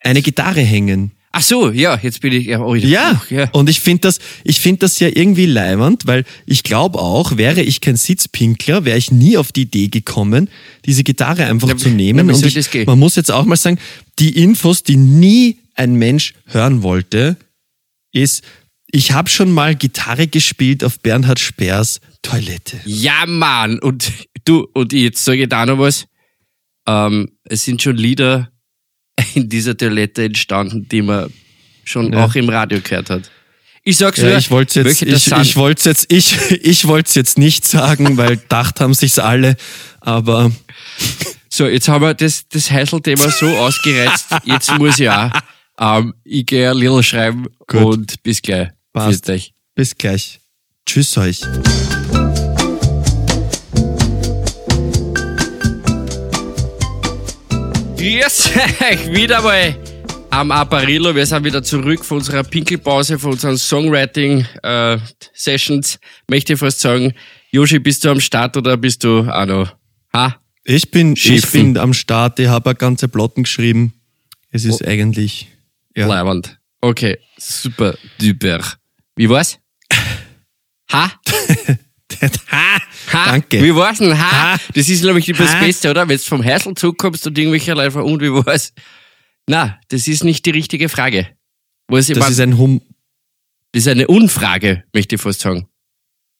eine 0.00 0.22
Gitarre 0.22 0.60
hängen. 0.60 1.12
Ach 1.34 1.42
so, 1.42 1.70
ja, 1.70 1.98
jetzt 2.02 2.20
bin 2.20 2.32
ich. 2.34 2.46
Ja, 2.46 2.60
oh, 2.60 2.74
Ja, 2.74 3.22
ja. 3.30 3.48
und 3.52 3.70
ich 3.70 3.80
finde 3.80 4.02
das, 4.02 4.18
ich 4.44 4.60
finde 4.60 4.80
das 4.80 4.98
ja 5.00 5.08
irgendwie 5.08 5.46
leiwand, 5.46 6.06
weil 6.06 6.24
ich 6.44 6.62
glaube 6.62 6.98
auch, 6.98 7.38
wäre 7.38 7.62
ich 7.62 7.80
kein 7.80 7.96
Sitzpinkler, 7.96 8.84
wäre 8.84 8.98
ich 8.98 9.10
nie 9.10 9.38
auf 9.38 9.50
die 9.50 9.62
Idee 9.62 9.88
gekommen, 9.88 10.50
diese 10.84 11.04
Gitarre 11.04 11.46
einfach 11.46 11.68
Na, 11.68 11.76
zu 11.78 11.88
na, 11.88 11.94
nehmen. 11.94 12.28
wie 12.28 12.32
und 12.34 12.44
ich, 12.74 12.86
man 12.86 12.98
muss 12.98 13.16
jetzt 13.16 13.30
auch 13.30 13.46
mal 13.46 13.56
sagen, 13.56 13.78
die 14.18 14.36
Infos, 14.42 14.82
die 14.82 14.96
nie 14.96 15.56
ein 15.74 15.94
Mensch 15.94 16.34
hören 16.46 16.82
wollte, 16.82 17.36
ist, 18.12 18.42
ich 18.90 19.12
habe 19.12 19.28
schon 19.30 19.50
mal 19.52 19.74
Gitarre 19.74 20.26
gespielt 20.26 20.84
auf 20.84 21.00
Bernhard 21.00 21.38
Speers 21.40 22.00
Toilette. 22.22 22.80
Ja, 22.84 23.24
Mann. 23.26 23.78
Und 23.78 24.12
du, 24.44 24.68
und 24.74 24.92
jetzt 24.92 25.24
sage 25.24 25.42
ich 25.44 25.48
da 25.48 25.64
noch 25.66 25.78
was. 25.78 26.06
Ähm, 26.86 27.30
es 27.44 27.64
sind 27.64 27.80
schon 27.80 27.96
Lieder 27.96 28.50
in 29.34 29.48
dieser 29.48 29.76
Toilette 29.76 30.24
entstanden, 30.24 30.88
die 30.88 31.02
man 31.02 31.32
schon 31.84 32.12
Ja. 32.12 32.24
auch 32.24 32.34
im 32.34 32.48
Radio 32.48 32.80
gehört 32.80 33.10
hat. 33.10 33.30
Ich 33.84 33.96
sag's 33.96 34.18
Ja, 34.18 34.28
nur, 34.28 34.38
ich 34.38 34.50
wollte 34.50 34.82
jetzt, 34.82 35.02
ich, 35.02 35.32
ich 35.32 35.56
wollte 35.56 35.88
jetzt, 35.88 36.12
ich, 36.12 36.36
ich 36.50 36.86
wollte 36.86 37.10
jetzt 37.18 37.38
nicht 37.38 37.64
sagen, 37.66 38.16
weil 38.16 38.36
gedacht 38.36 38.80
haben 38.80 38.94
sich's 38.94 39.18
alle, 39.18 39.56
aber 40.00 40.52
So, 41.48 41.66
jetzt 41.66 41.88
haben 41.88 42.02
wir 42.02 42.14
das, 42.14 42.46
das 42.48 42.70
Heißel-Thema 42.70 43.28
so 43.30 43.46
ausgereizt. 43.58 44.26
Jetzt 44.44 44.76
muss 44.78 44.98
ich 44.98 45.08
auch. 45.10 45.30
Ähm, 45.78 46.14
ich 46.24 46.46
gehe 46.46 46.70
ein 46.70 46.76
little 46.76 47.02
schreiben 47.02 47.46
Gut. 47.66 47.82
und 47.82 48.22
bis 48.22 48.42
gleich. 48.42 48.68
Passt. 48.92 49.28
Euch. 49.30 49.54
bis 49.74 49.96
gleich. 49.96 50.38
Tschüss 50.84 51.16
euch. 51.16 51.40
Grüß 57.96 58.50
euch 58.90 59.14
wieder 59.14 59.40
mal 59.42 59.76
am 60.30 60.50
Apparillo. 60.50 61.14
Wir 61.14 61.24
sind 61.24 61.44
wieder 61.44 61.62
zurück 61.62 62.04
von 62.04 62.18
unserer 62.18 62.42
Pinkelpause, 62.42 63.16
von 63.18 63.30
unseren 63.32 63.56
Songwriting-Sessions. 63.56 66.00
Möchte 66.28 66.54
ich 66.54 66.58
fast 66.58 66.80
sagen, 66.80 67.14
Joshi, 67.52 67.78
bist 67.78 68.04
du 68.04 68.10
am 68.10 68.18
Start 68.18 68.56
oder 68.56 68.76
bist 68.76 69.04
du 69.04 69.20
auch 69.30 69.46
noch? 69.46 69.72
Ha? 70.12 70.34
Ich 70.64 70.90
bin, 70.90 71.14
ich 71.14 71.48
bin 71.50 71.78
am 71.78 71.94
Start, 71.94 72.40
ich 72.40 72.48
habe 72.48 72.74
ganze 72.74 73.06
Plotten 73.08 73.44
geschrieben. 73.44 73.92
Es 74.50 74.64
ist 74.64 74.84
eigentlich, 74.84 75.51
ja. 75.96 76.06
Leibend. 76.06 76.58
Okay, 76.80 77.18
super, 77.38 77.96
duper. 78.20 78.60
Wie 79.16 79.28
war's? 79.28 79.58
Ha? 80.92 81.12
ha, 82.50 82.78
Ha? 83.12 83.26
Danke. 83.26 83.62
Wie 83.62 83.74
war's 83.74 83.98
denn? 83.98 84.18
Ha? 84.18 84.54
Ha? 84.54 84.58
Das 84.74 84.88
ist, 84.88 85.02
glaube 85.02 85.18
ich, 85.18 85.26
das 85.26 85.52
Ha? 85.52 85.60
Beste, 85.60 85.90
oder? 85.90 86.08
Wenn 86.08 86.16
du 86.16 86.22
vom 86.22 86.42
Heißel 86.42 86.74
zurückkommst 86.74 87.26
und 87.26 87.36
irgendwelche 87.38 87.74
Leute 87.74 87.90
fragen, 87.90 88.10
und 88.10 88.22
wie 88.22 88.30
war's? 88.30 88.72
Na, 89.46 89.78
das 89.88 90.08
ist 90.08 90.24
nicht 90.24 90.46
die 90.46 90.50
richtige 90.50 90.88
Frage. 90.88 91.28
Was 91.88 92.06
Das 92.06 92.30
ist, 92.30 92.40
ein 92.40 92.58
hum 92.58 92.80
das 93.72 93.82
ist 93.84 93.88
eine 93.88 94.06
Unfrage, 94.06 94.84
möchte 94.92 95.16
ich 95.16 95.20
fast 95.20 95.40
sagen. 95.40 95.66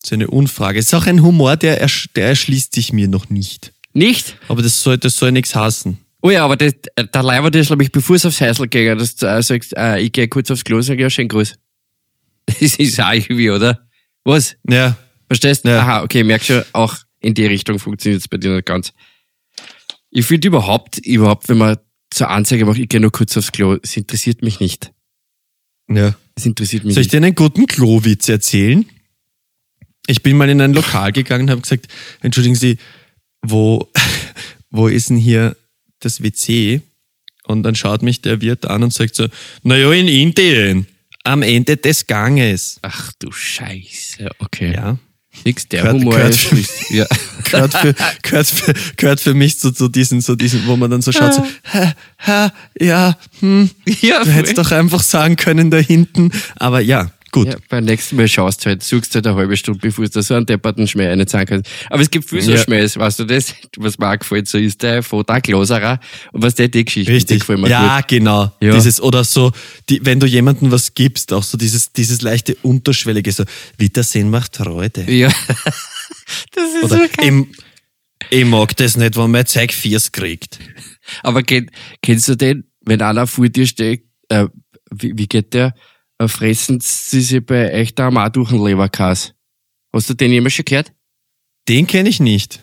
das 0.01 0.11
ist 0.11 0.13
eine 0.13 0.29
Unfrage. 0.29 0.79
Es 0.79 0.87
ist 0.87 0.95
auch 0.95 1.07
ein 1.07 1.23
Humor, 1.23 1.57
der, 1.57 1.81
ersch 1.81 2.09
der 2.15 2.29
erschließt 2.29 2.75
sich 2.75 2.93
mir 2.93 3.09
noch 3.09 3.29
nicht. 3.31 3.73
Nicht? 3.93 4.37
Aber 4.49 4.63
das 4.63 4.83
soll, 4.83 4.99
das 4.99 5.17
soll 5.17 5.33
nichts 5.33 5.55
hassen. 5.55 5.99
Oh 6.23 6.31
ja, 6.31 6.45
aber 6.45 6.57
das, 6.57 6.73
äh, 6.97 7.07
der 7.07 7.23
Leiber, 7.23 7.51
das 7.51 7.67
glaube 7.67 7.83
ich, 7.83 7.91
bevor 7.93 8.17
es 8.17 8.25
aufs 8.25 8.41
Heißel 8.41 8.69
gegangen, 8.69 8.99
dass 8.99 9.17
du 9.17 9.27
äh, 9.27 9.43
sagst, 9.43 9.77
äh, 9.77 9.99
ich 10.01 10.13
gehe 10.13 10.29
kurz 10.29 10.51
aufs 10.51 10.65
Klo 10.65 10.77
und 10.77 10.83
sage, 10.83 11.03
ja, 11.03 11.11
schön 11.11 11.29
Gruß. 11.29 11.55
Das 12.47 12.77
ist 12.77 13.01
auch 13.01 13.13
irgendwie, 13.13 13.51
oder? 13.51 13.87
Was? 14.25 14.57
Ja, 14.69 14.97
Verstehst? 15.29 15.65
Ja. 15.65 15.81
Aha, 15.81 16.03
okay, 16.03 16.25
merk 16.25 16.45
schon, 16.45 16.63
auch 16.73 16.97
in 17.21 17.33
die 17.35 17.47
Richtung 17.47 17.79
funktioniert 17.79 18.21
es 18.21 18.29
bei 18.29 18.37
dir 18.37 18.55
nicht 18.55 18.67
ganz. 18.67 18.93
Ich 20.11 20.27
finde 20.27 20.49
überhaupt, 20.49 20.99
überhaupt, 20.99 21.49
wenn 21.49 21.57
man 21.59 21.79
zur 22.11 22.29
Anzeige 22.29 22.67
macht, 22.67 22.79
ich 22.79 22.89
gehe 22.89 23.01
nur 23.01 23.13
kurz 23.13 23.37
aufs 23.37 23.51
Klo, 23.51 23.79
es 23.83 23.97
interessiert 23.97 24.43
mich 24.43 24.61
nicht. 24.61 24.93
ja. 25.89 26.15
Es 26.35 26.47
interessiert 26.47 26.85
mich 26.85 26.95
Soll 26.95 27.03
ich 27.03 27.07
nicht. 27.07 27.13
dir 27.15 27.27
einen 27.27 27.35
guten 27.35 27.67
Klowitz 27.67 28.29
erzählen? 28.29 28.87
Ich 30.07 30.23
bin 30.23 30.37
mal 30.37 30.49
in 30.51 30.61
ein 30.61 30.73
Lokal 30.75 31.13
gegangen 31.13 31.45
und 31.45 31.51
habe 31.51 31.61
gesagt, 31.63 31.89
entschuldigen 32.21 32.55
Sie, 32.55 32.79
wo, 33.43 33.91
wo 34.71 34.89
ist 34.89 35.11
denn 35.11 35.17
hier 35.19 35.57
das 36.05 36.23
WC? 36.23 36.81
Und 37.45 37.65
dann 37.65 37.75
schaut 37.75 38.03
mich 38.03 38.21
der 38.23 38.41
Wirt 38.41 38.67
an 38.67 38.83
und 38.85 38.93
sagt 38.93 39.17
so, 39.17 39.27
naja, 39.63 39.93
in 39.93 40.07
Indien, 40.09 40.87
am 41.25 41.43
Ende 41.43 41.77
des 41.77 42.07
Ganges. 42.07 42.79
Ach 42.83 43.13
du 43.19 43.33
Scheiße, 43.33 44.31
okay. 44.39 44.73
Ja, 44.75 44.99
Nix, 45.45 45.67
der 45.69 45.83
Gehört- 45.83 45.95
Humor 46.01 46.15
gehört- 46.17 46.53
ist, 46.53 46.91
ja. 46.91 47.07
gehört 47.51 47.75
für, 47.75 47.95
gehört 48.23 48.47
für, 48.47 48.75
gehört 48.97 49.21
für 49.21 49.35
mich 49.35 49.59
so 49.59 49.71
zu 49.71 49.89
diesen, 49.89 50.21
so 50.21 50.37
diesen, 50.37 50.67
wo 50.67 50.77
man 50.77 50.91
dann 50.91 51.03
so 51.03 51.11
schaut, 51.11 51.35
so, 51.35 51.45
ha, 51.73 51.95
ha, 52.19 52.53
ja, 52.79 53.17
hm, 53.41 53.71
ja, 54.03 54.23
du 54.25 54.31
hättest 54.31 54.59
doch 54.59 54.71
einfach 54.71 55.03
sagen 55.03 55.37
können 55.37 55.71
da 55.71 55.79
hinten. 55.79 56.31
Aber 56.57 56.81
ja, 56.81 57.11
gut. 57.33 57.49
Ja, 57.49 57.57
beim 57.69 57.85
nächsten 57.85 58.15
Mal 58.17 58.29
schaust 58.29 58.65
du 58.65 58.69
halt, 58.69 58.83
suchst 58.83 59.15
halt 59.15 59.27
eine 59.27 59.35
halbe 59.37 59.57
Stunde, 59.57 59.81
bevor 59.81 60.07
du 60.07 60.23
so 60.23 60.35
einen 60.35 60.47
depperten 60.47 60.87
Schmäh 60.87 61.09
reinzahlen 61.09 61.47
kannst. 61.49 61.71
Aber 61.91 62.03
es 62.03 62.11
gibt 62.11 62.29
viel 62.29 62.41
so 62.43 62.53
Ja. 62.53 62.59
Schmähs, 62.59 62.97
weißt 62.97 63.19
du 63.19 63.25
das? 63.25 63.55
Was 63.79 63.99
mir 63.99 64.11
auch 64.13 64.19
gefällt, 64.19 64.47
so 64.47 64.59
ist 64.59 64.83
der 64.83 65.03
von 65.03 65.25
der 65.25 65.41
Gloserer. 65.41 65.99
Und 66.33 66.43
was 66.43 66.55
der 66.55 66.69
die 66.69 66.85
Geschichte, 66.85 67.11
die 67.11 67.17
Richtig. 67.35 67.49
mir 67.49 67.69
Ja, 67.69 67.97
gut. 68.01 68.09
genau. 68.09 68.53
Ja. 68.61 68.75
Dieses, 68.75 69.01
oder 69.01 69.25
so, 69.25 69.51
die, 69.89 70.05
wenn 70.07 70.21
du 70.21 70.27
jemandem 70.27 70.71
was 70.71 70.95
gibst, 70.95 71.33
auch 71.33 71.43
so 71.43 71.59
dieses, 71.59 71.93
dieses 71.93 72.23
leichte 72.23 72.55
Unterschwellige, 72.63 73.33
so, 73.33 73.45
Wiedersehen 73.79 74.31
macht 74.31 74.57
Freude. 74.57 75.11
Ja. 75.11 75.29
das 76.55 76.75
ist 76.75 76.85
Oder 76.85 76.97
so 76.97 77.07
geil. 77.17 77.47
ich, 78.31 78.45
mag 78.45 78.77
das 78.77 78.97
nicht, 78.97 79.17
wenn 79.17 79.31
mein 79.31 79.47
Zeug 79.47 79.73
Viers 79.73 80.13
kriegt. 80.13 80.59
Aber 81.23 81.43
kenn, 81.43 81.71
kennst 82.03 82.29
du 82.29 82.37
den, 82.37 82.65
wenn 82.85 83.03
einer 83.03 83.27
vor 83.27 83.49
dir 83.49 83.67
steht, 83.67 84.05
äh, 84.29 84.47
wie, 84.91 85.17
wie 85.17 85.27
geht 85.27 85.55
der? 85.55 85.75
Äh, 86.19 86.29
fressen 86.29 86.81
sie 86.81 87.21
sich 87.21 87.45
bei 87.45 87.73
euch 87.73 87.95
da 87.95 88.09
auch 88.09 88.29
durch 88.29 88.51
den 88.51 88.65
Leberkas? 88.65 89.35
Hast 89.93 90.09
du 90.11 90.15
den 90.15 90.33
jemals 90.33 90.55
schon 90.55 90.65
gehört? 90.65 90.93
Den 91.69 91.87
kenne 91.87 92.09
ich 92.09 92.21
nicht. 92.21 92.61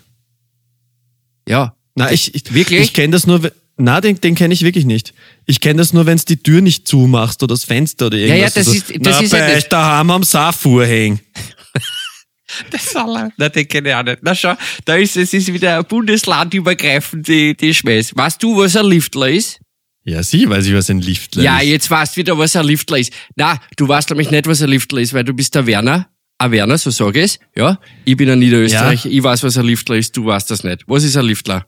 Ja. 1.47 1.75
Na, 1.95 2.11
ich, 2.11 2.33
ich, 2.35 2.53
Wirklich? 2.53 2.81
Ich 2.81 2.93
kenne 2.93 3.11
das 3.11 3.27
nur, 3.27 3.51
na, 3.77 4.01
den, 4.01 4.19
den 4.21 4.35
kenne 4.35 4.53
ich 4.53 4.61
wirklich 4.61 4.85
nicht. 4.85 5.13
Ich 5.45 5.59
kenne 5.61 5.77
das 5.77 5.93
nur, 5.93 6.05
wenn 6.05 6.17
du 6.17 6.23
die 6.25 6.37
Tür 6.43 6.61
nicht 6.61 6.87
zumachst 6.87 7.41
oder 7.43 7.53
das 7.53 7.63
Fenster 7.65 8.07
oder 8.07 8.17
irgendwas. 8.17 8.55
ja, 8.55 8.61
das 8.61 8.65
so, 8.65 8.71
ist- 8.73 8.89
das 8.89 8.97
na, 8.99 9.19
ist 9.21 9.33
ja 9.33 9.39
bei 9.39 9.47
das- 9.47 9.57
euch 9.63 9.69
daheim 9.69 10.11
am 10.11 10.23
Saarvorhang. 10.23 11.19
Das 12.71 12.95
aller. 12.95 13.31
Na, 13.37 13.47
den 13.47 13.67
kenne 13.67 13.89
ich 13.89 13.95
auch 13.95 14.01
nicht. 14.01 14.19
Na 14.23 14.33
schau, 14.33 14.55
da 14.83 14.95
ist 14.95 15.15
es 15.15 15.33
ist 15.35 15.53
wieder 15.53 15.83
bundeslandübergreifend 15.83 17.27
die, 17.27 17.55
die 17.55 17.75
Schmähs. 17.75 18.15
Weißt 18.15 18.41
du, 18.41 18.57
was 18.57 18.75
ein 18.75 18.87
Liftler 18.87 19.29
ist? 19.29 19.59
Ja, 20.05 20.23
sie 20.23 20.49
weiß 20.49 20.65
ich, 20.65 20.73
was 20.73 20.89
ein 20.89 21.01
Liftler 21.01 21.43
Ja, 21.43 21.59
ist. 21.59 21.67
jetzt 21.67 21.91
weißt 21.91 22.15
du 22.15 22.21
wieder, 22.21 22.37
was 22.37 22.55
ein 22.55 22.65
Liftler 22.65 22.97
ist. 22.97 23.11
Na, 23.35 23.59
du 23.77 23.87
weißt 23.87 24.09
nämlich 24.09 24.31
nicht, 24.31 24.47
was 24.47 24.61
ein 24.61 24.69
Liftler 24.69 25.01
ist, 25.01 25.13
weil 25.13 25.23
du 25.23 25.33
bist 25.33 25.53
der 25.55 25.65
Werner. 25.67 26.07
Ein 26.41 26.51
Werner, 26.51 26.77
so 26.77 26.89
sag 26.89 27.15
ich 27.17 27.23
es. 27.23 27.39
Ja, 27.55 27.77
ich 28.05 28.15
bin 28.15 28.29
ein 28.29 28.39
Niederösterreicher. 28.39 29.09
Ich 29.09 29.21
weiß, 29.21 29.43
was 29.43 29.57
ein 29.57 29.65
Liftler 29.65 29.97
ist. 29.97 30.15
Du 30.15 30.25
weißt 30.25 30.49
das 30.49 30.63
nicht. 30.63 30.83
Was 30.87 31.03
ist 31.03 31.17
ein 31.17 31.25
Liftler? 31.25 31.65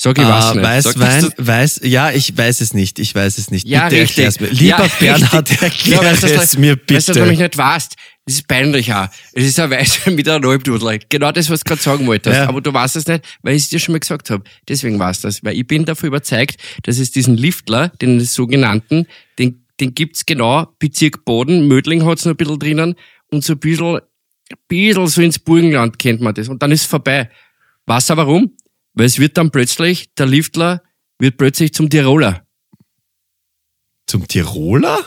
Sag, 0.00 0.18
ich 0.18 0.24
weiß 0.24 0.44
Ah, 0.44 0.54
nicht. 0.54 0.64
weiß, 0.64 0.84
Sag, 0.84 0.98
Wein, 0.98 1.22
dass 1.22 1.34
du- 1.34 1.46
weiß, 1.46 1.80
ja, 1.84 2.10
ich 2.10 2.36
weiß 2.36 2.60
es 2.62 2.74
nicht, 2.74 2.98
ich 2.98 3.14
weiß 3.14 3.38
es 3.38 3.50
nicht. 3.50 3.68
Ja, 3.68 3.88
bitte 3.88 4.02
richtig. 4.02 4.40
mir. 4.40 4.48
Lieber 4.48 4.78
ja, 4.86 4.90
Bernhard, 4.98 5.62
erklär 5.62 6.02
Ja, 6.02 6.12
du, 6.14 6.26
es 6.26 6.58
mir 6.58 6.76
bitte. 6.76 6.94
Weißt 6.96 7.08
du, 7.10 7.12
nämlich 7.20 7.38
nicht 7.38 7.56
weißt, 7.56 7.94
das 8.26 8.36
ist 8.36 8.48
peinlich 8.48 8.92
auch. 8.92 9.08
Es 9.34 9.44
ist 9.44 9.60
ein 9.60 9.70
Weißer 9.70 10.10
mit 10.12 10.26
einem 10.28 10.48
Halbdudel. 10.48 10.98
Genau 11.10 11.30
das, 11.30 11.50
was 11.50 11.60
du 11.60 11.68
gerade 11.68 11.82
sagen 11.82 12.06
wolltest. 12.06 12.36
Ja. 12.36 12.48
Aber 12.48 12.62
du 12.62 12.72
weißt 12.72 12.96
es 12.96 13.06
nicht, 13.06 13.22
weil 13.42 13.54
ich 13.54 13.64
es 13.64 13.68
dir 13.68 13.78
schon 13.78 13.92
mal 13.92 13.98
gesagt 13.98 14.30
habe. 14.30 14.42
Deswegen 14.66 14.98
weißt 14.98 15.24
du 15.24 15.28
das. 15.28 15.44
Weil 15.44 15.58
ich 15.58 15.66
bin 15.66 15.84
davon 15.84 16.06
überzeugt, 16.06 16.56
dass 16.84 16.98
es 16.98 17.10
diesen 17.10 17.36
Liftler, 17.36 17.88
den 17.88 18.20
sogenannten, 18.20 19.06
den, 19.38 19.66
den 19.78 19.94
gibt's 19.94 20.24
genau, 20.24 20.66
Bezirk 20.78 21.26
Boden, 21.26 21.68
Mödling 21.68 22.06
hat's 22.06 22.24
noch 22.24 22.32
ein 22.32 22.36
bisschen 22.38 22.58
drinnen 22.58 22.94
und 23.30 23.44
so 23.44 23.52
ein 23.52 23.58
bisschen, 23.58 23.96
ein 23.96 24.58
bisschen 24.68 25.06
so 25.06 25.20
ins 25.20 25.38
Burgenland 25.38 25.98
kennt 25.98 26.22
man 26.22 26.32
das. 26.32 26.48
Und 26.48 26.62
dann 26.62 26.72
ist 26.72 26.82
es 26.82 26.86
vorbei. 26.86 27.30
Weißt 27.84 28.08
du 28.08 28.16
warum? 28.16 28.56
Weil 28.94 29.06
es 29.06 29.18
wird 29.18 29.36
dann 29.36 29.50
plötzlich, 29.50 30.14
der 30.14 30.26
Liftler 30.26 30.82
wird 31.18 31.36
plötzlich 31.36 31.74
zum 31.74 31.90
Tiroler. 31.90 32.46
Zum 34.06 34.26
Tiroler? 34.26 35.04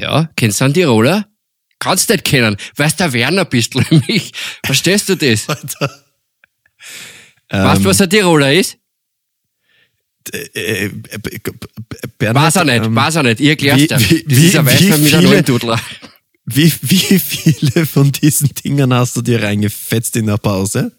Ja, 0.00 0.28
kennst 0.34 0.60
du 0.60 0.64
einen 0.64 0.74
Tiroler? 0.74 1.27
Kannst 1.80 2.08
nicht 2.10 2.24
kennen, 2.24 2.56
weißt 2.76 2.98
der 3.00 3.12
Werner 3.12 3.44
bist 3.44 3.74
du 3.74 3.80
nämlich. 3.90 4.32
Verstehst 4.64 5.08
du 5.08 5.16
das? 5.16 5.48
Alter. 5.48 6.04
weißt 7.50 7.80
du, 7.84 7.88
was 7.88 8.00
ein 8.00 8.10
Tiroler 8.10 8.52
ist? 8.52 8.76
Äh, 10.32 10.84
äh, 10.86 10.88
B- 10.88 11.38
Bernhard, 12.18 12.46
Weiß 12.46 12.56
er 12.56 12.64
nicht, 12.64 12.84
ähm, 12.84 12.94
weiß 12.94 13.14
er 13.16 13.22
nicht. 13.22 13.40
Ich 13.40 13.48
erklär's 13.48 13.80
wie- 13.80 13.86
dir. 13.86 13.98
wie- 13.98 14.24
wie- 14.26 14.54
Weißer 14.54 14.98
wie 14.98 15.02
mit 15.02 15.14
einem. 15.14 15.78
Wie, 16.50 16.72
wie 16.82 17.18
viele 17.18 17.86
von 17.86 18.10
diesen 18.12 18.48
Dingern 18.54 18.92
hast 18.94 19.16
du 19.16 19.22
dir 19.22 19.42
reingefetzt 19.42 20.16
in 20.16 20.26
der 20.26 20.38
Pause? 20.38 20.92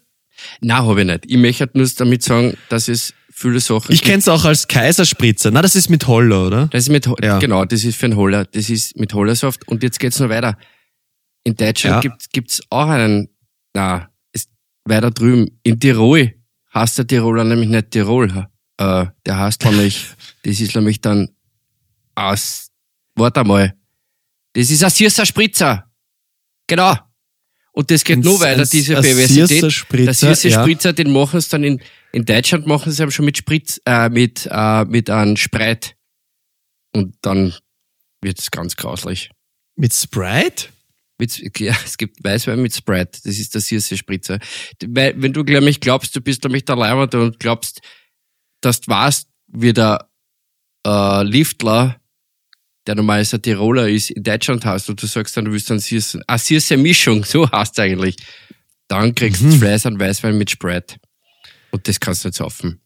Nein, 0.60 0.82
habe 0.82 1.00
ich 1.00 1.06
nicht. 1.06 1.24
Ich 1.28 1.36
möchte 1.36 1.68
nur 1.74 1.88
damit 1.96 2.22
sagen, 2.22 2.56
dass 2.68 2.88
es 2.88 3.14
viele 3.40 3.60
Sachen. 3.60 3.92
Ich 3.92 4.02
kenn's 4.02 4.28
auch 4.28 4.44
als 4.44 4.68
Kaiserspritzer. 4.68 5.50
Na, 5.50 5.62
das 5.62 5.74
ist 5.76 5.88
mit 5.88 6.06
Holler, 6.06 6.46
oder? 6.46 6.66
Das 6.68 6.84
ist 6.84 6.88
mit, 6.90 7.06
Ho- 7.06 7.16
Ja. 7.22 7.38
genau, 7.38 7.64
das 7.64 7.84
ist 7.84 7.96
für 7.96 8.06
einen 8.06 8.16
Holler. 8.16 8.44
Das 8.44 8.68
ist 8.70 8.96
mit 8.96 9.12
Hollersaft. 9.14 9.66
Und 9.68 9.82
jetzt 9.82 9.98
geht's 9.98 10.18
noch 10.20 10.28
weiter. 10.28 10.56
In 11.44 11.54
Deutschland 11.56 11.96
Ja. 11.96 12.00
gibt, 12.10 12.32
gibt's 12.32 12.60
auch 12.70 12.88
einen, 12.88 13.28
na, 13.74 14.10
ist 14.32 14.50
weiter 14.84 15.10
drüben. 15.10 15.58
In 15.62 15.80
Tirol 15.80 16.34
heißt 16.74 16.98
der 16.98 17.06
Tiroler 17.06 17.44
nämlich 17.44 17.68
nicht 17.68 17.90
Tirol. 17.90 18.48
Äh, 18.76 19.06
der 19.26 19.38
heißt 19.38 19.64
nämlich, 19.64 20.06
das 20.44 20.60
ist 20.60 20.74
nämlich 20.74 21.00
dann 21.00 21.30
aus, 22.14 22.68
warte 23.14 23.44
mal. 23.44 23.74
Das 24.52 24.70
ist 24.70 24.82
ein 24.84 24.90
Sierser 24.90 25.24
Spritzer. 25.26 25.90
Genau. 26.66 26.96
Und 27.72 27.90
das 27.90 28.04
geht 28.04 28.18
Ein- 28.18 28.22
nur 28.22 28.40
weiter, 28.40 28.64
diese 28.66 28.96
ein 28.96 29.02
Perversität. 29.02 29.72
Spritzer, 29.72 30.04
Der 30.04 30.14
Sierser 30.14 30.48
ja. 30.48 30.62
Spritzer, 30.62 30.92
den 30.92 31.12
machen 31.12 31.40
sie 31.40 31.48
dann 31.50 31.64
in, 31.64 31.80
in 32.12 32.24
Deutschland 32.24 32.66
machen 32.66 32.92
sie 32.92 33.02
eben 33.02 33.12
schon 33.12 33.24
mit 33.24 33.36
Spritz, 33.36 33.80
äh, 33.86 34.08
mit, 34.08 34.48
äh, 34.50 34.84
mit 34.84 35.10
einem 35.10 35.36
Spreit. 35.36 35.96
Und 36.92 37.14
dann 37.22 37.54
wird 38.20 38.38
es 38.38 38.50
ganz 38.50 38.76
grauslich. 38.76 39.30
Mit 39.76 39.94
Sprite? 39.94 40.68
Mit, 41.18 41.58
ja, 41.60 41.76
es 41.84 41.96
gibt 41.96 42.22
Weißwein 42.24 42.60
mit 42.60 42.74
Sprite. 42.74 43.20
Das 43.24 43.38
ist 43.38 43.54
der 43.54 43.60
Sierse 43.60 43.96
Spritzer. 43.96 44.38
Weil, 44.86 45.20
wenn 45.20 45.32
du 45.32 45.42
nämlich 45.42 45.80
glaubst, 45.80 46.14
du 46.16 46.20
bist 46.20 46.42
nämlich 46.44 46.64
der 46.64 46.76
Leibwand 46.76 47.14
und 47.14 47.38
glaubst, 47.38 47.80
dass 48.60 48.80
du 48.80 48.90
weißt, 48.90 49.28
wie 49.48 49.72
der 49.72 50.10
äh, 50.86 51.22
Liftler, 51.22 52.00
der 52.86 52.94
normalerweise 52.94 53.36
ein 53.36 53.42
Tiroler 53.42 53.88
ist, 53.88 54.10
in 54.10 54.22
Deutschland 54.22 54.64
hast 54.64 54.88
und 54.88 55.02
du 55.02 55.06
sagst 55.06 55.36
dann, 55.36 55.44
du 55.44 55.52
willst 55.52 55.70
dann 55.70 55.78
Sierse, 55.78 56.22
ah, 56.26 56.38
Sierse 56.38 56.76
Mischung, 56.76 57.24
so 57.24 57.50
heißt 57.50 57.78
eigentlich. 57.78 58.16
Dann 58.88 59.14
kriegst 59.14 59.42
du 59.42 59.50
Fleiß 59.52 59.86
an 59.86 60.00
Weißwein 60.00 60.36
mit 60.36 60.50
Sprite. 60.50 60.96
Und 61.70 61.86
das 61.88 62.00
kannst 62.00 62.24
du 62.24 62.28
nicht 62.28 62.36
saufen. 62.36 62.80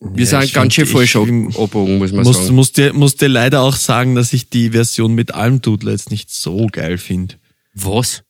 Wir 0.00 0.24
Ja, 0.24 0.40
sind 0.40 0.54
ganz 0.54 0.74
schön 0.74 0.84
ich 1.02 1.16
abgebogen, 1.16 1.98
muss 1.98 2.12
man 2.12 2.24
Muss, 2.24 2.36
sagen. 2.38 2.54
muss, 2.54 2.72
dir, 2.72 2.92
muss 2.94 3.16
dir 3.16 3.28
leider 3.28 3.60
auch 3.60 3.76
sagen, 3.76 4.14
dass 4.14 4.32
ich 4.32 4.48
die 4.48 4.70
Version 4.70 5.14
mit 5.14 5.34
Almdudler 5.34 5.92
jetzt 5.92 6.10
nicht 6.10 6.30
so 6.30 6.68
geil 6.72 6.96
finde. 6.96 7.34
Was? 7.74 8.22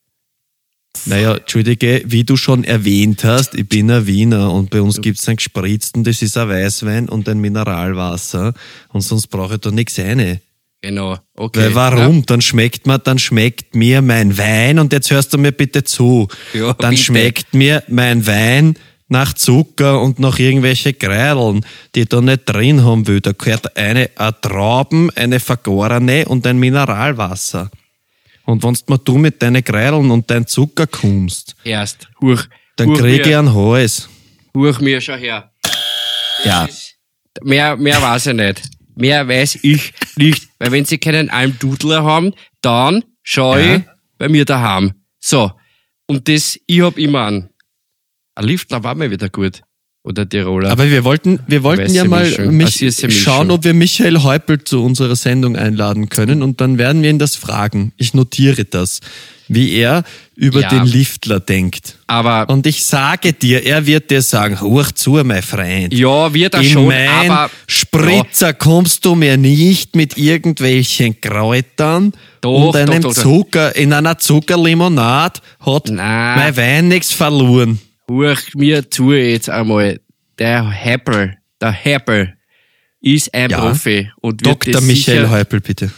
Naja, 1.06 1.36
entschuldige, 1.36 2.02
wie 2.06 2.24
du 2.24 2.36
schon 2.36 2.64
erwähnt 2.64 3.22
hast, 3.22 3.54
ich 3.54 3.68
bin 3.68 3.88
ein 3.92 4.06
Wiener 4.08 4.52
und 4.52 4.70
bei 4.70 4.82
uns 4.82 5.00
gibt's 5.00 5.28
einen 5.28 5.36
gespritzten, 5.36 6.02
das 6.02 6.20
ist 6.20 6.36
ein 6.36 6.48
Weißwein 6.48 7.08
und 7.08 7.28
ein 7.28 7.38
Mineralwasser 7.40 8.52
und 8.88 9.02
sonst 9.02 9.28
brauche 9.28 9.54
ich 9.54 9.60
da 9.60 9.70
nichts 9.70 9.98
eine. 10.00 10.40
Genau. 10.82 11.18
Okay. 11.36 11.60
Weil 11.60 11.74
warum? 11.76 12.26
Dann 12.26 12.40
schmeckt 12.40 12.86
mir, 12.88 12.98
dann 12.98 13.18
schmeckt 13.20 13.76
mir 13.76 14.02
mein 14.02 14.36
Wein 14.36 14.80
und 14.80 14.92
jetzt 14.92 15.10
hörst 15.10 15.32
du 15.32 15.38
mir 15.38 15.52
bitte 15.52 15.84
zu. 15.84 16.26
Ja, 16.54 16.72
dann 16.74 16.90
bitte. 16.90 17.02
schmeckt 17.02 17.54
mir 17.54 17.84
mein 17.86 18.26
Wein 18.26 18.76
nach 19.10 19.34
Zucker 19.34 20.00
und 20.00 20.18
nach 20.18 20.38
irgendwelche 20.38 20.94
Kreideln, 20.94 21.64
die 21.94 22.00
ich 22.02 22.08
da 22.08 22.20
nicht 22.20 22.42
drin 22.46 22.84
haben 22.84 23.06
will. 23.06 23.20
Da 23.20 23.32
gehört 23.32 23.76
eine, 23.76 24.08
eine 24.16 24.40
Trauben, 24.40 25.10
eine 25.16 25.40
vergorene 25.40 26.24
und 26.26 26.46
ein 26.46 26.58
Mineralwasser. 26.58 27.70
Und 28.46 28.62
wenn 28.62 28.98
du 29.04 29.18
mit 29.18 29.42
deinen 29.42 29.62
Kreideln 29.62 30.10
und 30.10 30.30
dein 30.30 30.46
Zucker 30.46 30.86
kommst. 30.86 31.54
Erst. 31.64 32.08
Huch. 32.20 32.44
dann 32.76 32.88
huch 32.88 32.98
krieg 32.98 33.20
ich 33.20 33.26
mir, 33.26 33.38
einen 33.40 33.54
Hals. 33.54 34.08
Huch 34.56 34.80
mir 34.80 35.00
schon 35.00 35.18
her. 35.18 35.50
Ja. 36.44 36.68
Mehr, 37.42 37.76
mehr 37.76 38.00
weiß 38.00 38.28
ich 38.28 38.34
nicht. 38.34 38.62
Mehr 38.94 39.26
weiß 39.26 39.58
ich 39.62 39.92
nicht. 40.16 40.48
Weil 40.58 40.72
wenn 40.72 40.84
sie 40.84 40.98
keinen 40.98 41.30
Almdudler 41.30 42.04
haben, 42.04 42.32
dann 42.60 43.04
schau 43.22 43.56
Ja. 43.56 43.76
ich 43.76 43.82
bei 44.18 44.28
mir 44.28 44.44
daheim. 44.44 44.92
So. 45.18 45.50
Und 46.06 46.28
das, 46.28 46.58
ich 46.66 46.80
hab 46.80 46.98
immer 46.98 47.26
einen. 47.26 47.50
Ein 48.40 48.46
Liftler 48.46 48.82
war 48.82 48.94
mir 48.94 49.10
wieder 49.10 49.28
gut. 49.28 49.60
Oder 50.02 50.26
Tiroler. 50.26 50.70
Aber 50.70 50.90
wir 50.90 51.04
wollten, 51.04 51.40
wir 51.46 51.62
wollten 51.62 51.92
ja 51.92 52.04
mal 52.04 52.24
mich 52.50 52.82
Ah, 52.82 53.10
schauen, 53.10 53.50
ob 53.50 53.64
wir 53.64 53.74
Michael 53.74 54.22
Häupl 54.22 54.64
zu 54.64 54.82
unserer 54.82 55.14
Sendung 55.14 55.56
einladen 55.56 56.08
können 56.08 56.42
und 56.42 56.62
dann 56.62 56.78
werden 56.78 57.02
wir 57.02 57.10
ihn 57.10 57.18
das 57.18 57.36
fragen. 57.36 57.92
Ich 57.98 58.14
notiere 58.14 58.64
das, 58.64 59.00
wie 59.46 59.72
er 59.74 60.04
über 60.36 60.62
Ja. 60.62 60.70
den 60.70 60.86
Liftler 60.86 61.38
denkt. 61.38 61.98
aber 62.06 62.48
Und 62.48 62.66
ich 62.66 62.86
sage 62.86 63.34
dir, 63.34 63.62
er 63.66 63.84
wird 63.84 64.10
dir 64.10 64.22
sagen, 64.22 64.58
hoch 64.62 64.90
zu, 64.92 65.20
mein 65.22 65.42
Freund. 65.42 65.92
ja, 65.92 66.32
wird 66.32 66.54
er 66.54 66.62
In 66.62 66.70
schon, 66.70 66.86
mein 66.86 67.30
aber 67.30 67.50
Spritzer 67.66 68.54
kommst 68.54 69.04
du 69.04 69.14
mir 69.14 69.36
nicht 69.36 69.96
mit 69.96 70.16
irgendwelchen 70.16 71.20
Kräutern 71.20 72.14
Doch, 72.40 72.68
und 72.68 72.76
einem 72.76 73.02
doch, 73.02 73.12
doch. 73.14 73.22
Zucker. 73.22 73.76
In 73.76 73.92
einer 73.92 74.16
Zuckerlimonade 74.16 75.40
hat 75.60 75.90
Nein. 75.90 76.38
mein 76.38 76.56
Wein 76.56 76.88
nichts 76.88 77.12
verloren. 77.12 77.78
Huch 78.10 78.54
mir 78.56 78.90
zu 78.90 79.12
jetzt 79.12 79.48
einmal. 79.48 80.00
Der 80.38 80.68
Heppel, 80.68 81.36
der 81.60 81.70
Heppel 81.70 82.36
ist 83.00 83.32
ein 83.32 83.50
Ja. 83.50 83.60
Profi. 83.60 84.10
Und 84.20 84.44
wird 84.44 84.66
Dr. 84.66 84.80
Michael 84.82 85.26
sicher, 85.28 85.60
bitte. 85.60 85.92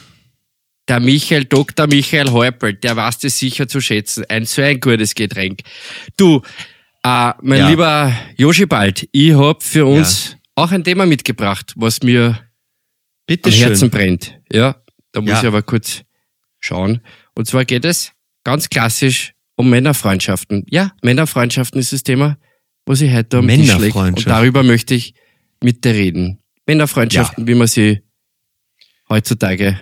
Der 0.89 1.01
Michael, 1.01 1.47
Dr. 1.47 1.87
Michael 1.87 2.31
Häupl, 2.31 2.75
der 2.75 2.97
weiß 2.97 3.21
das 3.21 3.39
sicher 3.39 3.67
zu 3.67 3.81
schätzen. 3.81 4.25
Ein 4.29 4.45
so 4.45 4.61
ein 4.61 4.79
gutes 4.79 5.15
Getränk. 5.15 5.61
Du, 6.19 6.43
äh, 7.03 7.33
mein 7.41 7.61
Ja. 7.61 7.69
lieber 7.71 8.13
Joschibald, 8.37 9.09
ich 9.13 9.33
hab 9.33 9.63
für 9.63 9.87
uns 9.87 10.37
auch 10.55 10.71
ein 10.71 10.85
Thema 10.85 11.07
mitgebracht, 11.07 11.73
was 11.77 12.03
mir 12.03 12.39
Bitte 13.27 13.49
am 13.49 13.55
schön. 13.55 13.67
Herzen 13.69 13.91
brennt. 13.91 14.39
Ja, 14.53 14.77
da 15.13 15.21
muss 15.23 15.31
Ja. 15.31 15.41
ich 15.41 15.47
aber 15.47 15.63
kurz 15.63 16.03
schauen. 16.61 17.01
Und 17.35 17.47
zwar 17.47 17.65
geht 17.65 17.87
es 17.87 18.13
ganz 18.45 18.69
klassisch 18.69 19.33
um 19.57 19.71
Männerfreundschaften. 19.71 20.65
Ja, 20.71 20.93
Männerfreundschaften 21.03 21.81
ist 21.81 21.93
das 21.93 22.03
Thema, 22.03 22.39
was 22.87 23.01
ich 23.01 23.13
heute 23.13 23.39
am 23.39 23.49
Tisch 23.49 23.77
lege. 23.79 23.99
Und 23.99 24.27
darüber 24.27 24.63
möchte 24.63 24.95
ich 24.95 25.15
mit 25.63 25.85
dir 25.85 25.95
reden. 25.95 26.39
Männerfreundschaften, 26.67 27.47
wie 27.47 27.55
man 27.55 27.67
sie 27.67 28.01
heutzutage 29.09 29.79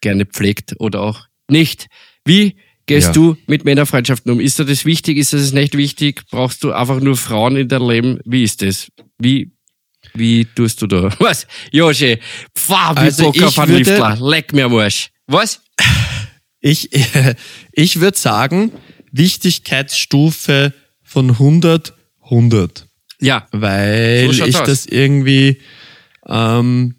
gerne 0.00 0.26
pflegt 0.26 0.74
oder 0.78 1.00
auch 1.02 1.22
nicht. 1.48 1.86
Wie 2.24 2.56
gehst 2.86 3.08
Ja. 3.08 3.12
du 3.12 3.36
mit 3.46 3.64
Männerfreundschaften 3.64 4.30
um? 4.32 4.40
Ist 4.40 4.58
dir 4.58 4.64
das 4.64 4.84
wichtig? 4.84 5.16
Ist 5.18 5.32
dir 5.32 5.38
das 5.38 5.52
nicht 5.52 5.76
wichtig? 5.76 6.22
Brauchst 6.30 6.62
du 6.64 6.72
einfach 6.72 7.00
nur 7.00 7.16
Frauen 7.16 7.56
in 7.56 7.68
deinem 7.68 7.88
Leben? 7.88 8.18
Wie 8.24 8.42
ist 8.42 8.62
das? 8.62 8.88
Wie, 9.18 9.52
wie 10.14 10.44
tust 10.44 10.82
du 10.82 10.86
da? 10.86 11.08
Was? 11.18 11.46
Joshi, 11.72 12.18
pfah, 12.54 12.94
wie 12.96 12.98
Also 13.00 13.24
Bock 13.24 13.36
ich 13.36 13.44
auf 13.44 13.58
einen 13.58 13.72
würde- 13.72 13.90
Liftler. 13.90 14.16
Leck 14.20 14.52
mir 14.52 14.66
am 14.66 14.74
Arsch. 14.74 15.10
Was? 15.26 15.62
Ich, 16.60 16.90
ich 17.72 18.00
würde 18.00 18.18
sagen, 18.18 18.72
Wichtigkeitsstufe 19.14 20.72
von 21.02 21.30
100, 21.30 21.94
100. 22.24 22.86
Ja, 23.20 23.46
Weil 23.52 24.32
So 24.32 24.44
ich 24.44 24.56
aus. 24.56 24.66
das 24.66 24.86
irgendwie, 24.86 25.58
ähm, 26.26 26.96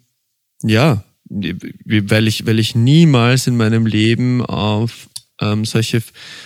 ja, 0.62 1.04
weil 1.28 2.26
ich, 2.26 2.46
weil 2.46 2.58
ich 2.58 2.74
niemals 2.74 3.46
in 3.46 3.56
meinem 3.56 3.84
Leben 3.86 4.44
auf 4.44 5.08
ähm, 5.40 5.64
solche, 5.64 6.02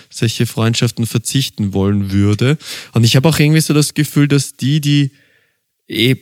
solche 0.08 0.46
Freundschaften 0.46 1.06
verzichten 1.06 1.72
wollen 1.72 2.10
würde. 2.10 2.58
Und 2.92 3.04
ich 3.04 3.14
habe 3.14 3.28
auch 3.28 3.38
irgendwie 3.38 3.60
so 3.60 3.72
das 3.72 3.94
Gefühl, 3.94 4.26
dass 4.26 4.54
die, 4.54 4.80
die 4.80 5.12
eh, 5.86 6.16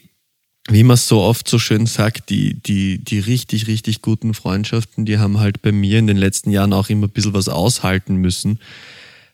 wie 0.68 0.82
man 0.82 0.98
so 0.98 1.20
oft 1.20 1.48
so 1.48 1.58
schön 1.58 1.86
sagt, 1.86 2.28
die, 2.28 2.54
die, 2.54 2.98
die 2.98 3.20
richtig, 3.20 3.68
richtig 3.68 4.02
guten 4.02 4.34
Freundschaften, 4.34 5.06
die 5.06 5.18
haben 5.18 5.40
halt 5.40 5.62
bei 5.62 5.72
mir 5.72 5.98
in 5.98 6.06
den 6.06 6.18
letzten 6.18 6.50
Jahren 6.50 6.74
auch 6.74 6.90
immer 6.90 7.06
ein 7.06 7.10
bisschen 7.10 7.32
was 7.32 7.48
aushalten 7.48 8.16
müssen 8.16 8.58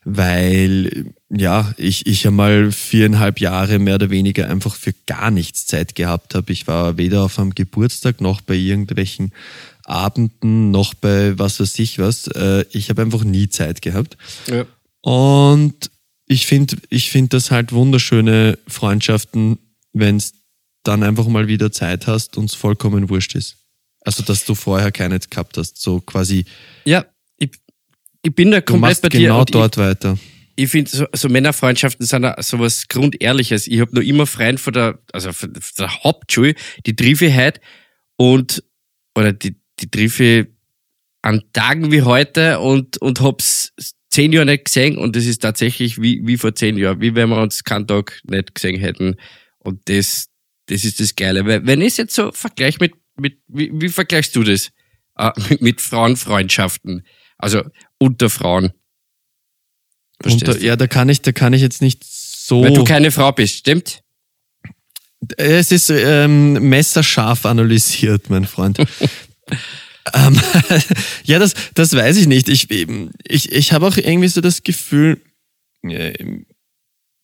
weil 0.05 1.15
ja, 1.31 1.75
ich, 1.79 2.07
ich 2.07 2.27
einmal 2.27 2.71
viereinhalb 2.73 3.41
Jahre 3.41 3.79
mehr 3.79 3.97
oder 3.97 4.11
weniger 4.11 4.49
einfach 4.49 4.75
für 4.75 4.93
gar 5.07 5.31
nichts 5.31 5.67
Zeit 5.67 5.95
gehabt 5.95 6.35
habe. 6.35 6.53
Ich 6.53 6.67
war 6.67 6.97
weder 6.97 7.23
auf 7.23 7.39
einem 7.39 7.55
Geburtstag 7.55 8.21
noch 8.21 8.41
bei 8.41 8.55
irgendwelchen 8.55 9.33
Abenden 9.85 10.71
noch 10.71 10.95
bei 10.95 11.39
was 11.39 11.61
weiß 11.61 11.79
ich 11.79 11.99
was. 11.99 12.27
Äh, 12.29 12.65
Ich 12.73 12.91
habe 12.91 13.03
einfach 13.03 13.25
nie 13.25 13.49
Zeit 13.49 13.83
gehabt. 13.83 14.17
ja. 14.49 14.65
Und 15.01 15.91
ich 16.27 16.47
finde 16.47 16.79
ich 16.89 17.11
find 17.11 17.35
das 17.35 17.51
halt 17.51 17.73
wunderschöne 17.73 18.59
Freundschaften, 18.67 19.59
wenn 19.93 20.17
es 20.17 20.33
dann 20.83 21.03
einfach 21.03 21.27
mal 21.27 21.49
wieder 21.49 21.73
Zeit 21.73 22.07
hast 22.07 22.39
und 22.39 22.47
es 22.47 22.55
vollkommen 22.55 23.11
wurscht 23.11 23.35
ist. 23.35 23.59
Also, 24.01 24.23
dass 24.23 24.47
du 24.47 24.55
vorher 24.55 24.93
keine 24.93 25.19
gehabt 25.19 25.59
hast. 25.59 25.81
So 25.81 26.01
quasi, 26.01 26.47
ja 26.85 27.05
ich, 28.25 28.35
bin 28.35 28.51
da 28.51 28.61
komplett 28.61 29.01
bei 29.03 29.09
dir. 29.09 29.21
genau 29.21 29.41
und 29.41 29.51
ich- 29.51 29.53
dort 29.53 29.77
weiter. 29.77 30.19
ich 30.57 30.69
finde, 30.69 30.91
so, 30.91 31.07
so 31.15 31.29
Männerfreundschaften 31.29 32.05
sind 32.07 32.27
so 32.41 32.59
was 32.59 32.89
Grundehrliches. 32.89 33.67
Ich 33.67 33.81
habe 33.81 33.95
noch 33.95 34.03
immer 34.03 34.27
Freunde 34.27 34.61
von 34.61 34.73
der, 34.73 34.99
also 35.13 35.33
von 35.33 35.53
der 35.79 36.05
Hauptschule, 36.05 36.55
die 36.87 36.97
heute 37.35 37.61
und, 38.17 38.63
oder 39.17 39.33
die, 39.33 39.57
die 39.81 39.91
triff 39.91 40.21
ich 40.21 40.47
an 41.23 41.43
Tagen 41.53 41.91
wie 41.91 42.03
heute 42.03 42.61
und, 42.61 42.99
und 42.99 43.21
hab's 43.21 43.73
zehn 44.11 44.33
Jahre 44.33 44.47
nicht 44.47 44.67
gesehen 44.67 44.97
und 44.97 45.17
das 45.17 45.25
ist 45.25 45.41
tatsächlich 45.43 46.01
wie, 46.01 46.21
wie 46.25 46.37
vor 46.37 46.55
zehn 46.55 46.77
Jahren, 46.77 47.01
wie 47.01 47.15
wenn 47.15 47.31
wir 47.31 47.41
uns 47.43 47.65
keinen 47.65 47.87
Tag 47.87 48.21
nicht 48.25 48.55
gesehen 48.55 48.79
hätten. 48.81 49.17
Und 49.59 49.89
das, 49.89 50.29
das 50.67 50.85
ist 50.85 51.01
das 51.01 51.17
Geile. 51.17 51.45
Weil, 51.47 51.67
wenn 51.67 51.81
ich 51.81 51.89
es 51.89 51.97
jetzt 51.97 52.15
so 52.15 52.31
vergleiche 52.31 52.79
mit, 52.81 52.93
mit, 53.17 53.39
wie, 53.49 53.71
wie 53.75 53.89
vergleichst 53.89 54.37
du 54.37 54.45
das? 54.45 54.71
Äh, 55.17 55.33
mit, 55.49 55.63
mit 55.63 55.81
Frauenfreundschaften. 55.81 57.05
Also 57.39 57.63
unter 57.99 58.31
Frauen. 58.31 58.73
Verstehst 60.21 60.61
du? 60.61 60.65
ja, 60.65 60.77
da 60.77 60.87
kann 60.87 61.09
ich, 61.09 61.23
da 61.23 61.33
kann 61.33 61.53
ich 61.53 61.63
jetzt 61.63 61.83
nicht 61.83 62.05
so. 62.05 62.63
Weil 62.63 62.73
du 62.73 62.85
keine 62.85 63.11
Frau 63.11 63.33
bist, 63.33 63.57
stimmt? 63.57 64.03
Es 65.37 65.73
ist 65.73 65.91
ähm, 65.91 66.69
messerscharf 66.69 67.47
analysiert, 67.47 68.29
mein 68.29 68.45
Freund. 68.45 68.79
ähm, 70.15 70.41
ja, 71.25 71.39
das, 71.39 71.55
das 71.75 71.95
weiß 71.95 72.17
ich 72.17 72.27
nicht. 72.27 72.49
Ich, 72.49 72.71
ich, 72.71 73.53
ich 73.53 73.73
habe 73.73 73.87
auch 73.87 73.97
irgendwie 73.97 74.29
so 74.29 74.41
das 74.41 74.63
Gefühl, 74.63 75.21
äh, 75.83 76.13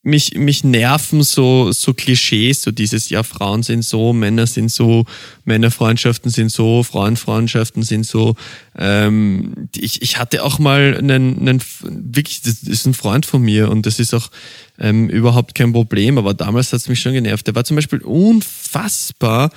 mich, 0.03 0.35
mich 0.35 0.65
nerven 0.65 1.23
so, 1.23 1.73
so 1.73 1.93
Klischees, 1.93 2.63
so 2.63 2.71
dieses, 2.71 3.11
ja, 3.11 3.23
Frauen 3.23 3.63
sind 3.63 3.85
so, 3.85 4.13
Männer 4.13 4.47
sind 4.47 4.71
so, 4.71 5.05
Männerfreundschaften 5.45 6.31
sind 6.31 6.51
so, 6.51 6.83
Frauenfreundschaften 6.83 7.83
sind 7.83 8.07
so. 8.07 8.35
Ähm, 8.77 9.69
ich, 9.77 10.01
ich 10.01 10.19
hatte 10.19 10.43
auch 10.43 10.59
mal 10.59 10.97
einen, 10.97 11.39
einen, 11.41 11.63
wirklich, 11.83 12.41
das 12.43 12.63
ist 12.63 12.87
ein 12.87 12.95
Freund 12.95 13.27
von 13.27 13.43
mir 13.43 13.71
und 13.71 13.85
das 13.85 13.99
ist 13.99 14.15
auch 14.15 14.31
ähm, 14.79 15.11
überhaupt 15.11 15.55
kein 15.55 15.73
Problem, 15.73 16.17
aber 16.17 16.33
damals 16.33 16.73
hat 16.73 16.81
es 16.81 16.89
mich 16.89 17.01
schon 17.01 17.13
genervt. 17.13 17.47
Der 17.47 17.55
war 17.55 17.65
zum 17.65 17.77
Beispiel 17.77 18.01
unfassbar 18.01 19.51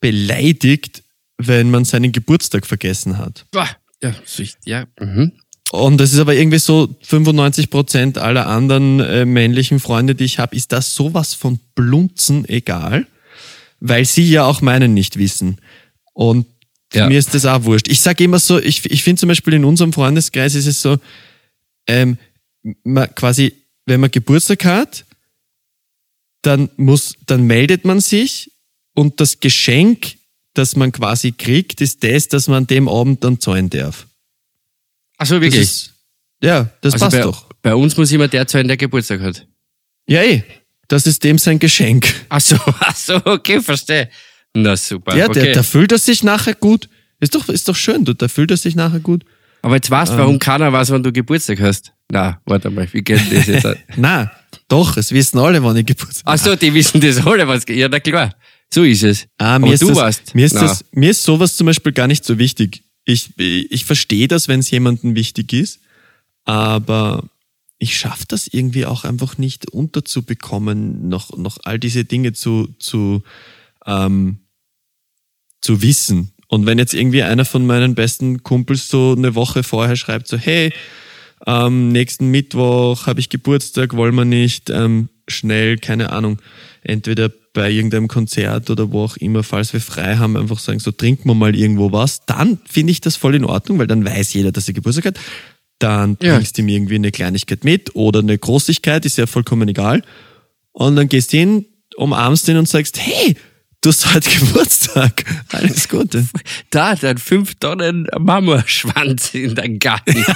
beleidigt, 0.00 1.02
wenn 1.38 1.70
man 1.70 1.86
seinen 1.86 2.12
Geburtstag 2.12 2.66
vergessen 2.66 3.16
hat. 3.16 3.46
Ja, 4.02 4.14
ja. 4.66 4.84
Mhm. 5.00 5.32
Und 5.72 5.98
das 5.98 6.12
ist 6.12 6.18
aber 6.20 6.34
irgendwie 6.34 6.58
so 6.58 6.94
95 7.02 7.70
Prozent 7.70 8.18
aller 8.18 8.46
anderen 8.46 9.00
äh, 9.00 9.24
männlichen 9.24 9.80
Freunde, 9.80 10.14
die 10.14 10.24
ich 10.24 10.38
habe, 10.38 10.54
ist 10.54 10.72
das 10.72 10.94
sowas 10.94 11.34
von 11.34 11.58
Blunzen 11.74 12.48
egal, 12.48 13.06
weil 13.80 14.04
sie 14.04 14.30
ja 14.30 14.44
auch 14.44 14.60
meinen 14.60 14.94
nicht 14.94 15.18
wissen. 15.18 15.58
Und 16.12 16.46
ja. 16.94 17.08
mir 17.08 17.18
ist 17.18 17.34
das 17.34 17.46
auch 17.46 17.64
wurscht. 17.64 17.88
Ich 17.88 18.00
sage 18.00 18.24
immer 18.24 18.38
so, 18.38 18.60
ich, 18.60 18.88
ich 18.90 19.02
finde 19.02 19.20
zum 19.20 19.28
Beispiel 19.28 19.54
in 19.54 19.64
unserem 19.64 19.92
Freundeskreis 19.92 20.54
ist 20.54 20.66
es 20.66 20.80
so, 20.80 20.98
ähm, 21.88 22.16
man 22.84 23.12
quasi, 23.14 23.52
wenn 23.86 24.00
man 24.00 24.10
Geburtstag 24.10 24.64
hat, 24.64 25.04
dann 26.42 26.70
muss, 26.76 27.14
dann 27.26 27.42
meldet 27.42 27.84
man 27.84 28.00
sich 28.00 28.52
und 28.94 29.20
das 29.20 29.40
Geschenk, 29.40 30.16
das 30.54 30.76
man 30.76 30.92
quasi 30.92 31.32
kriegt, 31.32 31.80
ist 31.80 32.04
das, 32.04 32.28
dass 32.28 32.46
man 32.48 32.58
an 32.58 32.66
dem 32.66 32.88
Abend 32.88 33.24
dann 33.24 33.40
zahlen 33.40 33.68
darf. 33.68 34.06
Achso, 35.16 35.40
wirklich? 35.40 35.60
Das 35.60 35.70
ist, 35.70 35.94
ja, 36.42 36.70
das 36.80 36.94
also 36.94 37.04
passt 37.04 37.16
bei, 37.16 37.22
doch. 37.22 37.46
Bei 37.62 37.74
uns 37.74 37.96
muss 37.96 38.12
immer 38.12 38.28
der 38.28 38.46
zahlen, 38.46 38.68
der 38.68 38.76
Geburtstag 38.76 39.20
hat. 39.20 39.46
Ja, 40.06 40.22
eh. 40.22 40.42
Das 40.88 41.06
ist 41.06 41.24
dem 41.24 41.38
sein 41.38 41.58
Geschenk. 41.58 42.12
Achso, 42.28 42.56
achso, 42.80 43.20
okay, 43.24 43.60
verstehe. 43.60 44.08
Na 44.54 44.76
super. 44.76 45.16
Ja, 45.16 45.28
okay. 45.28 45.40
der, 45.40 45.52
der 45.54 45.64
fühlt 45.64 45.92
er 45.92 45.98
sich 45.98 46.22
nachher 46.22 46.54
gut. 46.54 46.88
Ist 47.18 47.34
doch, 47.34 47.48
ist 47.48 47.68
doch 47.68 47.76
schön, 47.76 48.04
du, 48.04 48.14
da 48.14 48.28
fühlt 48.28 48.50
er 48.50 48.56
sich 48.56 48.74
nachher 48.76 49.00
gut. 49.00 49.24
Aber 49.62 49.74
jetzt 49.74 49.90
weißt 49.90 50.12
du, 50.12 50.18
warum 50.18 50.34
ähm. 50.34 50.38
keiner 50.38 50.72
weiß, 50.72 50.90
wann 50.90 51.02
du 51.02 51.12
Geburtstag 51.12 51.60
hast. 51.60 51.92
Na, 52.10 52.40
warte 52.44 52.70
mal, 52.70 52.86
wie 52.92 53.02
geht 53.02 53.20
das 53.32 53.46
jetzt? 53.46 53.66
na, 53.96 54.30
doch, 54.68 54.96
es 54.96 55.10
wissen 55.10 55.38
alle, 55.38 55.62
wann 55.62 55.76
ich 55.76 55.86
Geburtstag 55.86 56.26
habe. 56.26 56.34
Achso, 56.34 56.56
die 56.56 56.72
wissen 56.72 57.00
das 57.00 57.26
alle, 57.26 57.48
was 57.48 57.64
Ja, 57.68 57.88
na 57.88 57.98
klar. 57.98 58.34
So 58.72 58.84
ist 58.84 59.02
es. 59.02 59.26
Ah, 59.38 59.58
mir 59.58 59.66
Aber 59.66 59.74
ist 59.74 59.82
du 59.82 59.88
das, 59.88 59.96
warst. 59.96 60.34
Mir 60.34 60.46
ist, 60.46 60.54
das, 60.54 60.84
mir 60.92 61.10
ist 61.10 61.22
sowas 61.22 61.56
zum 61.56 61.66
Beispiel 61.66 61.92
gar 61.92 62.06
nicht 62.06 62.24
so 62.24 62.38
wichtig. 62.38 62.82
Ich, 63.06 63.38
ich 63.38 63.84
verstehe 63.84 64.28
das, 64.28 64.48
wenn 64.48 64.60
es 64.60 64.70
jemandem 64.70 65.14
wichtig 65.14 65.52
ist, 65.52 65.80
aber 66.44 67.24
ich 67.78 67.96
schaffe 67.96 68.24
das 68.28 68.48
irgendwie 68.48 68.84
auch 68.84 69.04
einfach 69.04 69.38
nicht 69.38 69.70
unterzubekommen, 69.70 71.08
noch, 71.08 71.36
noch 71.36 71.58
all 71.62 71.78
diese 71.78 72.04
Dinge 72.04 72.32
zu, 72.32 72.74
zu, 72.78 73.22
ähm, 73.86 74.38
zu 75.60 75.82
wissen. 75.82 76.32
Und 76.48 76.66
wenn 76.66 76.78
jetzt 76.78 76.94
irgendwie 76.94 77.22
einer 77.22 77.44
von 77.44 77.64
meinen 77.66 77.94
besten 77.94 78.42
Kumpels 78.42 78.88
so 78.88 79.14
eine 79.16 79.34
Woche 79.34 79.62
vorher 79.62 79.96
schreibt, 79.96 80.28
so, 80.28 80.36
hey, 80.36 80.72
ähm, 81.46 81.88
nächsten 81.88 82.30
Mittwoch 82.30 83.06
habe 83.06 83.20
ich 83.20 83.28
Geburtstag, 83.28 83.94
wollen 83.94 84.14
wir 84.14 84.24
nicht 84.24 84.70
ähm, 84.70 85.08
schnell, 85.28 85.78
keine 85.78 86.10
Ahnung, 86.10 86.40
entweder 86.88 87.30
bei 87.52 87.70
irgendeinem 87.70 88.08
Konzert 88.08 88.70
oder 88.70 88.92
wo 88.92 89.04
auch 89.04 89.16
immer, 89.16 89.42
falls 89.42 89.72
wir 89.72 89.80
frei 89.80 90.16
haben, 90.16 90.36
einfach 90.36 90.58
sagen, 90.58 90.78
so 90.78 90.92
trinken 90.92 91.28
wir 91.28 91.34
mal 91.34 91.56
irgendwo 91.56 91.92
was, 91.92 92.24
dann 92.26 92.58
finde 92.68 92.92
ich 92.92 93.00
das 93.00 93.16
voll 93.16 93.34
in 93.34 93.44
Ordnung, 93.44 93.78
weil 93.78 93.86
dann 93.86 94.04
weiß 94.04 94.34
jeder, 94.34 94.52
dass 94.52 94.68
er 94.68 94.74
Geburtstag 94.74 95.06
hat. 95.06 95.18
Dann 95.78 96.16
ja. 96.22 96.34
bringst 96.34 96.56
du 96.56 96.62
ihm 96.62 96.68
irgendwie 96.68 96.94
eine 96.94 97.10
Kleinigkeit 97.10 97.64
mit 97.64 97.94
oder 97.94 98.20
eine 98.20 98.38
Großigkeit, 98.38 99.04
ist 99.04 99.18
ja 99.18 99.26
vollkommen 99.26 99.68
egal. 99.68 100.02
Und 100.72 100.96
dann 100.96 101.08
gehst 101.08 101.32
du 101.32 101.38
hin, 101.38 101.66
umarmst 101.96 102.48
ihn 102.48 102.56
und 102.56 102.68
sagst, 102.68 102.98
hey, 103.00 103.36
du 103.80 103.88
hast 103.90 104.14
heute 104.14 104.30
Geburtstag. 104.38 105.24
Alles 105.52 105.88
Gute. 105.88 106.26
Da, 106.70 106.94
dein 106.94 107.18
fünf 107.18 107.54
Tonnen 107.56 108.06
Marmorschwanz 108.18 109.34
in 109.34 109.54
deinem 109.54 109.78
Garten. 109.78 110.24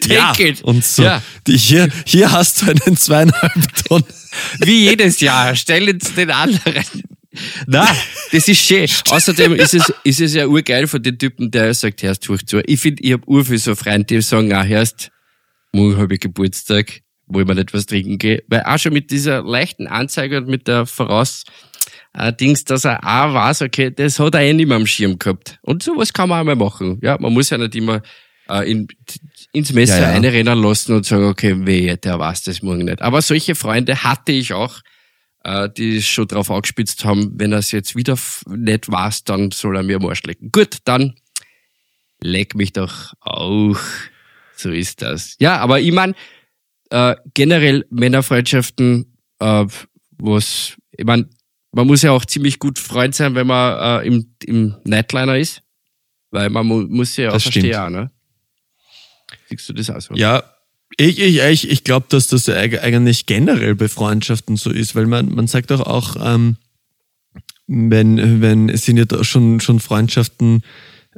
Take 0.00 0.14
ja, 0.14 0.34
it. 0.38 0.62
Und 0.62 0.84
so. 0.84 1.02
Ja. 1.02 1.22
Hier, 1.46 1.88
hier 2.04 2.32
hast 2.32 2.62
du 2.62 2.66
einen 2.66 2.96
zweieinhalb 2.96 3.74
Tonnen. 3.84 4.04
Wie 4.60 4.84
jedes 4.84 5.20
Jahr. 5.20 5.54
Stell 5.56 5.88
jetzt 5.88 6.16
den 6.16 6.30
anderen. 6.30 6.84
Na, 7.66 7.86
das 8.32 8.48
ist 8.48 8.60
schön. 8.60 8.88
Außerdem 9.08 9.54
ist 9.54 9.74
es, 9.74 9.92
ist 10.02 10.20
es 10.20 10.34
ja 10.34 10.46
urgeil 10.46 10.86
von 10.86 11.02
den 11.02 11.18
Typen, 11.18 11.50
der 11.50 11.72
sagt, 11.74 12.02
hörst 12.02 12.26
du 12.28 12.36
zu. 12.36 12.60
Ich 12.66 12.80
finde, 12.80 13.02
ich 13.02 13.12
habe 13.12 13.28
ur 13.28 13.44
viel 13.44 13.58
so 13.58 13.74
Freunde, 13.74 14.04
die 14.04 14.20
sagen, 14.20 14.52
ah, 14.52 14.64
hörst, 14.64 15.10
morgen 15.72 15.96
habe 15.96 16.14
ich 16.14 16.20
Geburtstag, 16.20 17.02
wo 17.26 17.40
ich 17.40 17.46
mal 17.46 17.58
etwas 17.58 17.86
trinken 17.86 18.18
gehe. 18.18 18.42
Weil 18.48 18.64
auch 18.64 18.78
schon 18.78 18.92
mit 18.92 19.10
dieser 19.10 19.42
leichten 19.42 19.86
Anzeige 19.86 20.38
und 20.38 20.48
mit 20.48 20.66
der 20.66 20.86
Voraus, 20.86 21.44
äh, 22.14 22.32
Dings, 22.32 22.64
dass 22.64 22.84
er 22.84 23.04
auch 23.04 23.32
weiß, 23.32 23.62
okay, 23.62 23.90
das 23.90 24.18
hat 24.18 24.34
er 24.34 24.40
eh 24.40 24.52
nicht 24.52 24.66
mehr 24.66 24.76
am 24.76 24.86
Schirm 24.86 25.18
gehabt. 25.18 25.58
Und 25.62 25.82
sowas 25.82 26.12
kann 26.12 26.28
man 26.28 26.40
auch 26.40 26.44
mal 26.44 26.56
machen. 26.56 26.98
Ja, 27.02 27.16
man 27.20 27.32
muss 27.32 27.50
ja 27.50 27.58
nicht 27.58 27.76
immer 27.76 28.02
äh, 28.50 28.70
in, 28.70 28.88
ins 29.52 29.72
Messer 29.72 30.00
ja, 30.00 30.10
ja. 30.10 30.16
einrennen 30.16 30.62
lassen 30.62 30.94
und 30.94 31.06
sagen, 31.06 31.24
okay, 31.24 31.54
weh, 31.66 31.96
der 31.96 32.18
weiß 32.18 32.42
das 32.42 32.62
morgen 32.62 32.84
nicht. 32.84 33.02
Aber 33.02 33.22
solche 33.22 33.54
Freunde 33.54 34.02
hatte 34.02 34.32
ich 34.32 34.52
auch, 34.52 34.80
äh, 35.44 35.68
die 35.70 36.02
schon 36.02 36.28
drauf 36.28 36.50
angespitzt 36.50 37.04
haben, 37.04 37.32
wenn 37.38 37.52
er 37.52 37.58
es 37.58 37.72
jetzt 37.72 37.96
wieder 37.96 38.18
nicht 38.48 38.90
weiß, 38.90 39.24
dann 39.24 39.50
soll 39.50 39.76
er 39.76 39.82
mir 39.82 39.96
am 39.96 40.06
Arsch 40.06 40.22
lecken. 40.24 40.50
Gut, 40.52 40.78
dann 40.84 41.14
leck 42.22 42.54
mich 42.54 42.72
doch 42.72 43.14
auch. 43.20 43.78
So 44.56 44.70
ist 44.70 45.02
das. 45.02 45.36
Ja, 45.38 45.58
aber 45.58 45.80
ich 45.80 45.92
meine, 45.92 46.14
äh, 46.90 47.16
generell 47.34 47.86
Männerfreundschaften, 47.90 49.16
äh, 49.38 49.66
was, 50.18 50.76
ich 50.92 51.04
meine, 51.04 51.30
man 51.72 51.86
muss 51.86 52.02
ja 52.02 52.10
auch 52.12 52.24
ziemlich 52.24 52.58
gut 52.58 52.78
Freund 52.78 53.14
sein, 53.14 53.34
wenn 53.34 53.46
man 53.46 54.02
äh, 54.02 54.06
im, 54.06 54.34
im 54.44 54.76
Nightliner 54.84 55.38
ist. 55.38 55.62
Weil 56.30 56.50
man 56.50 56.66
mu 56.66 56.82
muss 56.82 57.16
ja 57.16 57.30
auch 57.30 57.34
das 57.34 57.44
verstehen, 57.44 57.72
stimmt. 57.72 57.92
ne? 57.92 58.10
Siehst 59.50 59.68
du 59.68 59.72
das 59.72 59.90
auch 59.90 60.00
so? 60.00 60.14
Ja, 60.14 60.44
ich, 60.96 61.18
ich, 61.18 61.40
ich, 61.40 61.70
ich 61.70 61.84
glaube, 61.84 62.06
dass 62.08 62.28
das 62.28 62.48
eigentlich 62.48 63.26
generell 63.26 63.74
bei 63.74 63.88
Freundschaften 63.88 64.56
so 64.56 64.70
ist, 64.70 64.94
weil 64.94 65.06
man, 65.06 65.34
man 65.34 65.46
sagt 65.46 65.70
doch 65.70 65.80
auch, 65.80 66.16
ähm, 66.20 66.56
wenn, 67.66 68.40
wenn 68.40 68.68
es 68.68 68.84
sind 68.84 68.96
ja 68.96 69.04
da 69.04 69.22
schon, 69.22 69.60
schon 69.60 69.78
Freundschaften 69.80 70.62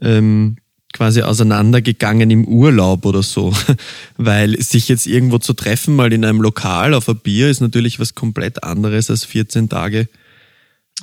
ähm, 0.00 0.56
quasi 0.92 1.22
auseinandergegangen 1.22 2.30
im 2.30 2.44
Urlaub 2.46 3.06
oder 3.06 3.22
so. 3.22 3.54
Weil 4.18 4.60
sich 4.60 4.88
jetzt 4.88 5.06
irgendwo 5.06 5.38
zu 5.38 5.54
treffen, 5.54 5.96
mal 5.96 6.12
in 6.12 6.24
einem 6.24 6.42
Lokal 6.42 6.94
auf 6.94 7.08
ein 7.08 7.18
Bier, 7.18 7.48
ist 7.48 7.60
natürlich 7.60 7.98
was 7.98 8.14
komplett 8.14 8.62
anderes 8.62 9.10
als 9.10 9.24
14 9.24 9.68
Tage 9.68 10.08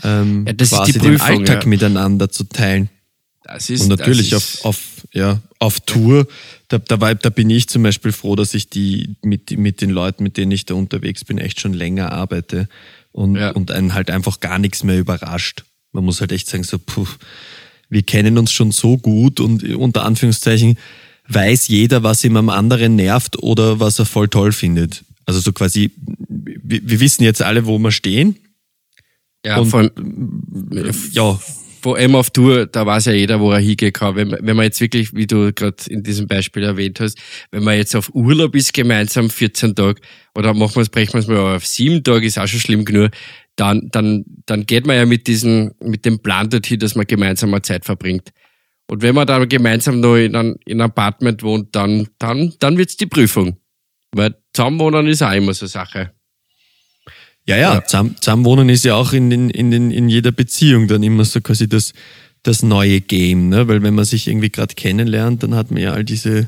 ähm, 0.03 0.45
ja, 0.47 0.53
quasi 0.53 0.93
Prüfung, 0.93 1.11
den 1.11 1.21
Alltag 1.21 1.63
ja. 1.63 1.69
miteinander 1.69 2.29
zu 2.29 2.43
teilen. 2.43 2.89
Das 3.43 3.69
ist, 3.69 3.81
Und 3.81 3.89
natürlich 3.89 4.35
auf, 4.35 4.63
auf, 4.63 4.79
ja, 5.11 5.41
auf 5.59 5.81
Tour, 5.81 6.27
da, 6.69 6.77
da, 6.79 7.01
war, 7.01 7.13
da 7.15 7.29
bin 7.29 7.49
ich 7.49 7.67
zum 7.67 7.83
Beispiel 7.83 8.13
froh, 8.13 8.35
dass 8.35 8.53
ich 8.53 8.69
die 8.69 9.15
mit, 9.21 9.51
mit 9.57 9.81
den 9.81 9.89
Leuten, 9.89 10.23
mit 10.23 10.37
denen 10.37 10.51
ich 10.51 10.65
da 10.65 10.73
unterwegs 10.73 11.25
bin, 11.25 11.37
echt 11.37 11.59
schon 11.59 11.73
länger 11.73 12.13
arbeite 12.13 12.69
und, 13.11 13.35
ja. 13.35 13.51
und 13.51 13.71
einen 13.71 13.93
halt 13.93 14.09
einfach 14.09 14.39
gar 14.39 14.57
nichts 14.57 14.83
mehr 14.83 14.97
überrascht. 14.97 15.65
Man 15.91 16.05
muss 16.05 16.21
halt 16.21 16.31
echt 16.31 16.47
sagen, 16.47 16.63
so, 16.63 16.79
puh, 16.79 17.07
wir 17.89 18.03
kennen 18.03 18.37
uns 18.37 18.51
schon 18.51 18.71
so 18.71 18.97
gut 18.97 19.39
und 19.39 19.63
unter 19.75 20.05
Anführungszeichen 20.05 20.77
weiß 21.27 21.67
jeder, 21.67 22.03
was 22.03 22.23
ihm 22.23 22.37
am 22.37 22.49
anderen 22.49 22.95
nervt 22.95 23.41
oder 23.41 23.79
was 23.79 23.99
er 23.99 24.05
voll 24.05 24.29
toll 24.29 24.51
findet. 24.51 25.03
Also 25.25 25.41
so 25.41 25.51
quasi, 25.51 25.91
wir, 26.27 26.81
wir 26.87 26.99
wissen 26.99 27.23
jetzt 27.23 27.41
alle, 27.41 27.65
wo 27.65 27.77
wir 27.77 27.91
stehen 27.91 28.37
ja, 29.45 29.57
und, 29.57 29.69
vor 29.69 29.89
ja. 31.11 31.39
Vor 31.81 31.97
allem 31.97 32.15
auf 32.15 32.29
Tour, 32.29 32.65
da 32.65 32.85
weiß 32.85 33.05
ja 33.05 33.13
jeder, 33.13 33.39
wo 33.39 33.51
er 33.51 33.59
hingehen 33.59 33.93
kann. 33.93 34.15
Wenn, 34.15 34.31
wenn 34.31 34.55
man 34.55 34.65
jetzt 34.65 34.81
wirklich, 34.81 35.13
wie 35.13 35.27
du 35.27 35.53
gerade 35.53 35.77
in 35.87 36.03
diesem 36.03 36.27
Beispiel 36.27 36.63
erwähnt 36.63 36.99
hast, 36.99 37.17
wenn 37.51 37.63
man 37.63 37.77
jetzt 37.77 37.95
auf 37.95 38.13
Urlaub 38.13 38.55
ist, 38.55 38.73
gemeinsam 38.73 39.29
14 39.29 39.75
Tage, 39.75 40.01
oder 40.35 40.53
machen 40.53 40.75
wir 40.75 40.81
es, 40.81 40.89
brechen 40.89 41.13
wir 41.13 41.19
es 41.19 41.27
mal 41.27 41.55
auf 41.55 41.65
sieben 41.65 42.03
Tage, 42.03 42.25
ist 42.25 42.37
auch 42.37 42.47
schon 42.47 42.59
schlimm 42.59 42.85
genug, 42.85 43.11
dann, 43.55 43.89
dann, 43.91 44.25
dann 44.45 44.65
geht 44.65 44.87
man 44.87 44.95
ja 44.95 45.05
mit 45.05 45.27
diesem, 45.27 45.71
mit 45.81 46.05
dem 46.05 46.19
Plan 46.19 46.49
dorthin, 46.49 46.79
dass 46.79 46.95
man 46.95 47.05
gemeinsam 47.05 47.49
mal 47.49 47.61
Zeit 47.61 47.85
verbringt. 47.85 48.31
Und 48.89 49.01
wenn 49.01 49.15
man 49.15 49.27
dann 49.27 49.47
gemeinsam 49.47 49.99
noch 49.99 50.15
in 50.15 50.35
einem, 50.35 50.55
in 50.65 50.81
einem 50.81 50.89
Apartment 50.89 51.43
wohnt, 51.43 51.75
dann, 51.75 52.07
dann, 52.17 52.53
dann 52.59 52.77
wird's 52.77 52.97
die 52.97 53.05
Prüfung. 53.05 53.57
Weil 54.11 54.35
zusammenwohnen 54.53 55.07
ist 55.07 55.21
auch 55.21 55.31
immer 55.31 55.53
so 55.53 55.65
eine 55.65 55.69
Sache. 55.69 56.11
Ja, 57.49 57.57
ja, 57.57 57.83
zusammen, 57.83 58.15
zusammenwohnen 58.19 58.69
ist 58.69 58.85
ja 58.85 58.93
auch 58.93 59.11
in, 59.11 59.31
in, 59.31 59.49
in, 59.49 59.89
in 59.89 60.07
jeder 60.07 60.31
Beziehung 60.31 60.87
dann 60.87 61.01
immer 61.01 61.25
so 61.25 61.41
quasi 61.41 61.67
das, 61.67 61.93
das 62.43 62.61
neue 62.61 63.01
Game, 63.01 63.49
ne? 63.49 63.67
Weil 63.67 63.81
wenn 63.81 63.95
man 63.95 64.05
sich 64.05 64.27
irgendwie 64.27 64.51
gerade 64.51 64.75
kennenlernt, 64.75 65.41
dann 65.41 65.55
hat 65.55 65.71
man 65.71 65.81
ja 65.81 65.93
all 65.93 66.03
diese, 66.03 66.47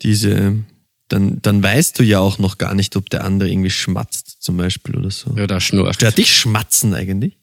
diese 0.00 0.64
dann, 1.08 1.42
dann 1.42 1.62
weißt 1.62 1.98
du 1.98 2.04
ja 2.04 2.20
auch 2.20 2.38
noch 2.38 2.56
gar 2.56 2.74
nicht, 2.74 2.96
ob 2.96 3.10
der 3.10 3.22
andere 3.22 3.50
irgendwie 3.50 3.68
schmatzt, 3.68 4.38
zum 4.40 4.56
Beispiel 4.56 4.96
oder 4.96 5.10
so. 5.10 5.32
Oder 5.32 5.60
schnurrt. 5.60 5.96
Stört 5.96 6.16
dich 6.16 6.34
Schmatzen 6.34 6.94
eigentlich? 6.94 7.36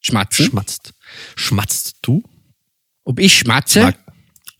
Schmatzen? 0.00 0.44
Schmatzt. 0.44 0.92
Schmatzt 1.36 1.96
du? 2.02 2.22
Ob 3.04 3.18
ich 3.18 3.38
schmatze? 3.38 3.80
Mag, 3.80 3.98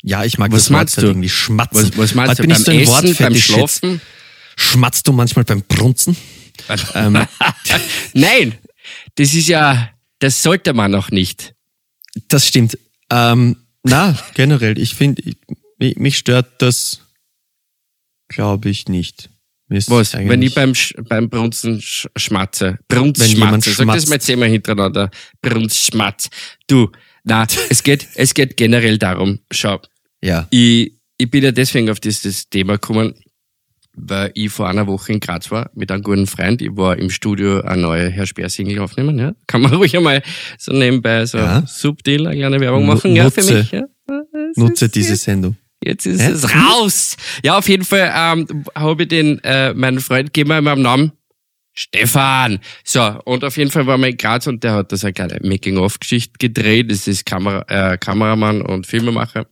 ja, 0.03 0.25
ich 0.25 0.39
mag 0.39 0.51
Was 0.51 0.65
das 0.65 0.73
Wort 0.73 0.97
halt 0.97 1.07
irgendwie 1.07 1.29
schmatzen. 1.29 1.91
was, 1.91 1.99
was 1.99 2.15
meinst 2.15 2.39
du? 2.39 2.43
bin 2.43 2.51
Beim 2.53 2.59
ich 2.59 2.65
so 2.65 2.95
ein 2.95 3.05
Essen, 3.05 3.17
beim. 3.19 3.35
Schlafen? 3.35 4.01
Schmatzt 4.57 5.07
du 5.07 5.13
manchmal 5.13 5.45
beim 5.45 5.61
Brunzen? 5.61 6.17
Ähm, 6.95 7.27
Nein, 8.15 8.59
das 9.15 9.35
ist 9.35 9.49
ja, 9.49 9.91
das 10.19 10.43
sollte 10.43 10.73
man 10.73 10.91
noch 10.91 11.11
nicht. 11.11 11.55
das 12.29 12.47
stimmt. 12.47 12.79
Ähm, 13.11 13.57
na, 13.83 14.17
generell, 14.35 14.79
ich 14.79 14.95
finde, 14.95 15.23
mich, 15.79 16.19
stört 16.19 16.63
das, 16.63 17.01
glaube 18.29 18.69
ich, 18.69 18.89
nicht. 18.89 19.31
Was? 19.69 20.15
Wenn 20.15 20.43
ich 20.43 20.55
beim, 20.55 20.75
Sch 20.75 20.95
beim 21.09 21.31
Brunzen 21.31 21.81
sch 21.81 22.09
schmatze. 22.17 22.79
Brunz 22.89 23.21
Wenn 23.21 23.31
schmatze. 23.31 23.73
Sag 23.73 23.87
das 23.87 24.09
mal 24.09 24.21
zehnmal 24.21 24.49
hintereinander. 24.49 25.11
Brunz 25.41 25.77
schmatz. 25.77 26.29
Du, 26.67 26.91
na, 27.23 27.47
es 27.69 27.83
geht, 27.83 28.09
es 28.17 28.35
geht 28.35 28.57
generell 28.57 28.99
darum, 28.99 29.39
schau, 29.51 29.81
ja. 30.23 30.49
ich, 30.51 30.93
ich 31.19 31.31
bin 31.31 31.45
ja 31.45 31.53
deswegen 31.53 31.89
auf 31.89 32.01
dieses 32.01 32.49
Thema 32.49 32.75
gekommen, 32.75 33.15
weil 33.97 34.30
ich 34.34 34.51
vor 34.51 34.68
einer 34.68 34.86
Woche 34.86 35.12
in 35.12 35.20
Graz 35.20 35.51
war 35.51 35.70
mit 35.74 35.91
einem 35.91 36.03
guten 36.03 36.26
Freund. 36.26 36.62
Ich 36.62 36.70
war 36.76 36.97
im 36.99 37.11
Studio 37.11 37.61
eine 37.62 37.82
neue 37.82 38.09
Herr 38.11 38.26
Speer-Single 38.26 38.78
aufnehmen. 38.78 39.18
Ja? 39.18 39.32
Kann 39.47 39.62
man 39.62 39.74
ruhig 39.74 39.97
einmal 39.97 40.22
so 40.59 40.72
nebenbei 40.72 41.26
so 41.26 41.38
Ja. 41.38 41.62
subtil 41.66 42.26
eine 42.26 42.36
kleine 42.36 42.61
Werbung 42.61 42.86
machen, 42.86 43.14
ja, 43.16 43.30
für 43.30 43.41
nutze- 43.41 43.55
mich. 43.59 43.70
Ja? 43.72 43.82
Nutze 44.57 44.88
diese 44.88 45.16
Sendung. 45.16 45.57
Jetzt 45.82 46.05
ist 46.07 46.20
Hä? 46.20 46.30
es 46.32 46.55
raus. 46.55 47.16
Ja, 47.43 47.57
auf 47.59 47.68
jeden 47.68 47.84
Fall 47.84 48.12
ähm, 48.14 48.64
habe 48.74 49.03
ich 49.05 49.09
den 49.09 49.38
äh, 49.45 49.72
meinen 49.74 50.01
Freund 50.01 50.32
gegeben 50.34 50.51
in 50.59 50.64
meinem 50.64 50.82
Namen. 50.82 51.12
Stefan. 51.72 52.59
So, 52.84 53.01
und 53.24 53.45
auf 53.45 53.57
jeden 53.57 53.70
Fall 53.70 53.86
waren 53.86 54.01
wir 54.03 54.09
in 54.09 54.16
Graz 54.16 54.47
und 54.47 54.62
der 54.64 54.72
hat 54.74 54.93
da 54.93 54.97
so 54.97 55.07
eine 55.07 55.14
kleine 55.14 55.38
Making-of-Geschichte 55.43 56.34
gedreht. 56.38 56.91
Das 56.91 57.07
ist 57.09 57.24
Kamera, 57.24 57.64
äh, 57.68 57.97
Kameramann 57.97 58.61
und 58.61 58.86
Filmemacher. 58.86 59.47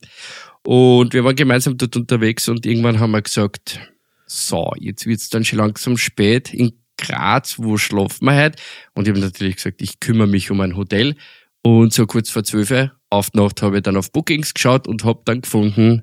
Und 0.67 1.15
wir 1.15 1.25
waren 1.25 1.37
gemeinsam 1.37 1.79
dort 1.79 1.97
unterwegs 1.97 2.49
und 2.49 2.67
irgendwann 2.67 3.01
haben 3.01 3.13
wir 3.13 3.23
gesagt, 3.23 3.81
so, 4.29 4.73
jetzt 4.79 5.07
wird's 5.07 5.29
dann 5.29 5.45
schon 5.45 5.59
langsam 5.59 5.97
spät 5.97 6.53
in 6.53 6.73
Graz, 6.99 7.59
wo 7.59 7.79
schlafen 7.79 8.27
wir 8.27 8.37
heute? 8.37 8.61
Und 8.95 9.07
ich 9.07 9.15
habe 9.15 9.21
natürlich 9.21 9.57
gesagt, 9.57 9.81
ich 9.81 10.01
kümmere 10.01 10.27
mich 10.27 10.51
um 10.51 10.61
ein 10.61 10.77
Hotel. 10.77 11.17
Und 11.63 11.93
so 11.93 12.07
kurz 12.07 12.31
vor 12.31 12.45
zwölf 12.45 12.91
auf 13.11 13.31
die 13.31 13.39
Nacht 13.39 13.63
habe 13.63 13.79
ich 13.79 13.83
dann 13.83 13.97
auf 13.97 14.13
Bookings 14.13 14.53
geschaut 14.53 14.87
und 14.87 15.05
habe 15.05 15.23
dann 15.25 15.41
gefunden, 15.41 16.03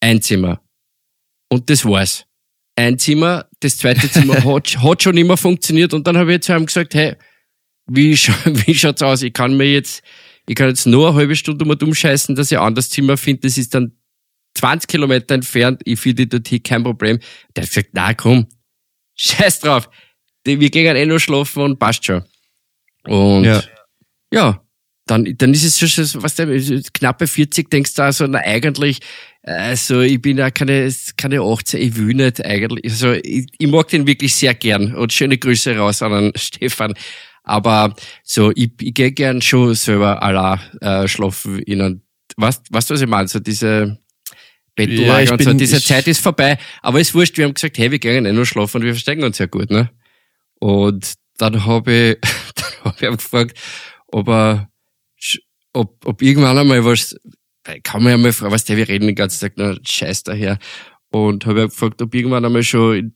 ein 0.00 0.22
Zimmer. 0.22 0.60
Und 1.48 1.68
das 1.68 1.84
war's. 1.84 2.24
Ein 2.76 2.98
Zimmer, 2.98 3.46
das 3.60 3.76
zweite 3.76 4.10
Zimmer 4.10 4.42
hat, 4.44 4.82
hat 4.82 5.02
schon 5.02 5.16
immer 5.16 5.36
funktioniert. 5.36 5.92
Und 5.94 6.06
dann 6.06 6.16
habe 6.16 6.34
ich 6.34 6.42
zu 6.42 6.54
ihm 6.54 6.66
gesagt, 6.66 6.94
hey, 6.94 7.16
wie, 7.86 8.16
scha 8.16 8.34
wie 8.44 8.74
schaut's 8.74 9.02
aus? 9.02 9.22
Ich 9.22 9.32
kann 9.32 9.56
mir 9.56 9.70
jetzt, 9.70 10.02
ich 10.46 10.54
kann 10.54 10.68
jetzt 10.68 10.86
nur 10.86 11.08
eine 11.08 11.16
halbe 11.16 11.36
Stunde 11.36 11.64
mal 11.64 11.76
umscheißen, 11.80 12.34
dass 12.34 12.50
ich 12.52 12.58
ein 12.58 12.64
anderes 12.64 12.90
Zimmer 12.90 13.16
finde. 13.16 13.42
Das 13.42 13.58
ist 13.58 13.74
dann 13.74 13.92
20 14.54 14.88
Kilometer 14.88 15.34
entfernt. 15.34 15.80
Ich 15.84 16.00
finde 16.00 16.26
dort 16.26 16.48
hier 16.48 16.62
kein 16.62 16.82
Problem. 16.82 17.18
Der 17.56 17.62
hat 17.62 17.70
gesagt, 17.70 17.90
na 17.92 18.14
komm, 18.14 18.46
scheiß 19.16 19.60
drauf. 19.60 19.88
Wir 20.44 20.70
gehen 20.70 20.96
eh 20.96 21.06
nur 21.06 21.20
schlafen 21.20 21.62
und 21.62 21.78
passt 21.78 22.04
schon. 22.04 22.24
Und 23.04 23.44
Ja. 23.44 23.62
ja, 24.32 24.62
dann, 25.06 25.36
dann 25.36 25.52
ist 25.52 25.64
es 25.64 25.78
schon 25.78 26.04
so, 26.04 26.22
was 26.22 26.34
der, 26.36 26.46
knappe 26.92 27.26
40 27.26 27.70
denkst 27.70 27.94
du 27.94 28.02
also, 28.02 28.26
na 28.26 28.38
eigentlich, 28.38 29.00
also 29.42 30.00
ich 30.00 30.20
bin 30.20 30.38
ja 30.38 30.50
keine, 30.50 30.92
keine 31.16 31.40
18, 31.40 31.80
ich 31.80 31.96
will 31.96 32.14
nicht 32.14 32.44
eigentlich. 32.44 32.84
Also 32.92 33.12
ich, 33.12 33.46
ich 33.58 33.68
mag 33.68 33.88
den 33.88 34.06
wirklich 34.06 34.34
sehr 34.34 34.54
gern 34.54 34.94
und 34.94 35.12
schöne 35.12 35.38
Grüße 35.38 35.76
raus 35.76 36.02
an 36.02 36.12
den 36.12 36.32
Stefan. 36.36 36.94
Aber 37.44 37.94
so, 38.22 38.52
ich, 38.54 38.70
ich 38.80 38.94
gehe 38.94 39.12
gern 39.12 39.42
schon 39.42 39.74
selber 39.74 40.22
allein 40.22 40.60
äh, 40.80 41.08
schlafen 41.08 41.58
in 41.60 42.02
weißt, 42.36 42.72
weißt 42.72 42.90
du, 42.90 42.94
was 42.94 43.00
ich 43.00 43.08
meine? 43.08 43.28
So 43.28 43.40
diese 43.40 43.98
Bettlager 44.74 45.24
Ja, 45.24 45.32
und 45.32 45.42
so, 45.42 45.52
diese 45.52 45.82
Zeit 45.82 46.06
ist 46.08 46.20
vorbei. 46.22 46.58
Aber 46.80 47.00
es 47.00 47.08
ist 47.08 47.14
wurscht, 47.14 47.36
wir 47.36 47.44
haben 47.44 47.54
gesagt, 47.54 47.76
hey, 47.78 47.90
wir 47.90 47.98
gehen 47.98 48.24
eh 48.26 48.32
nur 48.32 48.46
schlafen 48.46 48.78
und 48.78 48.84
wir 48.84 48.92
verstecken 48.94 49.24
uns 49.24 49.38
ja 49.38 49.46
gut, 49.46 49.70
ne? 49.70 49.90
Und 50.60 51.14
dann 51.38 51.64
habe 51.66 51.92
ich, 51.92 52.18
dann 52.54 52.84
hab 52.84 52.96
ich 53.02 53.08
ihn 53.08 53.16
gefragt, 53.16 53.58
ob 54.08 54.28
er, 54.28 54.70
ob, 55.72 56.06
ob 56.06 56.22
irgendwann 56.22 56.56
einmal 56.58 56.84
was, 56.84 57.16
kann 57.82 58.02
man 58.02 58.12
ja 58.12 58.18
mal 58.18 58.32
fragen, 58.32 58.52
was 58.52 58.64
der, 58.64 58.76
wir 58.76 58.88
reden 58.88 59.06
den 59.06 59.14
ganzen 59.14 59.40
Tag 59.40 59.56
nur 59.58 59.78
Scheiß 59.84 60.22
daher. 60.24 60.58
Und 61.10 61.44
habe 61.46 61.68
gefragt, 61.68 62.00
ob 62.00 62.14
irgendwann 62.14 62.44
einmal 62.44 62.62
schon, 62.62 62.96
in- 62.96 63.14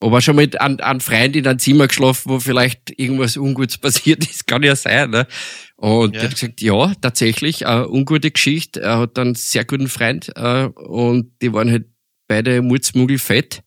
ob 0.00 0.12
er 0.12 0.20
schon 0.20 0.36
mit 0.36 0.60
einem, 0.60 0.78
einem 0.80 1.00
Freund 1.00 1.36
in 1.36 1.46
einem 1.46 1.58
Zimmer 1.58 1.88
geschlafen, 1.88 2.30
wo 2.30 2.40
vielleicht 2.40 2.98
irgendwas 2.98 3.36
Ungutes 3.36 3.78
passiert 3.78 4.28
ist, 4.28 4.46
kann 4.46 4.62
ja 4.62 4.76
sein, 4.76 5.10
ne? 5.10 5.26
Und 5.76 6.14
Ja. 6.14 6.20
der 6.22 6.30
hat 6.30 6.38
gesagt, 6.38 6.60
ja, 6.60 6.92
tatsächlich, 7.00 7.66
eine 7.66 7.88
ungute 7.88 8.30
Geschichte. 8.30 8.80
Er 8.80 8.98
hat 8.98 9.18
einen 9.18 9.34
sehr 9.34 9.64
guten 9.64 9.88
Freund, 9.88 10.32
äh, 10.36 10.66
und 10.66 11.32
die 11.42 11.52
waren 11.52 11.70
halt 11.70 11.86
beide 12.28 12.62
mutzmugelfett 12.62 13.62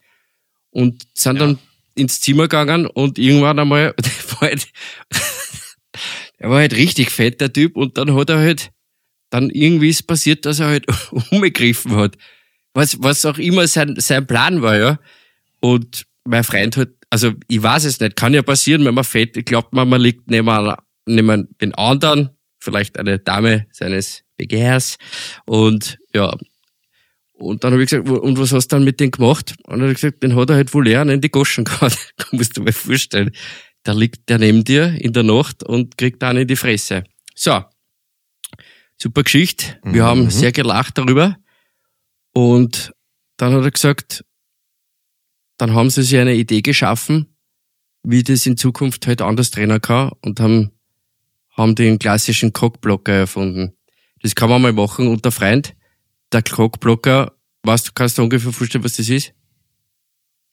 und 0.71 1.03
sind 1.13 1.39
dann 1.39 1.59
ins 1.95 2.21
Zimmer 2.21 2.43
gegangen 2.43 2.85
und 2.87 3.17
irgendwann 3.19 3.59
einmal, 3.59 3.93
der 3.99 4.11
war 4.33 4.41
halt, 4.49 4.67
er 6.37 6.49
war 6.49 6.59
halt 6.59 6.75
richtig 6.75 7.09
fett, 7.11 7.41
der 7.41 7.51
Typ, 7.53 7.75
und 7.75 7.97
dann 7.97 8.13
hat 8.15 8.29
er 8.29 8.37
halt, 8.39 8.71
dann 9.29 9.49
irgendwie 9.49 9.89
ist 9.89 10.03
passiert, 10.07 10.45
dass 10.45 10.59
er 10.59 10.67
halt 10.67 10.85
umgegriffen 11.31 11.95
hat. 11.95 12.17
Was, 12.73 13.01
was 13.01 13.25
auch 13.25 13.37
immer 13.37 13.67
sein, 13.67 13.95
sein 13.97 14.25
Plan 14.27 14.61
war, 14.61 14.77
ja. 14.77 14.99
Und 15.59 16.05
mein 16.29 16.43
Freund 16.43 16.77
hat, 16.77 16.89
also 17.09 17.33
ich 17.47 17.61
weiß 17.61 17.85
es 17.85 17.99
nicht, 17.99 18.15
kann 18.15 18.33
ja 18.33 18.41
passieren, 18.41 18.85
wenn 18.85 18.93
man 18.93 19.03
fett, 19.03 19.35
ich 19.37 19.45
glaubt 19.45 19.73
man, 19.73 19.89
man 19.89 20.01
liegt 20.01 20.29
neben, 20.29 20.47
einer, 20.49 20.77
neben 21.05 21.49
den 21.59 21.73
anderen, 21.75 22.29
vielleicht 22.59 22.97
eine 22.99 23.19
Dame 23.19 23.65
seines 23.71 24.23
Begehrs. 24.37 24.97
Und 25.45 25.97
ja, 26.13 26.35
und 27.33 27.63
dann 27.63 27.71
habe 27.71 27.81
ich 27.83 27.89
gesagt, 27.89 28.07
und 28.09 28.37
was 28.37 28.51
hast 28.51 28.67
du 28.67 28.75
dann 28.75 28.83
mit 28.83 28.99
dem 28.99 29.11
gemacht? 29.11 29.55
Und 29.63 29.79
dann 29.79 29.81
hat 29.83 29.87
er 29.89 29.93
gesagt, 29.95 30.23
den 30.23 30.35
hat 30.35 30.49
er 30.49 30.57
halt 30.57 30.73
wohl 30.73 30.85
lernen 30.87 31.11
in 31.15 31.21
die 31.21 31.31
Goschen 31.31 31.63
gehauen. 31.65 31.93
musst 32.31 32.57
du 32.57 32.61
mal 32.61 32.73
vorstellen. 32.73 33.31
Da 33.83 33.93
liegt 33.93 34.27
der 34.29 34.39
neben 34.39 34.63
dir 34.65 34.93
in 34.99 35.13
der 35.13 35.23
Nacht 35.23 35.63
und 35.63 35.97
kriegt 35.97 36.21
einen 36.23 36.41
in 36.41 36.47
die 36.47 36.57
Fresse. 36.57 37.05
So. 37.33 37.63
Super 39.01 39.23
Geschichte. 39.23 39.79
Wir 39.83 40.03
Mhm. 40.03 40.07
haben 40.07 40.29
sehr 40.29 40.51
gelacht 40.51 40.97
darüber. 40.97 41.37
Und 42.33 42.91
dann 43.37 43.53
hat 43.53 43.63
er 43.63 43.71
gesagt, 43.71 44.25
dann 45.59 45.75
haben 45.75 45.89
sie 45.89 46.03
sich 46.03 46.17
eine 46.17 46.33
Idee 46.33 46.61
geschaffen, 46.61 47.27
wie 48.03 48.23
das 48.23 48.45
in 48.45 48.57
Zukunft 48.57 49.05
halt 49.05 49.21
anders 49.21 49.51
trennen 49.51 49.81
kann 49.81 50.11
und 50.21 50.39
haben, 50.39 50.71
haben 51.51 51.75
den 51.75 51.99
klassischen 51.99 52.53
Cockblocker 52.53 53.13
erfunden. 53.13 53.73
Das 54.21 54.33
kann 54.35 54.49
man 54.49 54.61
mal 54.61 54.73
machen 54.73 55.07
unter 55.07 55.31
Freund. 55.31 55.75
Der 56.31 56.41
Cockblocker, 56.41 57.33
weißt 57.63 57.89
du, 57.89 57.91
kannst 57.93 58.17
du 58.17 58.23
ungefähr 58.23 58.53
vorstellen, 58.53 58.83
was 58.83 58.95
das 58.95 59.09
ist? 59.09 59.33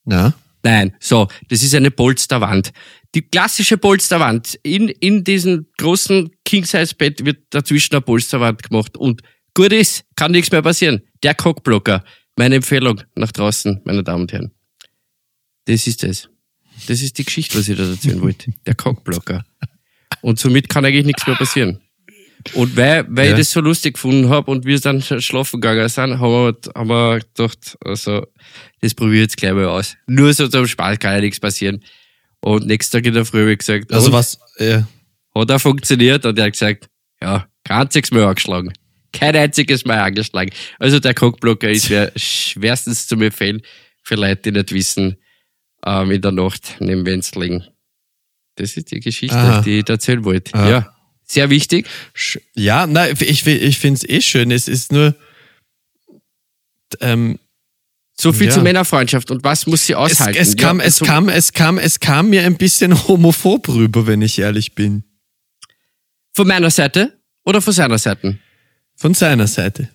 Na? 0.05 0.35
Nein, 0.65 0.97
so, 0.99 1.29
das 1.49 1.63
ist 1.63 1.75
eine 1.77 1.93
Polsterwand. 1.93 2.73
Die 3.15 3.23
klassische 3.23 3.79
Polsterwand. 3.79 4.59
In, 4.65 4.89
in 4.89 5.23
diesem 5.23 5.67
großen 5.79 6.31
King-Size-Bett 6.45 7.25
wird 7.25 7.45
dazwischen 7.51 7.95
eine 7.95 8.01
Polsterwand 8.01 8.65
gemacht. 8.65 8.97
Und 8.97 9.23
gut 9.55 9.73
ist, 9.73 10.05
kann 10.17 10.33
nichts 10.33 10.51
mehr 10.51 10.63
passieren. 10.63 11.03
Der 11.23 11.35
Cockblocker. 11.35 12.03
Meine 12.37 12.57
Empfehlung 12.57 13.01
nach 13.15 13.31
draußen, 13.31 13.83
meine 13.85 14.03
Damen 14.03 14.23
und 14.23 14.33
Herren. 14.33 14.56
Das 15.67 15.87
ist 15.87 16.03
es. 16.05 16.29
Das 16.89 17.01
ist 17.03 17.17
die 17.19 17.25
Geschichte, 17.25 17.59
was 17.59 17.69
ich 17.69 17.77
da 17.77 17.89
erzählen 17.89 18.21
wollte. 18.21 18.53
Der 18.67 18.75
Cockblocker. 18.75 19.45
Und 20.23 20.39
somit 20.39 20.69
kann 20.69 20.85
eigentlich 20.85 21.07
nichts 21.07 21.27
mehr 21.27 21.37
passieren. 21.37 21.81
Und 22.55 22.77
weil, 22.77 23.05
weil 23.09 23.27
Ja. 23.27 23.33
ich 23.33 23.39
das 23.39 23.51
so 23.51 23.61
lustig 23.61 23.95
gefunden 23.95 24.29
habe 24.29 24.51
und 24.51 24.65
wir 24.65 24.79
dann 24.79 25.03
schlafen 25.03 25.61
gegangen 25.61 25.89
sind, 25.89 26.19
haben 26.21 26.31
wir, 26.33 26.57
haben 26.77 26.89
wir 26.89 27.19
gedacht, 27.19 27.77
also, 27.85 28.27
das 28.81 28.95
probiere 28.95 29.17
ich 29.17 29.23
jetzt 29.23 29.37
gleich 29.37 29.53
mal 29.53 29.67
aus. 29.67 29.97
Nur 30.07 30.33
so 30.33 30.47
zum 30.47 30.67
Spaß 30.67 30.99
kann 30.99 31.15
ja 31.15 31.21
nichts 31.21 31.41
passieren. 31.41 31.83
Und 32.41 32.67
nächsten 32.67 32.97
Tag 32.99 33.07
in 33.07 33.15
der 33.15 33.25
Früh 33.25 33.41
habe 33.41 33.53
ich 33.53 33.59
gesagt, 33.59 33.93
Also 33.93 34.13
was, 34.13 34.39
äh, 34.59 34.83
hat 35.35 35.51
er 35.51 35.59
funktioniert? 35.59 36.25
Und 36.25 36.39
er 36.39 36.45
hat 36.45 36.53
gesagt, 36.53 36.89
ja, 37.21 37.49
kein 37.65 37.81
einziges 37.83 38.13
Mal 38.13 38.25
angeschlagen. 38.25 38.73
Kein 39.13 39.35
einziges 39.35 39.85
Mal 39.85 39.99
angeschlagen. 39.99 40.51
Also 40.79 41.01
der 41.01 41.15
Cockblocker 41.15 41.71
ist 41.71 41.89
ja 41.89 42.09
schwerstens 42.15 43.09
zu 43.09 43.17
empfehlen 43.17 43.63
für 44.05 44.15
Leute, 44.15 44.43
die 44.43 44.53
nicht 44.53 44.73
wissen, 44.73 45.17
ähm, 45.85 46.11
in 46.11 46.23
der 46.23 46.33
Nacht 46.33 46.77
neben 46.81 47.05
wen 47.07 47.23
sie 47.23 47.39
liegen. 47.39 47.65
Das 48.57 48.77
ist 48.77 48.91
die 48.91 49.01
Geschichte, 49.01 49.37
Aha. 49.37 49.61
die 49.61 49.81
ich 49.81 49.89
erzählen 49.89 50.25
wollte. 50.25 50.55
Aha. 50.55 50.69
Ja, 50.71 50.97
sehr 51.25 51.51
wichtig. 51.51 51.87
ja, 52.55 52.87
na, 52.87 53.11
ich, 53.11 53.47
ich 53.47 53.79
finde 53.79 53.99
es 54.03 54.09
eh 54.09 54.21
schön. 54.23 54.51
Es 54.51 54.67
ist 54.69 54.93
nur, 54.93 55.15
ähm, 57.01 57.39
So 58.19 58.33
viel 58.33 58.47
Ja. 58.47 58.53
zu 58.55 58.63
Männerfreundschaft. 58.63 59.31
Und 59.31 59.45
was 59.45 59.67
muss 59.67 59.85
sie 59.87 59.93
es, 59.93 59.99
aushalten? 59.99 60.39
es, 60.41 60.57
kam, 60.57 60.79
Ja, 60.81 60.87
es, 60.87 61.01
kam, 61.01 61.29
es, 61.29 61.53
kam, 61.53 61.79
es 61.79 62.01
kam 62.01 62.31
mir 62.31 62.45
ein 62.45 62.57
bisschen 62.57 62.95
homophob 63.09 63.69
rüber, 63.69 64.07
wenn 64.07 64.23
ich 64.23 64.39
ehrlich 64.39 64.75
bin. 64.75 65.05
Von 66.33 66.47
meiner 66.49 66.71
Seite 66.71 67.19
oder 67.45 67.61
von 67.61 67.73
seiner 67.75 67.99
Seite? 67.99 68.39
Von 68.95 69.13
seiner 69.13 69.47
Seite. 69.47 69.91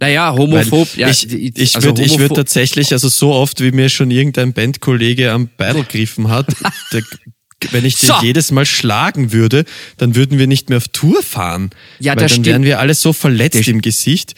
Naja, 0.00 0.32
homophob. 0.32 0.88
Weil 0.94 1.00
ja, 1.00 1.08
ich 1.10 1.30
ich 1.30 1.76
also 1.76 1.88
würde 1.88 2.18
würd 2.18 2.34
tatsächlich, 2.34 2.92
also 2.92 3.08
so 3.08 3.32
oft, 3.32 3.60
wie 3.60 3.70
mir 3.70 3.90
schon 3.90 4.10
irgendein 4.10 4.52
Bandkollege 4.54 5.30
am 5.30 5.50
Beidel 5.58 5.82
gegriffen 5.84 6.28
hat, 6.30 6.46
der, 6.92 7.02
wenn 7.70 7.84
ich 7.84 7.96
den 7.96 8.08
So. 8.08 8.14
jedes 8.22 8.50
Mal 8.50 8.64
schlagen 8.64 9.32
würde, 9.32 9.64
dann 9.98 10.14
würden 10.14 10.38
wir 10.38 10.46
nicht 10.46 10.70
mehr 10.70 10.78
auf 10.78 10.88
Tour 10.88 11.22
fahren. 11.22 11.70
Ja, 11.98 12.12
weil 12.12 12.22
das 12.22 12.22
dann 12.22 12.28
stimmt. 12.30 12.46
wären 12.46 12.62
wir 12.64 12.78
alle 12.80 12.94
so 12.94 13.12
verletzt 13.12 13.58
Das- 13.60 13.68
im 13.68 13.82
Gesicht, 13.82 14.34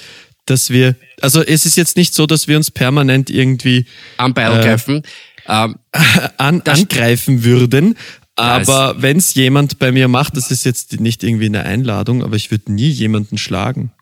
dass 0.47 0.71
wir, 0.71 0.97
also 1.21 1.41
es 1.41 1.65
ist 1.65 1.77
jetzt 1.77 1.97
nicht 1.97 2.15
so, 2.15 2.27
dass 2.27 2.49
wir 2.49 2.57
uns 2.57 2.73
permanent 2.73 3.31
irgendwie 3.31 3.87
am 4.17 4.35
Beil 4.35 4.59
äh, 4.59 4.65
greifen. 4.65 5.03
Ähm, 5.47 5.77
an, 6.39 6.61
angreifen 6.63 7.45
würden. 7.45 7.97
Aber 8.35 8.97
wenn 9.01 9.19
es 9.19 9.35
jemand 9.35 9.79
bei 9.79 9.93
mir 9.93 10.09
macht, 10.09 10.37
das 10.37 10.51
ist 10.51 10.65
jetzt 10.65 10.99
nicht 11.01 11.23
irgendwie 11.23 11.47
eine 11.47 11.65
Einladung, 11.65 12.25
aber 12.25 12.35
ich 12.35 12.51
würde 12.51 12.73
nie 12.73 12.89
jemanden 12.89 13.39
schlagen. 13.39 13.93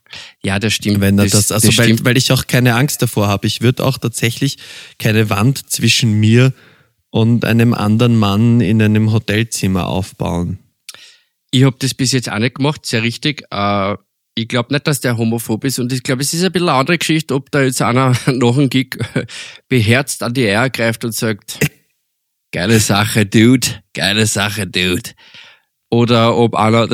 Ja, 0.42 0.58
das 0.58 0.72
stimmt. 0.72 1.00
Wenn 1.00 1.18
er 1.18 1.26
das, 1.26 1.52
also 1.52 1.68
weil, 1.76 1.84
stimmt. 1.86 2.04
weil 2.04 2.16
ich 2.16 2.32
auch 2.32 2.46
keine 2.46 2.74
Angst 2.74 3.02
davor 3.02 3.28
habe. 3.28 3.46
Ich 3.46 3.60
würde 3.60 3.84
auch 3.84 3.98
tatsächlich 3.98 4.58
keine 4.98 5.30
Wand 5.30 5.70
zwischen 5.70 6.18
mir 6.18 6.52
und 7.10 7.44
einem 7.44 7.74
anderen 7.74 8.16
Mann 8.16 8.60
in 8.60 8.80
einem 8.80 9.12
Hotelzimmer 9.12 9.86
aufbauen. 9.86 10.58
Ich 11.50 11.64
habe 11.64 11.76
das 11.78 11.94
bis 11.94 12.12
jetzt 12.12 12.30
auch 12.30 12.38
nicht 12.38 12.54
gemacht, 12.56 12.86
sehr 12.86 13.02
richtig. 13.02 13.44
Äh, 13.50 13.96
ich 14.34 14.48
glaube 14.48 14.72
nicht, 14.72 14.86
dass 14.86 15.00
der 15.00 15.18
homophob 15.18 15.64
ist 15.64 15.78
und 15.78 15.92
ich 15.92 16.02
glaube, 16.02 16.22
es 16.22 16.32
ist 16.32 16.44
ein 16.44 16.52
bisschen 16.52 16.68
eine 16.68 16.78
andere 16.78 16.98
Geschichte, 16.98 17.34
ob 17.34 17.50
da 17.50 17.62
jetzt 17.62 17.82
einer 17.82 18.12
nach 18.26 18.54
dem 18.54 18.70
Gig 18.70 18.96
beherzt 19.68 20.22
an 20.22 20.34
die 20.34 20.46
Eier 20.46 20.70
greift 20.70 21.04
und 21.04 21.14
sagt, 21.14 21.58
geile 22.52 22.78
Sache, 22.78 23.26
Dude, 23.26 23.66
geile 23.92 24.26
Sache, 24.26 24.66
Dude. 24.66 25.10
Oder 25.90 26.36
ob 26.36 26.54
einer 26.54 26.88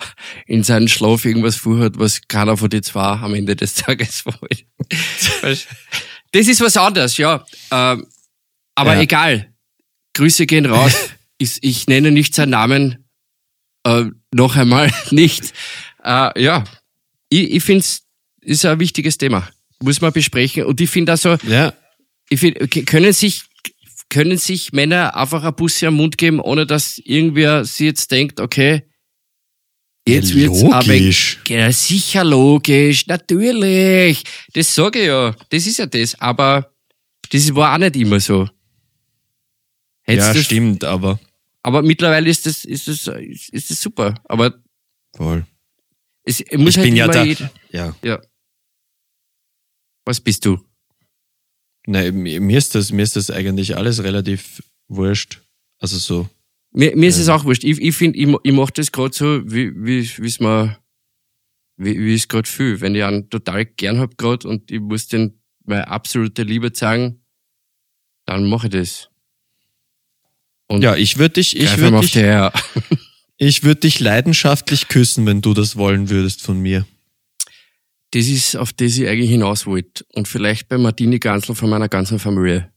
in 0.46 0.64
seinen 0.64 0.88
Schlaf 0.88 1.24
irgendwas 1.24 1.56
vorhat, 1.56 1.98
was 1.98 2.20
keiner 2.26 2.56
von 2.56 2.68
den 2.68 2.82
zwei 2.82 3.00
am 3.00 3.34
Ende 3.34 3.54
des 3.56 3.74
Tages 3.74 4.24
wollte. 4.26 4.64
das 6.32 6.48
ist 6.48 6.60
was 6.60 6.76
anderes, 6.76 7.16
ja. 7.16 7.44
Ähm, 7.70 8.06
aber 8.74 8.94
Ja. 8.94 9.00
egal. 9.02 9.52
Grüße 10.14 10.46
gehen 10.46 10.66
raus. 10.66 10.92
ich, 11.38 11.58
ich 11.62 11.86
nenne 11.86 12.10
nicht 12.10 12.34
seinen 12.34 12.50
Namen, 12.50 13.04
äh, 13.84 14.06
noch 14.34 14.56
einmal 14.56 14.92
nicht. 15.10 15.52
Äh, 16.04 16.42
ja, 16.42 16.64
ich, 17.28 17.50
ich 17.52 17.62
finde 17.64 17.80
es 17.80 18.02
ist 18.42 18.64
ein 18.64 18.80
wichtiges 18.80 19.16
Thema. 19.18 19.48
Muss 19.82 20.00
man 20.00 20.12
besprechen. 20.12 20.64
Und 20.64 20.80
ich 20.80 20.90
finde 20.90 21.12
also, 21.12 21.36
Ja, 21.46 21.72
ich 22.28 22.40
find, 22.40 22.86
können 22.86 23.12
sich 23.12 23.42
können 24.10 24.36
sich 24.36 24.72
Männer 24.72 25.16
einfach 25.16 25.42
ein 25.44 25.54
Bussi 25.54 25.86
am 25.86 25.94
Mund 25.94 26.18
geben, 26.18 26.40
ohne 26.40 26.66
dass 26.66 26.98
irgendwer 26.98 27.64
sie 27.64 27.86
jetzt 27.86 28.10
denkt, 28.10 28.38
okay, 28.40 28.82
jetzt 30.06 30.30
Ja, 30.30 30.36
wird's 30.36 30.62
logisch. 30.62 31.38
aber 31.46 31.54
ja, 31.56 31.72
sicher 31.72 32.24
logisch, 32.24 33.06
natürlich. 33.06 34.22
Das 34.52 34.74
sage 34.74 34.98
ich 35.00 35.06
ja. 35.06 35.34
Das 35.48 35.66
ist 35.66 35.78
ja 35.78 35.86
das. 35.86 36.20
Aber 36.20 36.70
das 37.30 37.54
war 37.54 37.72
auch 37.74 37.78
nicht 37.78 37.96
immer 37.96 38.20
so. 38.20 38.48
Hätt's 40.02 40.26
ja 40.26 40.34
das, 40.34 40.44
stimmt, 40.44 40.84
aber 40.84 41.18
aber 41.62 41.82
mittlerweile 41.82 42.28
ist 42.30 42.46
das, 42.46 42.64
ist 42.64 42.88
das, 42.88 43.06
ist 43.52 43.70
das 43.70 43.80
super. 43.80 44.14
Aber 44.24 44.54
voll. 45.14 45.46
es 46.24 46.42
muss 46.56 46.70
Ich 46.70 46.76
halt 46.78 46.86
bin 46.86 46.96
ja 46.96 47.06
da. 47.06 47.24
Ja. 47.70 47.94
ja. 48.02 48.20
Was 50.06 50.20
bist 50.20 50.44
du? 50.46 50.58
Nein, 51.86 52.14
mir 52.16 52.58
ist 52.58 52.74
das, 52.74 52.92
mir 52.92 53.02
ist 53.02 53.16
das 53.16 53.30
eigentlich 53.30 53.76
alles 53.76 54.02
relativ 54.02 54.62
wurscht. 54.88 55.40
Also 55.78 55.98
so. 55.98 56.28
Mir, 56.72 56.94
mir 56.96 57.08
ist 57.08 57.18
es 57.18 57.28
auch 57.28 57.44
wurscht. 57.44 57.64
Ich, 57.64 57.80
ich 57.80 57.96
finde, 57.96 58.18
ich, 58.18 58.28
ich 58.42 58.52
mache 58.52 58.72
das 58.74 58.92
gerade 58.92 59.14
so, 59.14 59.42
wie 59.50 59.72
wie 59.74 60.08
wie 60.18 60.26
es 60.26 60.40
mir, 60.40 60.78
wie, 61.76 61.98
wie 61.98 62.14
ich 62.14 62.22
es 62.22 62.28
gerade 62.28 62.48
fühle. 62.48 62.80
Wenn 62.80 62.94
ich 62.94 63.02
einen 63.02 63.28
total 63.30 63.64
gern 63.64 63.98
hab 63.98 64.18
gerade 64.18 64.46
und 64.46 64.70
ich 64.70 64.80
muss 64.80 65.08
den 65.08 65.40
meine 65.64 65.88
absolute 65.88 66.42
Liebe 66.42 66.72
zeigen, 66.72 67.24
dann 68.26 68.48
mache 68.48 68.66
ich 68.66 68.72
das. 68.72 69.08
Und 70.68 70.82
Ja, 70.82 70.94
ich 70.94 71.18
würde 71.18 71.34
dich, 71.34 71.56
ich 71.56 71.76
würde 71.78 72.00
dich, 72.00 72.16
ich 73.38 73.64
würde 73.64 73.80
dich 73.80 74.00
leidenschaftlich 74.00 74.88
küssen, 74.88 75.26
wenn 75.26 75.40
du 75.40 75.54
das 75.54 75.76
wollen 75.76 76.10
würdest 76.10 76.42
von 76.42 76.60
mir. 76.60 76.86
Das 78.12 78.26
ist, 78.26 78.56
auf 78.56 78.72
das 78.72 78.96
ich 78.98 79.06
eigentlich 79.06 79.30
hinaus 79.30 79.66
wollte. 79.66 80.04
Und 80.14 80.26
vielleicht 80.26 80.68
bei 80.68 80.78
Martini 80.78 81.18
Gansel 81.18 81.54
von 81.54 81.70
meiner 81.70 81.88
ganzen 81.88 82.18
Familie. 82.18 82.72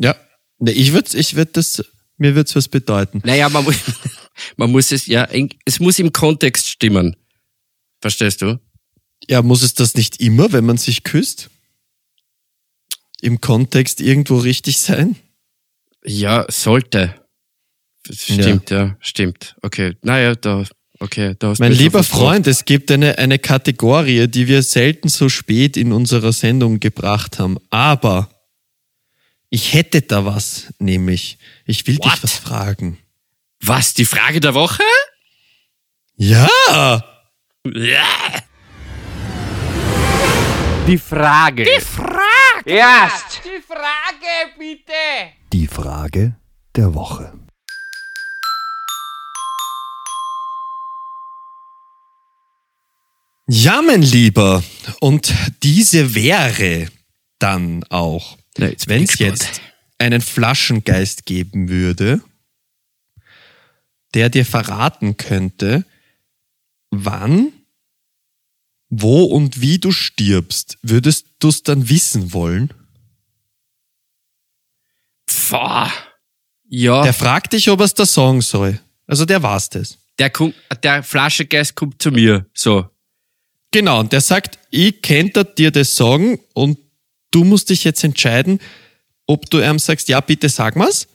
Ja. 0.00 0.16
Ne, 0.58 0.72
ich 0.72 0.92
würde, 0.92 1.16
ich 1.16 1.36
würde 1.36 1.52
das, 1.52 1.84
mir 2.16 2.34
wird's 2.34 2.56
was 2.56 2.68
bedeuten. 2.68 3.20
Naja, 3.24 3.48
man 3.48 3.64
muss, 3.64 3.76
man 4.56 4.70
muss 4.70 4.92
es, 4.92 5.06
ja, 5.06 5.28
es 5.64 5.80
muss 5.80 5.98
im 5.98 6.12
Kontext 6.12 6.68
stimmen. 6.68 7.16
Verstehst 8.00 8.42
du? 8.42 8.58
Ja, 9.28 9.42
muss 9.42 9.62
es 9.62 9.74
das 9.74 9.94
nicht 9.94 10.20
immer, 10.20 10.52
wenn 10.52 10.64
man 10.64 10.78
sich 10.78 11.02
küsst? 11.02 11.50
Im 13.20 13.40
Kontext 13.40 14.00
irgendwo 14.00 14.38
richtig 14.38 14.78
sein? 14.78 15.16
Ja, 16.04 16.46
sollte. 16.48 17.14
Stimmt, 18.10 18.70
ja. 18.70 18.96
stimmt. 19.00 19.56
Okay. 19.62 19.96
Naja, 20.02 20.34
da, 20.34 20.64
okay, 21.00 21.34
da 21.38 21.48
hast 21.48 21.58
Mein 21.58 21.72
lieber. 21.72 22.02
Freund, 22.02 22.46
es 22.46 22.64
gibt 22.64 22.90
eine, 22.90 23.18
eine 23.18 23.38
Kategorie, 23.38 24.28
die 24.28 24.48
wir 24.48 24.62
selten 24.62 25.08
so 25.08 25.28
spät 25.28 25.76
in 25.76 25.92
unserer 25.92 26.32
Sendung 26.32 26.80
gebracht 26.80 27.38
haben. 27.38 27.58
Aber 27.70 28.28
ich 29.50 29.74
hätte 29.74 30.02
da 30.02 30.24
was, 30.24 30.72
nämlich. 30.78 31.38
Ich 31.64 31.86
will 31.86 31.98
What? 31.98 32.04
dich 32.04 32.22
was 32.22 32.32
fragen. 32.34 32.98
Was, 33.60 33.94
die 33.94 34.04
Frage 34.04 34.40
der 34.40 34.54
Woche? 34.54 34.82
Ja! 36.16 36.48
Ja. 37.64 38.04
Die 40.86 40.98
Frage. 40.98 41.64
Die 41.64 41.80
Frage. 41.80 42.18
Erst. 42.64 43.40
Die 45.52 45.66
Frage 45.66 46.36
der 46.74 46.94
Woche. 46.94 47.37
Ja, 53.50 53.80
mein 53.80 54.02
Lieber. 54.02 54.62
Und 55.00 55.32
diese 55.62 56.14
wäre 56.14 56.88
dann 57.38 57.82
auch, 57.84 58.36
bin 58.54 58.76
wenn 58.86 59.04
es 59.04 59.18
jetzt 59.18 59.62
einen 59.96 60.20
Flaschengeist 60.20 61.24
geben 61.24 61.70
würde, 61.70 62.20
der 64.12 64.28
dir 64.28 64.44
verraten 64.44 65.16
könnte, 65.16 65.86
wann, 66.90 67.52
wo 68.90 69.24
und 69.24 69.62
wie 69.62 69.78
du 69.78 69.92
stirbst, 69.92 70.76
würdest 70.82 71.26
du 71.38 71.48
es 71.48 71.62
dann 71.62 71.88
wissen 71.88 72.34
wollen? 72.34 72.74
Pfah. 75.26 75.90
Ja, 76.68 76.96
Der 76.96 77.04
der, 77.04 77.14
fragt 77.14 77.54
dich, 77.54 77.70
ob 77.70 77.80
es 77.80 77.94
der 77.94 78.04
Song 78.06 78.42
soll. 78.42 78.78
Also 79.06 79.24
der 79.24 79.42
war's 79.42 79.70
das. 79.70 79.96
kommt, 80.28 80.54
der 80.82 81.02
Flaschengeist 81.02 81.74
kommt 81.74 82.02
zu 82.02 82.10
mir. 82.10 82.44
So. 82.52 82.90
Genau, 83.70 84.00
und 84.00 84.12
der 84.12 84.20
sagt, 84.20 84.58
ich 84.70 85.02
könnte 85.02 85.44
dir 85.44 85.70
das 85.70 85.94
sagen 85.94 86.40
und 86.54 86.78
du 87.30 87.44
musst 87.44 87.70
dich 87.70 87.84
jetzt 87.84 88.02
entscheiden, 88.02 88.60
ob 89.26 89.50
du 89.50 89.60
ihm 89.60 89.78
sagst, 89.78 90.08
ja, 90.08 90.20
bitte 90.20 90.48
sag 90.48 90.76
mal's, 90.76 91.06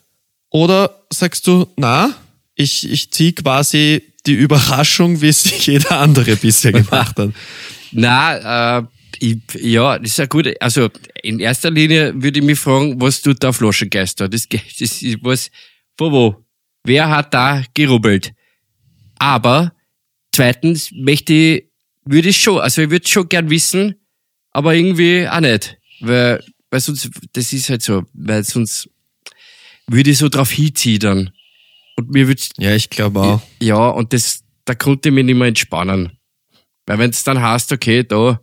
oder 0.49 1.03
sagst 1.11 1.47
du, 1.47 1.67
na, 1.77 2.13
ich, 2.55 2.89
ich 2.89 3.09
zieh 3.11 3.33
quasi 3.33 4.03
die 4.25 4.33
Überraschung, 4.33 5.21
wie 5.21 5.29
es 5.29 5.65
jeder 5.65 5.99
andere 5.99 6.35
bisher 6.35 6.71
gemacht 6.71 7.17
hat. 7.17 7.31
Na, 7.91 8.77
äh, 8.77 8.83
ich, 9.19 9.37
ja, 9.59 9.99
das 9.99 10.11
ist 10.11 10.17
ja 10.17 10.25
gut. 10.25 10.49
Also, 10.59 10.89
in 11.21 11.39
erster 11.39 11.69
Linie 11.69 12.13
würde 12.15 12.39
ich 12.39 12.45
mich 12.45 12.59
fragen, 12.59 12.99
was 12.99 13.21
tut 13.21 13.41
der 13.43 13.53
Flaschengeist 13.53 14.19
da? 14.19 14.27
Das, 14.27 14.47
das 14.49 15.01
ist 15.01 15.17
was, 15.21 15.51
von 15.97 16.11
wo? 16.11 16.45
Wer 16.83 17.09
hat 17.09 17.33
da 17.33 17.63
gerubbelt? 17.73 18.33
Aber, 19.17 19.73
zweitens 20.31 20.91
möchte 20.91 21.33
ich, 21.33 21.63
würde 22.05 22.29
ich 22.29 22.41
schon, 22.41 22.59
also 22.59 22.81
ich 22.81 22.89
würde 22.89 23.07
schon 23.07 23.29
gern 23.29 23.49
wissen, 23.49 23.95
aber 24.51 24.75
irgendwie 24.75 25.27
auch 25.27 25.39
nicht. 25.39 25.77
Weil, 25.99 26.43
weil 26.69 26.79
sonst, 26.79 27.09
das 27.33 27.53
ist 27.53 27.69
halt 27.69 27.81
so, 27.81 28.03
weil 28.13 28.43
sonst 28.43 28.89
würde 29.87 30.11
ich 30.11 30.17
so 30.17 30.29
drauf 30.29 30.51
hinziehen 30.51 30.99
dann. 30.99 31.29
Und 31.95 32.09
mir 32.11 32.27
würde 32.27 32.41
Ja, 32.57 32.73
ich 32.75 32.89
glaube 32.89 33.19
auch. 33.21 33.41
ja, 33.59 33.89
und 33.89 34.13
das, 34.13 34.43
da 34.65 34.75
konnte 34.75 35.09
ich 35.09 35.15
mich 35.15 35.25
nicht 35.25 35.35
mehr 35.35 35.47
entspannen. 35.47 36.17
Weil 36.85 36.99
wenn 36.99 37.11
es 37.11 37.23
dann 37.23 37.41
heißt, 37.41 37.71
okay, 37.71 38.03
da 38.03 38.39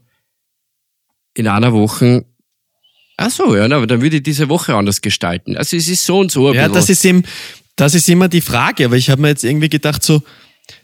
in 1.35 1.49
einer 1.49 1.73
Woche, 1.73 2.25
ach 3.17 3.31
so, 3.31 3.57
ja, 3.57 3.65
aber 3.65 3.87
dann 3.87 4.01
würde 4.01 4.17
ich 4.17 4.23
diese 4.23 4.49
Woche 4.49 4.75
anders 4.75 5.01
gestalten. 5.01 5.57
Also 5.57 5.77
es 5.77 5.89
ist 5.89 6.05
so 6.05 6.19
und 6.21 6.31
so. 6.31 6.53
Ja, 6.53 6.69
bisschen. 6.69 6.73
das 6.75 6.91
ist, 6.91 7.05
eben, 7.05 7.23
das 7.77 7.95
ist 7.95 8.09
immer 8.09 8.29
die 8.29 8.41
Frage, 8.41 8.87
aber 8.87 8.97
ich 8.97 9.11
habe 9.11 9.23
mir 9.23 9.29
jetzt 9.29 9.45
irgendwie 9.45 9.69
gedacht, 9.69 10.03
so, 10.03 10.23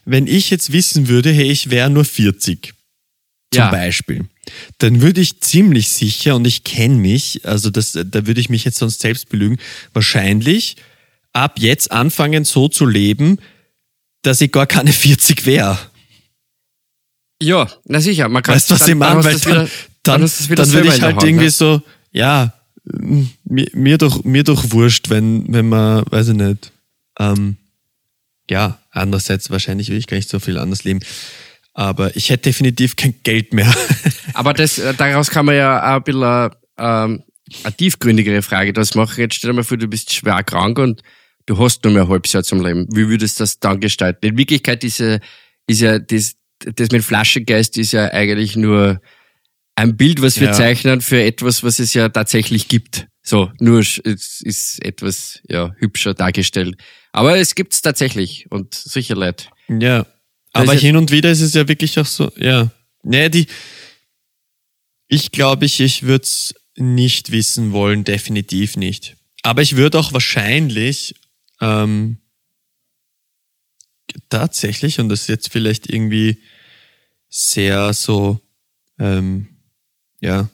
wenn 0.05 0.26
ich 0.26 0.51
jetzt 0.51 0.72
wissen 0.72 1.09
würde, 1.09 1.30
hey, 1.32 1.51
ich 1.51 1.70
wäre 1.70 1.91
nur 1.91 2.05
40, 2.05 2.72
zum 3.53 3.59
Ja. 3.62 3.70
Beispiel, 3.70 4.24
dann 4.78 5.01
würde 5.01 5.20
ich 5.20 5.41
ziemlich 5.41 5.89
sicher, 5.89 6.37
und 6.37 6.47
ich 6.47 6.64
kenne 6.64 6.97
mich, 6.97 7.41
also 7.45 7.70
das, 7.70 7.93
da 7.93 8.26
würde 8.26 8.41
ich 8.41 8.49
mich 8.49 8.64
jetzt 8.64 8.78
sonst 8.78 9.01
selbst 9.01 9.28
belügen, 9.28 9.59
wahrscheinlich 9.93 10.76
ab 11.32 11.59
jetzt 11.59 11.91
anfangen 11.93 12.45
so 12.45 12.68
zu 12.68 12.87
leben, 12.87 13.39
dass 14.22 14.41
ich 14.41 14.51
gar 14.53 14.66
keine 14.66 14.93
40 14.93 15.47
wäre. 15.47 15.78
Ja, 17.43 17.68
na 17.84 18.01
sicher, 18.01 18.28
man 18.28 18.43
kann 18.43 18.55
Weißt 18.55 18.70
du, 18.70 18.74
was 18.74 18.80
dann- 18.80 18.89
ich 18.91 18.95
meine? 18.97 19.24
Weil 19.24 19.32
dann, 19.39 19.41
wieder- 19.43 19.68
dann, 20.03 20.20
dann 20.20 20.57
dann 20.57 20.72
würde 20.72 20.89
ich 20.95 21.03
halt 21.03 21.22
irgendwie 21.22 21.45
ne? 21.45 21.51
so, 21.51 21.82
ja, 22.12 22.55
mir, 23.45 23.68
mir 23.74 23.99
doch, 23.99 24.24
mir 24.24 24.45
doch 24.45 24.70
wurscht, 24.70 25.11
wenn, 25.11 25.53
wenn 25.53 25.68
man, 25.68 26.05
weiß 26.11 26.28
ich 26.28 26.34
nicht, 26.37 26.72
ähm, 27.18 27.57
ja, 28.49 28.78
andererseits 28.97 29.51
wahrscheinlich 29.51 29.88
will 29.90 29.99
ich 29.99 30.07
gar 30.07 30.16
nicht 30.16 30.28
so 30.28 30.38
viel 30.40 30.59
anders 30.59 30.84
leben. 30.84 31.01
Aber 31.74 32.16
ich 32.16 32.30
hätte 32.30 32.44
definitiv 32.49 32.97
kein 32.97 33.14
Geld 33.22 33.53
mehr. 33.53 33.72
Aber 34.34 34.55
das, 34.55 34.78
äh, 34.78 34.94
daraus 34.94 35.30
kann 35.30 35.47
man 35.47 35.57
ja 35.57 35.78
auch 35.92 35.97
ein 35.97 36.03
bisschen 36.03 36.22
äh, 36.22 36.51
ähm, 36.78 37.22
eine 37.62 37.76
tiefgründigere 37.76 38.42
Frage 38.42 38.72
das 38.72 38.94
machen. 38.94 39.20
Jetzt 39.20 39.34
stell 39.36 39.51
dir 39.51 39.57
mal 39.57 39.62
vor, 39.64 39.76
du 39.76 39.86
bist 39.86 40.12
schwer 40.12 40.42
krank 40.42 40.78
und 40.78 41.03
du 41.44 41.59
hast 41.59 41.84
nur 41.84 41.92
mehr 41.92 42.03
ein 42.05 42.09
halbes 42.09 42.32
Jahr 42.32 42.42
zum 42.42 42.64
Leben. 42.64 42.86
Wie 42.90 43.09
würdest 43.09 43.38
du 43.38 43.42
das 43.42 43.61
dann 43.61 43.78
gestalten? 43.80 44.26
In 44.26 44.38
Wirklichkeit 44.38 44.82
ist 44.84 44.99
ja, 44.99 45.18
ist 45.66 45.80
ja 45.80 45.99
das, 45.99 46.34
das 46.61 46.90
mit 46.90 47.05
Flaschengeist 47.05 47.76
ist 47.76 47.92
ja 47.92 48.07
eigentlich 48.11 48.57
nur 48.57 49.01
ein 49.76 49.97
Bild, 49.97 50.22
was 50.22 50.40
wir 50.40 50.49
Ja. 50.49 50.53
zeichnen 50.55 51.03
für 51.03 51.22
etwas, 51.22 51.62
was 51.62 51.78
es 51.78 51.92
ja 51.92 52.09
tatsächlich 52.09 52.68
gibt. 52.68 53.07
So, 53.22 53.53
nur 53.61 53.80
es 53.80 53.99
ist 53.99 54.82
etwas 54.84 55.40
ja, 55.49 55.72
hübscher 55.78 56.14
dargestellt. 56.14 56.76
Aber 57.16 57.38
es 57.38 57.54
gibt's 57.54 57.80
tatsächlich 57.80 58.46
und 58.50 58.74
sicher 58.74 59.16
leid. 59.16 59.48
Ja. 59.68 60.06
Aber 60.52 60.74
hin 60.74 60.98
und 60.98 61.10
wieder 61.10 61.30
ist 61.30 61.40
es 61.40 61.54
ja 61.54 61.66
wirklich 61.66 61.98
auch 61.98 62.04
so, 62.04 62.30
ja. 62.36 62.70
Nee, 63.02 63.30
die, 63.30 63.46
ich 65.08 65.32
glaube, 65.32 65.64
ich, 65.64 65.80
ich 65.80 66.02
würde 66.02 66.24
es 66.24 66.54
nicht 66.76 67.32
wissen 67.32 67.72
wollen, 67.72 68.04
definitiv 68.04 68.76
nicht. 68.76 69.16
Aber 69.40 69.62
ich 69.62 69.76
würde 69.76 69.98
auch 69.98 70.12
wahrscheinlich 70.12 71.14
ähm, 71.62 72.18
tatsächlich, 74.28 75.00
und 75.00 75.08
das 75.08 75.22
ist 75.22 75.28
jetzt 75.28 75.50
vielleicht 75.50 75.88
irgendwie 75.88 76.42
sehr 77.30 77.94
so, 77.94 78.40
ähm, 78.98 79.48
ja, 80.20 80.50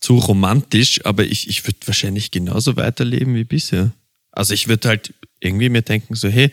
zu 0.00 0.16
romantisch, 0.16 1.04
aber 1.04 1.24
ich, 1.24 1.48
ich 1.48 1.64
würde 1.64 1.78
wahrscheinlich 1.86 2.32
genauso 2.32 2.74
weiterleben 2.74 3.36
wie 3.36 3.44
bisher. 3.44 3.92
Also 4.32 4.54
ich 4.54 4.68
würde 4.68 4.88
halt 4.88 5.14
irgendwie 5.40 5.68
mir 5.68 5.82
denken, 5.82 6.14
so, 6.14 6.28
hey, 6.28 6.50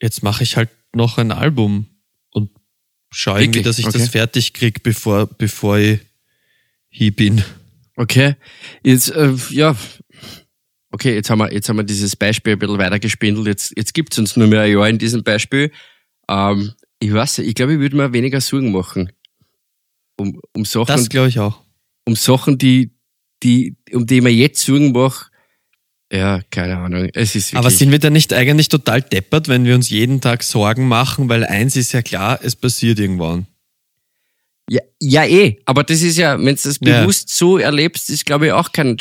jetzt 0.00 0.22
mache 0.22 0.42
ich 0.44 0.56
halt 0.56 0.68
noch 0.94 1.18
ein 1.18 1.32
Album 1.32 1.86
und 2.30 2.50
schaue 3.10 3.40
irgendwie, 3.42 3.62
dass 3.62 3.78
ich 3.78 3.86
Okay. 3.86 3.98
das 3.98 4.08
fertig 4.10 4.52
krieg, 4.52 4.82
bevor, 4.82 5.26
bevor 5.26 5.78
ich 5.78 6.00
hier 6.90 7.14
bin. 7.14 7.42
Okay, 7.96 8.36
jetzt, 8.82 9.10
äh, 9.10 9.34
ja, 9.50 9.76
okay, 10.90 11.14
jetzt 11.14 11.30
haben 11.30 11.38
wir, 11.38 11.52
jetzt 11.52 11.68
haben 11.68 11.76
wir 11.76 11.84
dieses 11.84 12.14
Beispiel 12.16 12.54
ein 12.54 12.58
bisschen 12.58 12.78
weiter 12.78 12.98
gespindelt. 12.98 13.46
Jetzt, 13.46 13.72
jetzt 13.76 13.94
gibt's 13.94 14.18
uns 14.18 14.36
nur 14.36 14.46
mehr 14.48 14.62
ein 14.62 14.72
Jahr 14.72 14.88
in 14.88 14.98
diesem 14.98 15.22
Beispiel. 15.22 15.70
Ähm, 16.28 16.72
ich 17.00 17.12
weiß 17.12 17.38
nicht, 17.38 17.48
ich 17.48 17.54
glaube, 17.54 17.74
ich 17.74 17.78
würde 17.80 17.96
mir 17.96 18.12
weniger 18.12 18.40
Sorgen 18.40 18.72
machen. 18.72 19.10
Um, 20.18 20.40
um 20.52 20.64
Sachen, 20.64 20.86
Das 20.88 21.08
glaube 21.08 21.28
ich 21.28 21.38
auch. 21.38 21.62
um 22.06 22.16
Sachen, 22.16 22.58
die, 22.58 22.92
die, 23.42 23.76
um 23.92 24.06
die 24.06 24.16
ich 24.18 24.22
mir 24.22 24.30
jetzt 24.30 24.60
Sorgen 24.64 24.92
mache. 24.92 25.26
Ja, 26.12 26.42
keine 26.50 26.76
Ahnung. 26.76 27.08
Es 27.14 27.34
ist 27.34 27.54
Aber 27.56 27.70
sind 27.70 27.90
wir 27.90 27.98
da 27.98 28.10
nicht 28.10 28.32
eigentlich 28.34 28.68
total 28.68 29.00
deppert, 29.00 29.48
wenn 29.48 29.64
wir 29.64 29.74
uns 29.74 29.88
jeden 29.88 30.20
Tag 30.20 30.42
Sorgen 30.42 30.86
machen? 30.86 31.28
Weil 31.30 31.44
eins 31.44 31.74
ist 31.74 31.92
ja 31.92 32.02
klar, 32.02 32.38
es 32.42 32.54
passiert 32.54 32.98
irgendwann. 32.98 33.46
Ja, 34.68 34.80
ja, 35.00 35.24
eh. 35.24 35.56
Aber 35.64 35.84
das 35.84 36.02
ist 36.02 36.18
ja, 36.18 36.38
wenn 36.38 36.54
du 36.54 36.62
das 36.62 36.78
Ja. 36.82 37.00
bewusst 37.00 37.30
so 37.30 37.58
erlebst, 37.58 38.10
ist, 38.10 38.26
glaube 38.26 38.46
ich, 38.46 38.52
auch 38.52 38.72
kein, 38.72 38.96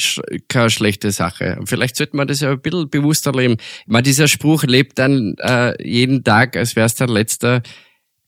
keine 0.48 0.70
schlechte 0.70 1.12
Sache. 1.12 1.60
Vielleicht 1.66 1.98
sollte 1.98 2.16
man 2.16 2.28
das 2.28 2.40
ja 2.40 2.52
ein 2.52 2.62
bisschen 2.62 2.90
bewusster 2.90 3.32
leben. 3.34 3.58
Meine, 3.86 4.04
dieser 4.04 4.28
Spruch, 4.28 4.64
lebt 4.64 4.98
dann 4.98 5.36
äh, 5.40 5.76
jeden 5.88 6.24
Tag, 6.24 6.56
als 6.58 6.76
wär's 6.76 6.96
dein 6.96 7.10
letzter, 7.10 7.62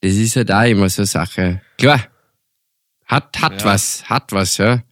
das 0.01 0.11
ist 0.13 0.36
ja 0.36 0.43
da 0.43 0.65
immer 0.65 0.89
so 0.89 1.01
eine 1.01 1.07
Sache. 1.07 1.61
Klar. 1.77 2.05
Hat, 3.05 3.41
hat 3.41 3.61
Ja. 3.61 3.65
was, 3.65 4.03
hat 4.09 4.31
was, 4.34 4.57
ja. 4.57 4.84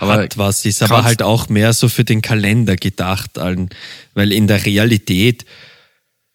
Aber 0.00 0.12
Hat 0.14 0.38
was, 0.38 0.64
ist 0.64 0.80
aber 0.80 1.02
halt 1.02 1.22
auch 1.22 1.48
mehr 1.48 1.72
so 1.72 1.88
für 1.88 2.04
den 2.04 2.22
Kalender 2.22 2.76
gedacht, 2.76 3.32
weil 4.14 4.32
in 4.32 4.46
der 4.46 4.64
Realität 4.64 5.44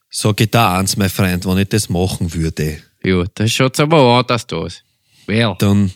sage 0.10 0.44
ich 0.44 0.52
da 0.52 0.78
eins, 0.78 0.98
mein 0.98 1.10
Freund, 1.10 1.46
wenn 1.46 1.58
ich 1.60 1.70
das 1.70 1.88
machen 1.88 2.34
würde, 2.34 2.80
ja, 3.06 3.24
das 3.36 3.52
schaut's 3.52 3.80
aber 3.80 4.02
anders 4.20 4.46
aus. 4.52 4.84
Well, 5.28 5.56
dann, 5.60 5.92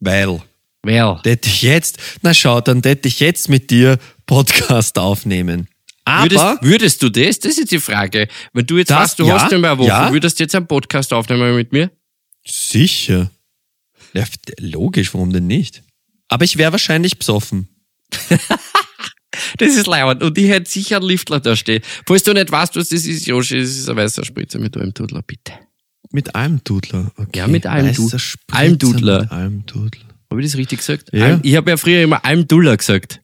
weil, 0.00 0.42
well. 0.82 1.18
tät 1.22 1.46
ich 1.46 1.62
jetzt, 1.62 1.98
na 2.22 2.34
schau, 2.34 2.60
dann 2.60 2.82
tät 2.82 3.06
ich 3.06 3.20
jetzt 3.20 3.48
mit 3.48 3.70
dir 3.70 3.96
Podcast 4.26 4.98
aufnehmen. 4.98 5.68
Aber, 6.04 6.24
Würdest, 6.24 6.62
würdest 6.62 7.02
du 7.04 7.08
das? 7.08 7.38
Das 7.38 7.56
ist 7.56 7.70
die 7.70 7.78
Frage. 7.78 8.26
Wenn 8.52 8.66
du 8.66 8.78
jetzt 8.78 8.90
Das- 8.90 8.98
weißt, 9.10 9.18
du 9.20 9.26
ja, 9.26 9.40
hast 9.40 9.52
mehr 9.56 9.78
Woche, 9.78 9.88
ja. 9.88 10.12
würdest 10.12 10.40
du 10.40 10.42
jetzt 10.44 10.56
einen 10.56 10.66
Podcast 10.66 11.12
aufnehmen 11.12 11.54
mit 11.54 11.72
mir? 11.72 11.90
sicher. 12.44 13.30
Ja, 14.12 14.24
logisch, 14.58 15.14
warum 15.14 15.32
denn 15.32 15.46
nicht? 15.46 15.84
Aber 16.30 16.44
ich 16.44 16.56
wäre 16.56 16.72
wahrscheinlich 16.72 17.18
besoffen. 17.18 17.68
Das 19.58 19.74
ist 19.76 19.86
lauernd. 19.86 20.22
Und 20.22 20.36
ich 20.38 20.48
hätte 20.48 20.68
sicher 20.70 20.96
einen 20.96 21.06
Liftler 21.06 21.40
da 21.40 21.54
stehen. 21.56 21.82
Falls 22.06 22.24
du 22.24 22.32
nicht 22.32 22.50
weißt, 22.50 22.74
was 22.76 22.88
das 22.88 23.04
ist, 23.06 23.26
Joshi, 23.26 23.60
das 23.60 23.70
ist 23.70 23.88
ein 23.88 23.96
weißer 23.96 24.24
Spritzer 24.24 24.58
mit 24.58 24.76
einem 24.76 24.92
Tudler, 24.92 25.22
bitte. 25.22 25.52
Mit 26.10 26.34
Almdudler. 26.34 27.12
Okay. 27.16 27.38
Ja, 27.38 27.46
mit 27.46 27.64
Weißer 27.64 28.18
Spritzer 28.18 28.58
Almdudler. 28.58 29.20
Mit 29.22 29.30
Almdudler. 29.32 30.04
Habe 30.30 30.40
ich 30.42 30.46
das 30.50 30.56
richtig 30.58 30.80
gesagt? 30.80 31.10
Ja. 31.12 31.26
Alm, 31.26 31.40
ich 31.44 31.54
habe 31.56 31.70
ja 31.70 31.76
früher 31.76 32.02
immer 32.02 32.24
Almdullah 32.24 32.74
gesagt. 32.76 33.20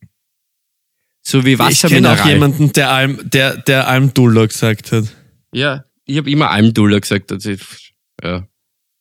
So 1.22 1.44
wie 1.44 1.52
Ich 1.52 1.59
kenne 1.59 1.68
Wassermineral. 1.70 2.20
auch 2.20 2.26
jemanden, 2.26 2.72
der 2.72 2.90
Alm, 2.90 3.20
der, 3.28 3.57
der 3.57 3.88
Almdudler 3.88 4.46
gesagt 4.46 4.92
hat. 4.92 5.04
Ja, 5.52 5.84
ich 6.04 6.16
habe 6.18 6.30
immer 6.30 6.50
Almdullah 6.50 7.00
gesagt. 7.00 7.32
Also 7.32 7.50
ich, 7.50 7.94
ja. 8.22 8.46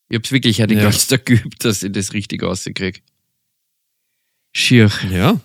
Ich 0.09 0.15
habe 0.15 0.23
es 0.25 0.31
wirklich 0.31 0.57
ja 0.57 0.67
den 0.67 0.77
Ja. 0.79 0.85
ganzen 0.85 1.09
Tag 1.09 1.25
geübt, 1.27 1.63
dass 1.63 1.83
ich 1.83 1.91
das 1.91 2.13
richtig 2.13 2.41
rauskriege. 2.43 2.99
Schier. 4.55 4.89
Ja. 5.11 5.39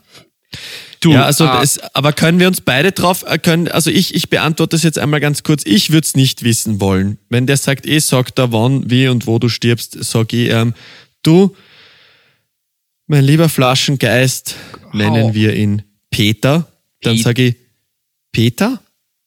Du, 1.01 1.13
ja, 1.13 1.25
also 1.25 1.45
ah, 1.47 1.63
es, 1.63 1.79
aber 1.95 2.13
können 2.13 2.39
wir 2.39 2.47
uns 2.47 2.61
beide 2.61 2.93
drauf, 2.93 3.25
äh, 3.27 3.39
können, 3.39 3.69
also 3.69 3.91
ich, 3.91 4.15
ich 4.15 4.31
beantworte 4.31 4.77
das 4.77 4.83
jetzt 4.85 4.99
einmal 4.99 5.21
ganz 5.21 5.43
kurz. 5.43 5.63
Ich 5.65 5.91
würde 5.91 6.05
es 6.05 6.15
nicht 6.15 6.45
wissen 6.45 6.81
wollen. 6.81 7.19
Wenn 7.29 7.47
der 7.47 7.57
sagt, 7.57 7.87
eh, 7.87 7.99
sag 7.99 8.35
da 8.37 8.53
wann, 8.53 8.89
wie 8.89 9.09
und 9.09 9.27
wo 9.27 9.39
du 9.39 9.49
stirbst, 9.49 9.97
sag 10.05 10.33
ich, 10.33 10.51
ähm, 10.51 10.75
du, 11.23 11.57
mein 13.07 13.25
lieber 13.25 13.49
Flaschengeist, 13.49 14.55
nennen 14.93 15.35
wir 15.35 15.57
ihn 15.57 15.83
Peter, 16.11 16.71
dann 17.01 17.17
sage 17.17 17.49
ich, 17.49 17.57
Peter, 18.31 18.81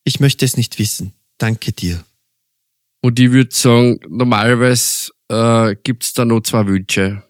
ich 0.05 0.19
möchte 0.21 0.45
es 0.45 0.55
nicht 0.55 0.79
wissen. 0.79 1.13
Danke 1.39 1.73
dir. 1.73 2.03
Und 3.01 3.19
ich 3.19 3.31
würde 3.31 3.53
sagen, 3.53 3.99
normalerweise 4.07 5.11
äh, 5.27 5.75
gibt's 5.83 6.13
da 6.13 6.23
noch 6.23 6.41
zwei 6.41 6.67
Wünsche. 6.67 7.23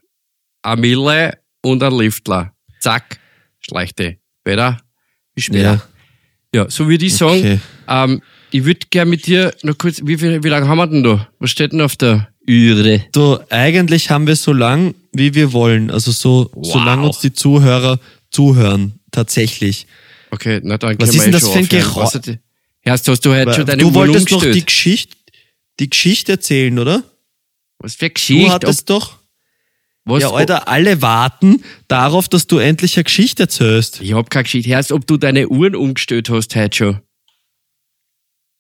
Mille 0.78 1.43
und 1.64 1.82
ein 1.84 1.94
Liftler. 1.98 2.54
Zack, 2.80 3.20
schleichte. 3.60 4.18
Später. 4.42 4.80
Bis 5.36 5.46
später. 5.46 5.82
Ja, 6.54 6.70
so 6.70 6.88
würde 6.88 7.06
ich 7.06 7.16
sagen, 7.16 7.40
Okay. 7.40 7.60
ähm, 7.88 8.22
ich 8.52 8.64
würde 8.66 8.86
gerne 8.92 9.10
mit 9.10 9.26
dir 9.26 9.52
noch 9.64 9.78
kurz, 9.78 10.02
wie, 10.04 10.18
viel, 10.18 10.44
wie 10.44 10.50
lange 10.50 10.68
haben 10.68 10.78
wir 10.78 10.86
denn 10.88 11.04
da? 11.04 11.28
Was 11.40 11.50
steht 11.50 11.72
denn 11.72 11.82
auf 11.82 11.96
der 11.96 12.30
Üre? 12.46 13.04
Du, 13.12 13.40
eigentlich 13.50 14.12
haben 14.12 14.28
wir 14.28 14.36
so 14.36 14.54
lang, 14.54 14.94
wie 15.14 15.34
wir 15.34 15.52
wollen. 15.54 15.90
Also 15.90 16.12
so, 16.12 16.52
Wow. 16.54 16.74
solange 16.74 17.08
uns 17.08 17.20
die 17.20 17.34
Zuhörer 17.34 18.00
zuhören, 18.30 19.00
tatsächlich. 19.12 19.88
Okay, 20.30 20.60
na 20.64 20.78
dann 20.78 21.00
Was 21.00 21.16
ist 21.16 21.26
denn 21.26 21.32
das 21.32 21.48
für 21.50 21.60
ein. 21.60 21.68
Geräusch? 21.68 22.14
Erst 22.84 23.08
hast 23.08 23.22
du 23.26 23.32
heute 23.34 23.54
schon 23.54 23.66
deine 23.66 23.82
du 23.82 23.94
wolltest 23.94 24.30
noch 24.30 24.38
umgestellt. 24.38 24.56
die 24.56 24.66
Geschichte, 24.66 25.16
die 25.80 25.90
Geschichte 25.90 26.34
erzählen, 26.34 26.78
oder? 26.78 27.04
Was 27.80 27.96
für 27.96 28.08
Du 28.10 28.14
Geschichte? 28.14 28.52
hattest 28.52 28.90
doch. 28.90 29.18
Was, 30.06 30.22
ja, 30.22 30.32
Alter, 30.32 30.68
alle 30.68 31.02
warten 31.02 31.64
darauf, 31.88 32.28
dass 32.28 32.48
du 32.48 32.58
endlich 32.58 32.98
eine 32.98 33.06
Geschichte 33.06 33.44
erzählst. 33.44 34.02
Ich 34.02 34.14
hab 34.14 34.30
keine 34.30 34.44
Geschichte. 34.44 34.70
Erst 34.70 34.92
ob 34.92 35.08
du 35.08 35.18
deine 35.18 35.48
Uhren 35.48 35.76
umgestellt 35.76 36.30
hast 36.30 36.56
heute 36.56 36.76
schon. 36.76 37.02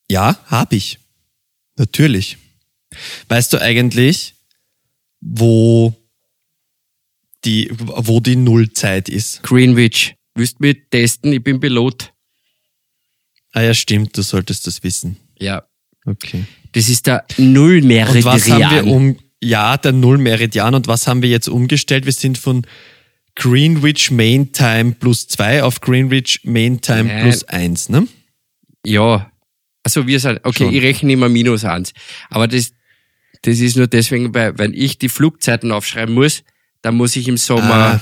Ja, 0.09 0.37
hab 0.47 0.71
ich. 0.73 0.99
Natürlich. 1.75 2.37
Weißt 3.27 3.51
du 3.53 3.59
eigentlich, 3.59 4.35
wo 5.19 5.93
die, 7.43 7.69
wo 7.77 8.19
die 8.19 8.35
Nullzeit 8.35 9.09
ist? 9.09 9.43
Greenwich. 9.43 10.15
Willst 10.35 10.59
du 10.59 10.63
mich 10.67 10.77
testen? 10.89 11.33
Ich 11.33 11.43
bin 11.43 11.59
Pilot. 11.59 12.13
Ah 13.51 13.61
ja, 13.61 13.73
stimmt, 13.73 14.17
du 14.17 14.21
solltest 14.21 14.65
das 14.65 14.81
wissen. 14.83 15.17
Ja. 15.39 15.63
Okay. 16.05 16.45
Das 16.71 16.89
ist 16.89 17.05
der 17.05 17.25
Und 17.37 17.53
Nullmeridian. 17.53 18.23
was 18.23 18.49
haben 18.49 18.75
wir 18.75 18.91
um, 18.91 19.17
ja, 19.43 19.77
der 19.77 19.91
Nullmeridian 19.91 20.73
und 20.75 20.87
was 20.87 21.07
haben 21.07 21.21
wir 21.21 21.29
jetzt 21.29 21.47
umgestellt? 21.49 22.05
Wir 22.05 22.13
sind 22.13 22.37
von 22.37 22.65
Greenwich 23.35 24.11
Main 24.11 24.51
Time 24.51 24.93
plus 24.99 25.27
zwei 25.27 25.63
auf 25.63 25.81
Greenwich 25.81 26.41
Main 26.43 26.81
Time 26.81 27.05
Nein. 27.05 27.21
plus 27.23 27.43
eins, 27.45 27.89
ne? 27.89 28.07
Ja. 28.85 29.31
Also 29.83 30.07
wir 30.07 30.19
sind, 30.19 30.39
okay, 30.43 30.65
Schon. 30.65 30.73
ich 30.73 30.81
rechne 30.81 31.11
immer 31.13 31.29
minus 31.29 31.65
eins. 31.65 31.93
Aber 32.29 32.47
das, 32.47 32.73
das 33.41 33.59
ist 33.59 33.75
nur 33.75 33.87
deswegen, 33.87 34.33
weil, 34.33 34.57
wenn 34.57 34.73
ich 34.73 34.97
die 34.97 35.09
Flugzeiten 35.09 35.71
aufschreiben 35.71 36.13
muss, 36.15 36.43
dann 36.81 36.95
muss 36.95 37.15
ich 37.15 37.27
im 37.27 37.37
Sommer, 37.37 37.99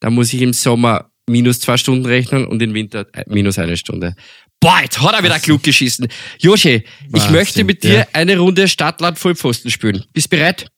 dann 0.00 0.14
muss 0.14 0.32
ich 0.32 0.40
im 0.40 0.52
Sommer 0.52 1.10
minus 1.28 1.60
zwei 1.60 1.76
Stunden 1.76 2.06
rechnen 2.06 2.46
und 2.46 2.62
im 2.62 2.72
Winter 2.72 3.06
äh, 3.12 3.24
minus 3.26 3.58
eine 3.58 3.76
Stunde. 3.76 4.14
Boah, 4.60 4.80
jetzt 4.82 5.00
hat 5.00 5.14
er 5.14 5.22
wieder 5.22 5.38
klug 5.38 5.62
geschissen. 5.62 6.08
Joshi, 6.38 6.84
ich 7.14 7.30
möchte 7.30 7.62
mit 7.64 7.84
dir 7.84 7.98
ja. 7.98 8.06
eine 8.12 8.38
Runde 8.38 8.66
Stadtland 8.66 9.18
Vollpfosten 9.18 9.70
spielen. 9.70 10.04
Bist 10.12 10.30
bereit? 10.30 10.68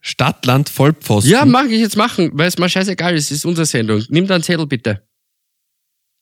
Stadtland 0.00 0.68
Vollpfosten. 0.68 1.30
Ja, 1.32 1.44
mag 1.44 1.70
ich 1.70 1.80
jetzt 1.80 1.96
machen, 1.96 2.30
weil 2.34 2.48
es 2.48 2.58
mir 2.58 2.68
scheißegal 2.68 3.14
ist. 3.14 3.26
Es 3.26 3.38
ist 3.38 3.44
unsere 3.44 3.66
Sendung. 3.66 4.04
Nimm 4.08 4.26
deinen 4.26 4.42
Zettel 4.42 4.66
bitte. 4.66 5.06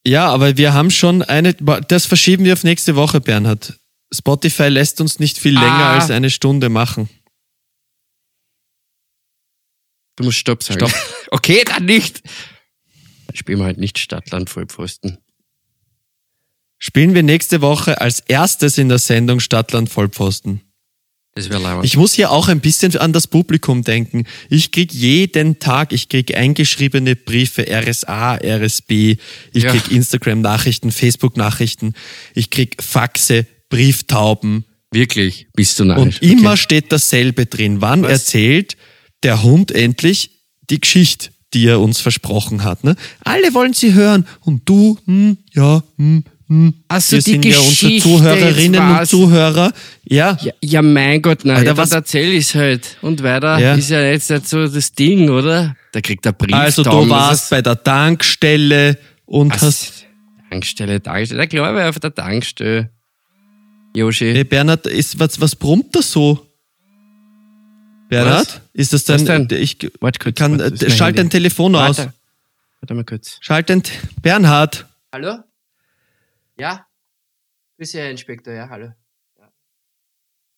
Ja, 0.07 0.29
aber 0.29 0.57
wir 0.57 0.73
haben 0.73 0.91
schon 0.91 1.23
eine, 1.23 1.55
das 1.55 2.07
verschieben 2.07 2.45
wir 2.45 2.55
auf 2.55 2.65
nächste 2.65 2.97
Woche, 2.97 3.21
Bernhard. 3.21 3.79
Spotify 4.13 4.69
lässt 4.69 5.01
uns 5.01 5.19
nicht 5.19 5.39
viel 5.39 5.55
länger 5.55 5.67
Ah. 5.71 5.95
als 5.95 6.11
eine 6.11 6.31
Stunde 6.31 6.69
machen. 6.69 7.09
Du 10.17 10.25
musst 10.25 10.39
Stopp 10.39 10.63
sagen. 10.63 10.89
Stopp. 10.89 10.95
okay, 11.31 11.63
dann 11.67 11.85
nicht. 11.85 12.23
Dann 13.27 13.37
spielen 13.37 13.59
wir 13.59 13.67
halt 13.67 13.79
nicht 13.79 13.99
Stadtland 13.99 14.51
Vollpfosten. 14.51 15.19
Spielen 16.83 17.15
wir 17.15 17.23
nächste 17.23 17.61
Woche 17.61 18.01
als 18.01 18.21
erstes 18.21 18.79
in 18.79 18.89
der 18.89 18.99
Sendung 18.99 19.39
Stadtland 19.39 19.91
Vollpfosten. 19.91 20.63
Das 21.35 21.49
wäre 21.51 21.61
leider. 21.63 21.85
Ich 21.85 21.97
muss 21.97 22.15
hier 22.15 22.31
auch 22.33 22.49
ein 22.49 22.61
bisschen 22.61 22.97
an 22.97 23.13
das 23.13 23.27
Publikum 23.29 23.85
denken. 23.85 24.25
Ich 24.49 24.73
krieg 24.73 24.93
jeden 24.93 25.59
Tag, 25.59 25.93
ich 25.93 26.09
krieg 26.09 26.35
eingeschriebene 26.35 27.15
Briefe, 27.17 27.67
RSA, 27.71 28.37
RSB, 28.43 29.17
ich 29.53 29.63
Ja. 29.63 29.71
krieg 29.71 29.93
Instagram-Nachrichten, 29.93 30.91
Facebook-Nachrichten, 30.91 31.93
ich 32.35 32.51
krieg 32.51 32.83
Faxe, 32.83 33.47
Brieftauben 33.69 34.65
Wirklich, 34.91 35.47
bist 35.55 35.79
du 35.79 35.85
narrisch. 35.85 36.21
und 36.21 36.29
immer 36.29 36.57
steht 36.57 36.91
dasselbe 36.91 37.47
drin. 37.47 37.81
Wann 37.81 38.03
Was? 38.03 38.11
erzählt 38.11 38.77
der 39.23 39.43
Hund 39.45 39.71
endlich 39.71 40.31
die 40.71 40.81
Geschichte, 40.81 41.29
die 41.55 41.67
er 41.67 41.79
uns 41.81 42.01
versprochen 42.01 42.65
hat? 42.65 42.83
Ne? 42.85 42.97
Alle 43.23 43.55
wollen 43.55 43.75
sie 43.75 43.95
hören 43.95 44.27
und 44.41 44.69
du, 44.69 44.99
hm, 45.07 45.37
ja, 45.53 45.85
hm, 45.99 46.25
hm. 46.51 46.75
Ach 46.89 47.01
so, 47.01 47.13
Wir 47.17 47.23
die 47.23 47.31
sind 47.31 47.45
ja 47.45 47.57
unsere 47.59 47.71
Geschichte, 47.71 48.09
Zuhörerinnen 48.09 48.81
und. 48.99 49.07
Zuhörer. 49.07 49.73
Ja, 50.05 50.37
Ja, 50.43 50.53
ja, 50.61 50.83
mein 50.83 51.23
Gott, 51.23 51.45
nein, 51.45 51.59
Alter, 51.59 51.77
was- 51.77 51.91
was 51.91 51.93
erzähl 51.97 52.33
ich's 52.33 52.55
halt. 52.57 52.97
Und 53.03 53.23
weiter 53.23 53.59
Ja. 53.59 53.75
ist 53.75 53.89
ja 53.89 54.03
jetzt 54.03 54.29
nicht 54.31 54.49
so 54.49 54.67
das 54.67 54.93
Ding, 54.93 55.31
oder? 55.31 55.77
Da 55.93 56.01
kriegt 56.01 56.25
der 56.25 56.33
Brief. 56.33 56.53
also 56.55 56.83
du 56.83 57.09
warst 57.09 57.51
bei 57.51 57.63
der 57.63 57.81
Tankstelle 57.83 58.99
und 59.27 59.53
hast 59.53 59.63
hast 59.63 60.07
Tankstelle, 60.51 61.01
Tankstelle. 61.01 61.39
Der 61.39 61.47
glaube 61.47 61.89
auf 61.89 61.99
der 62.01 62.13
Tankstelle. 62.15 62.91
Joshi. 63.95 64.33
Hey 64.35 64.45
Bernhard, 64.45 64.87
ist, 64.87 65.19
was, 65.21 65.41
was 65.41 65.55
brummt 65.57 65.95
da 65.95 66.03
so? 66.03 66.47
Bernhard? 68.09 68.47
Was? 68.49 68.61
Ist 68.73 68.93
das 68.93 69.09
Was 69.09 69.25
dein. 69.25 69.47
denn? 69.49 69.63
Ich 69.63 69.79
Warte 70.01 70.19
kurz, 70.19 70.37
kann, 70.37 70.59
warte, 70.59 70.87
äh, 70.87 70.91
schalt 70.91 71.17
dein. 71.19 71.31
Telefon 71.31 71.75
aus. 71.77 71.99
Warte. 71.99 72.13
Warte 72.81 72.95
mal 72.95 73.05
kurz. 73.05 73.37
Schalt 73.41 73.71
dein. 73.71 73.83
Bernhard. 74.23 74.87
Hallo? 75.13 75.39
Ja? 76.61 76.87
Grüß 77.77 77.91
Sie, 77.91 77.99
Herr 77.99 78.11
Inspektor, 78.11 78.53
ja, 78.53 78.69
hallo. 78.69 78.93
Ja. 79.39 79.51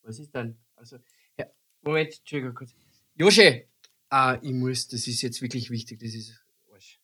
Was 0.03 0.19
ist 0.19 0.35
denn? 0.35 0.59
Also, 0.75 0.99
ja, 1.39 1.47
Moment, 1.83 2.19
Entschuldigung, 2.19 2.57
kurz. 2.57 2.75
Joshi! 3.15 3.69
Ah, 4.09 4.37
ich 4.43 4.53
muss, 4.53 4.89
das 4.89 5.07
ist 5.07 5.23
jetzt 5.23 5.41
wirklich 5.41 5.71
wichtig, 5.71 6.01
das 6.01 6.15
ist 6.15 6.45
Arsch. 6.73 6.99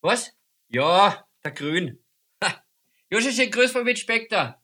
Was? 0.00 0.32
Ja, 0.68 1.28
der 1.44 1.50
Grün. 1.50 2.02
Ha. 2.42 2.64
Joshi, 3.10 3.32
schön 3.32 3.50
Grüß 3.50 3.70
vom 3.70 3.86
Inspektor. 3.86 4.58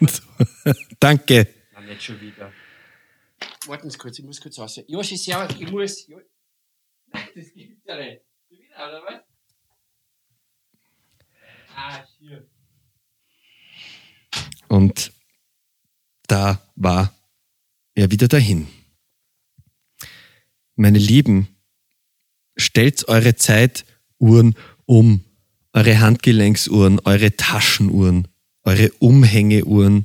Danke. 1.00 1.54
Nein, 1.72 1.86
nicht 1.86 2.02
schon 2.02 2.18
wieder. 2.18 2.50
Warten 3.66 3.90
Sie 3.90 3.98
kurz, 3.98 4.18
ich 4.18 4.24
muss 4.24 4.40
kurz 4.40 4.58
raus. 4.58 4.80
Joshi, 4.86 5.18
servus, 5.18 5.54
ich 5.60 5.70
muss. 5.70 6.08
Jo 6.08 6.22
Nein, 7.08 7.28
das 7.34 7.52
gibt's 7.52 7.84
ja 7.84 7.96
nicht. 7.96 8.22
Schon 8.48 8.58
wieder, 8.58 8.88
oder 8.88 9.02
was? 9.04 9.27
Und 14.68 15.12
da 16.26 16.60
war 16.76 17.12
er 17.94 18.10
wieder 18.10 18.28
dahin. 18.28 18.68
Meine 20.76 20.98
Lieben, 20.98 21.48
stellt 22.56 23.08
eure 23.08 23.34
Zeituhren 23.36 24.54
um, 24.84 25.24
eure 25.72 26.00
Handgelenksuhren, 26.00 27.00
eure 27.00 27.36
Taschenuhren, 27.36 28.28
eure 28.64 28.90
Umhängeuhren 28.98 30.04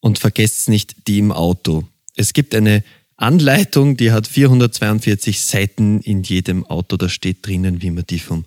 und 0.00 0.18
vergesst 0.18 0.68
nicht 0.68 1.06
die 1.08 1.18
im 1.18 1.32
Auto. 1.32 1.86
Es 2.16 2.32
gibt 2.32 2.54
eine 2.54 2.82
Anleitung, 3.16 3.96
die 3.96 4.12
hat 4.12 4.26
442 4.26 5.40
Seiten 5.40 6.00
in 6.00 6.22
jedem 6.22 6.64
Auto. 6.64 6.96
Da 6.96 7.08
steht 7.08 7.46
drinnen, 7.46 7.82
wie 7.82 7.90
man 7.90 8.06
die 8.06 8.20
vom 8.20 8.44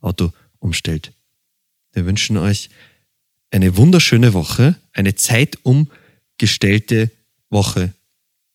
Auto 0.00 0.32
umstellt. 0.58 1.13
Wir 1.94 2.04
wünschen 2.06 2.36
euch 2.36 2.70
eine 3.50 3.76
wunderschöne 3.76 4.34
Woche, 4.34 4.74
eine 4.92 5.14
zeitumgestellte 5.14 7.10
Woche. 7.50 7.94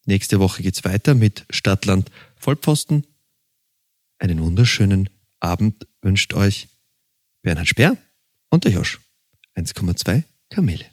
Nächste 0.05 0.39
Woche 0.39 0.61
geht's 0.61 0.83
weiter 0.83 1.15
mit 1.15 1.45
Stadtland 1.49 2.11
Vollpfosten. 2.35 3.07
Einen 4.19 4.41
wunderschönen 4.41 5.09
Abend 5.39 5.87
wünscht 6.01 6.33
euch 6.33 6.67
Bernhard 7.41 7.69
Speer 7.69 7.95
und 8.49 8.65
der 8.65 8.73
Josch. 8.73 8.99
1,2 9.55 10.23
Kamele. 10.49 10.85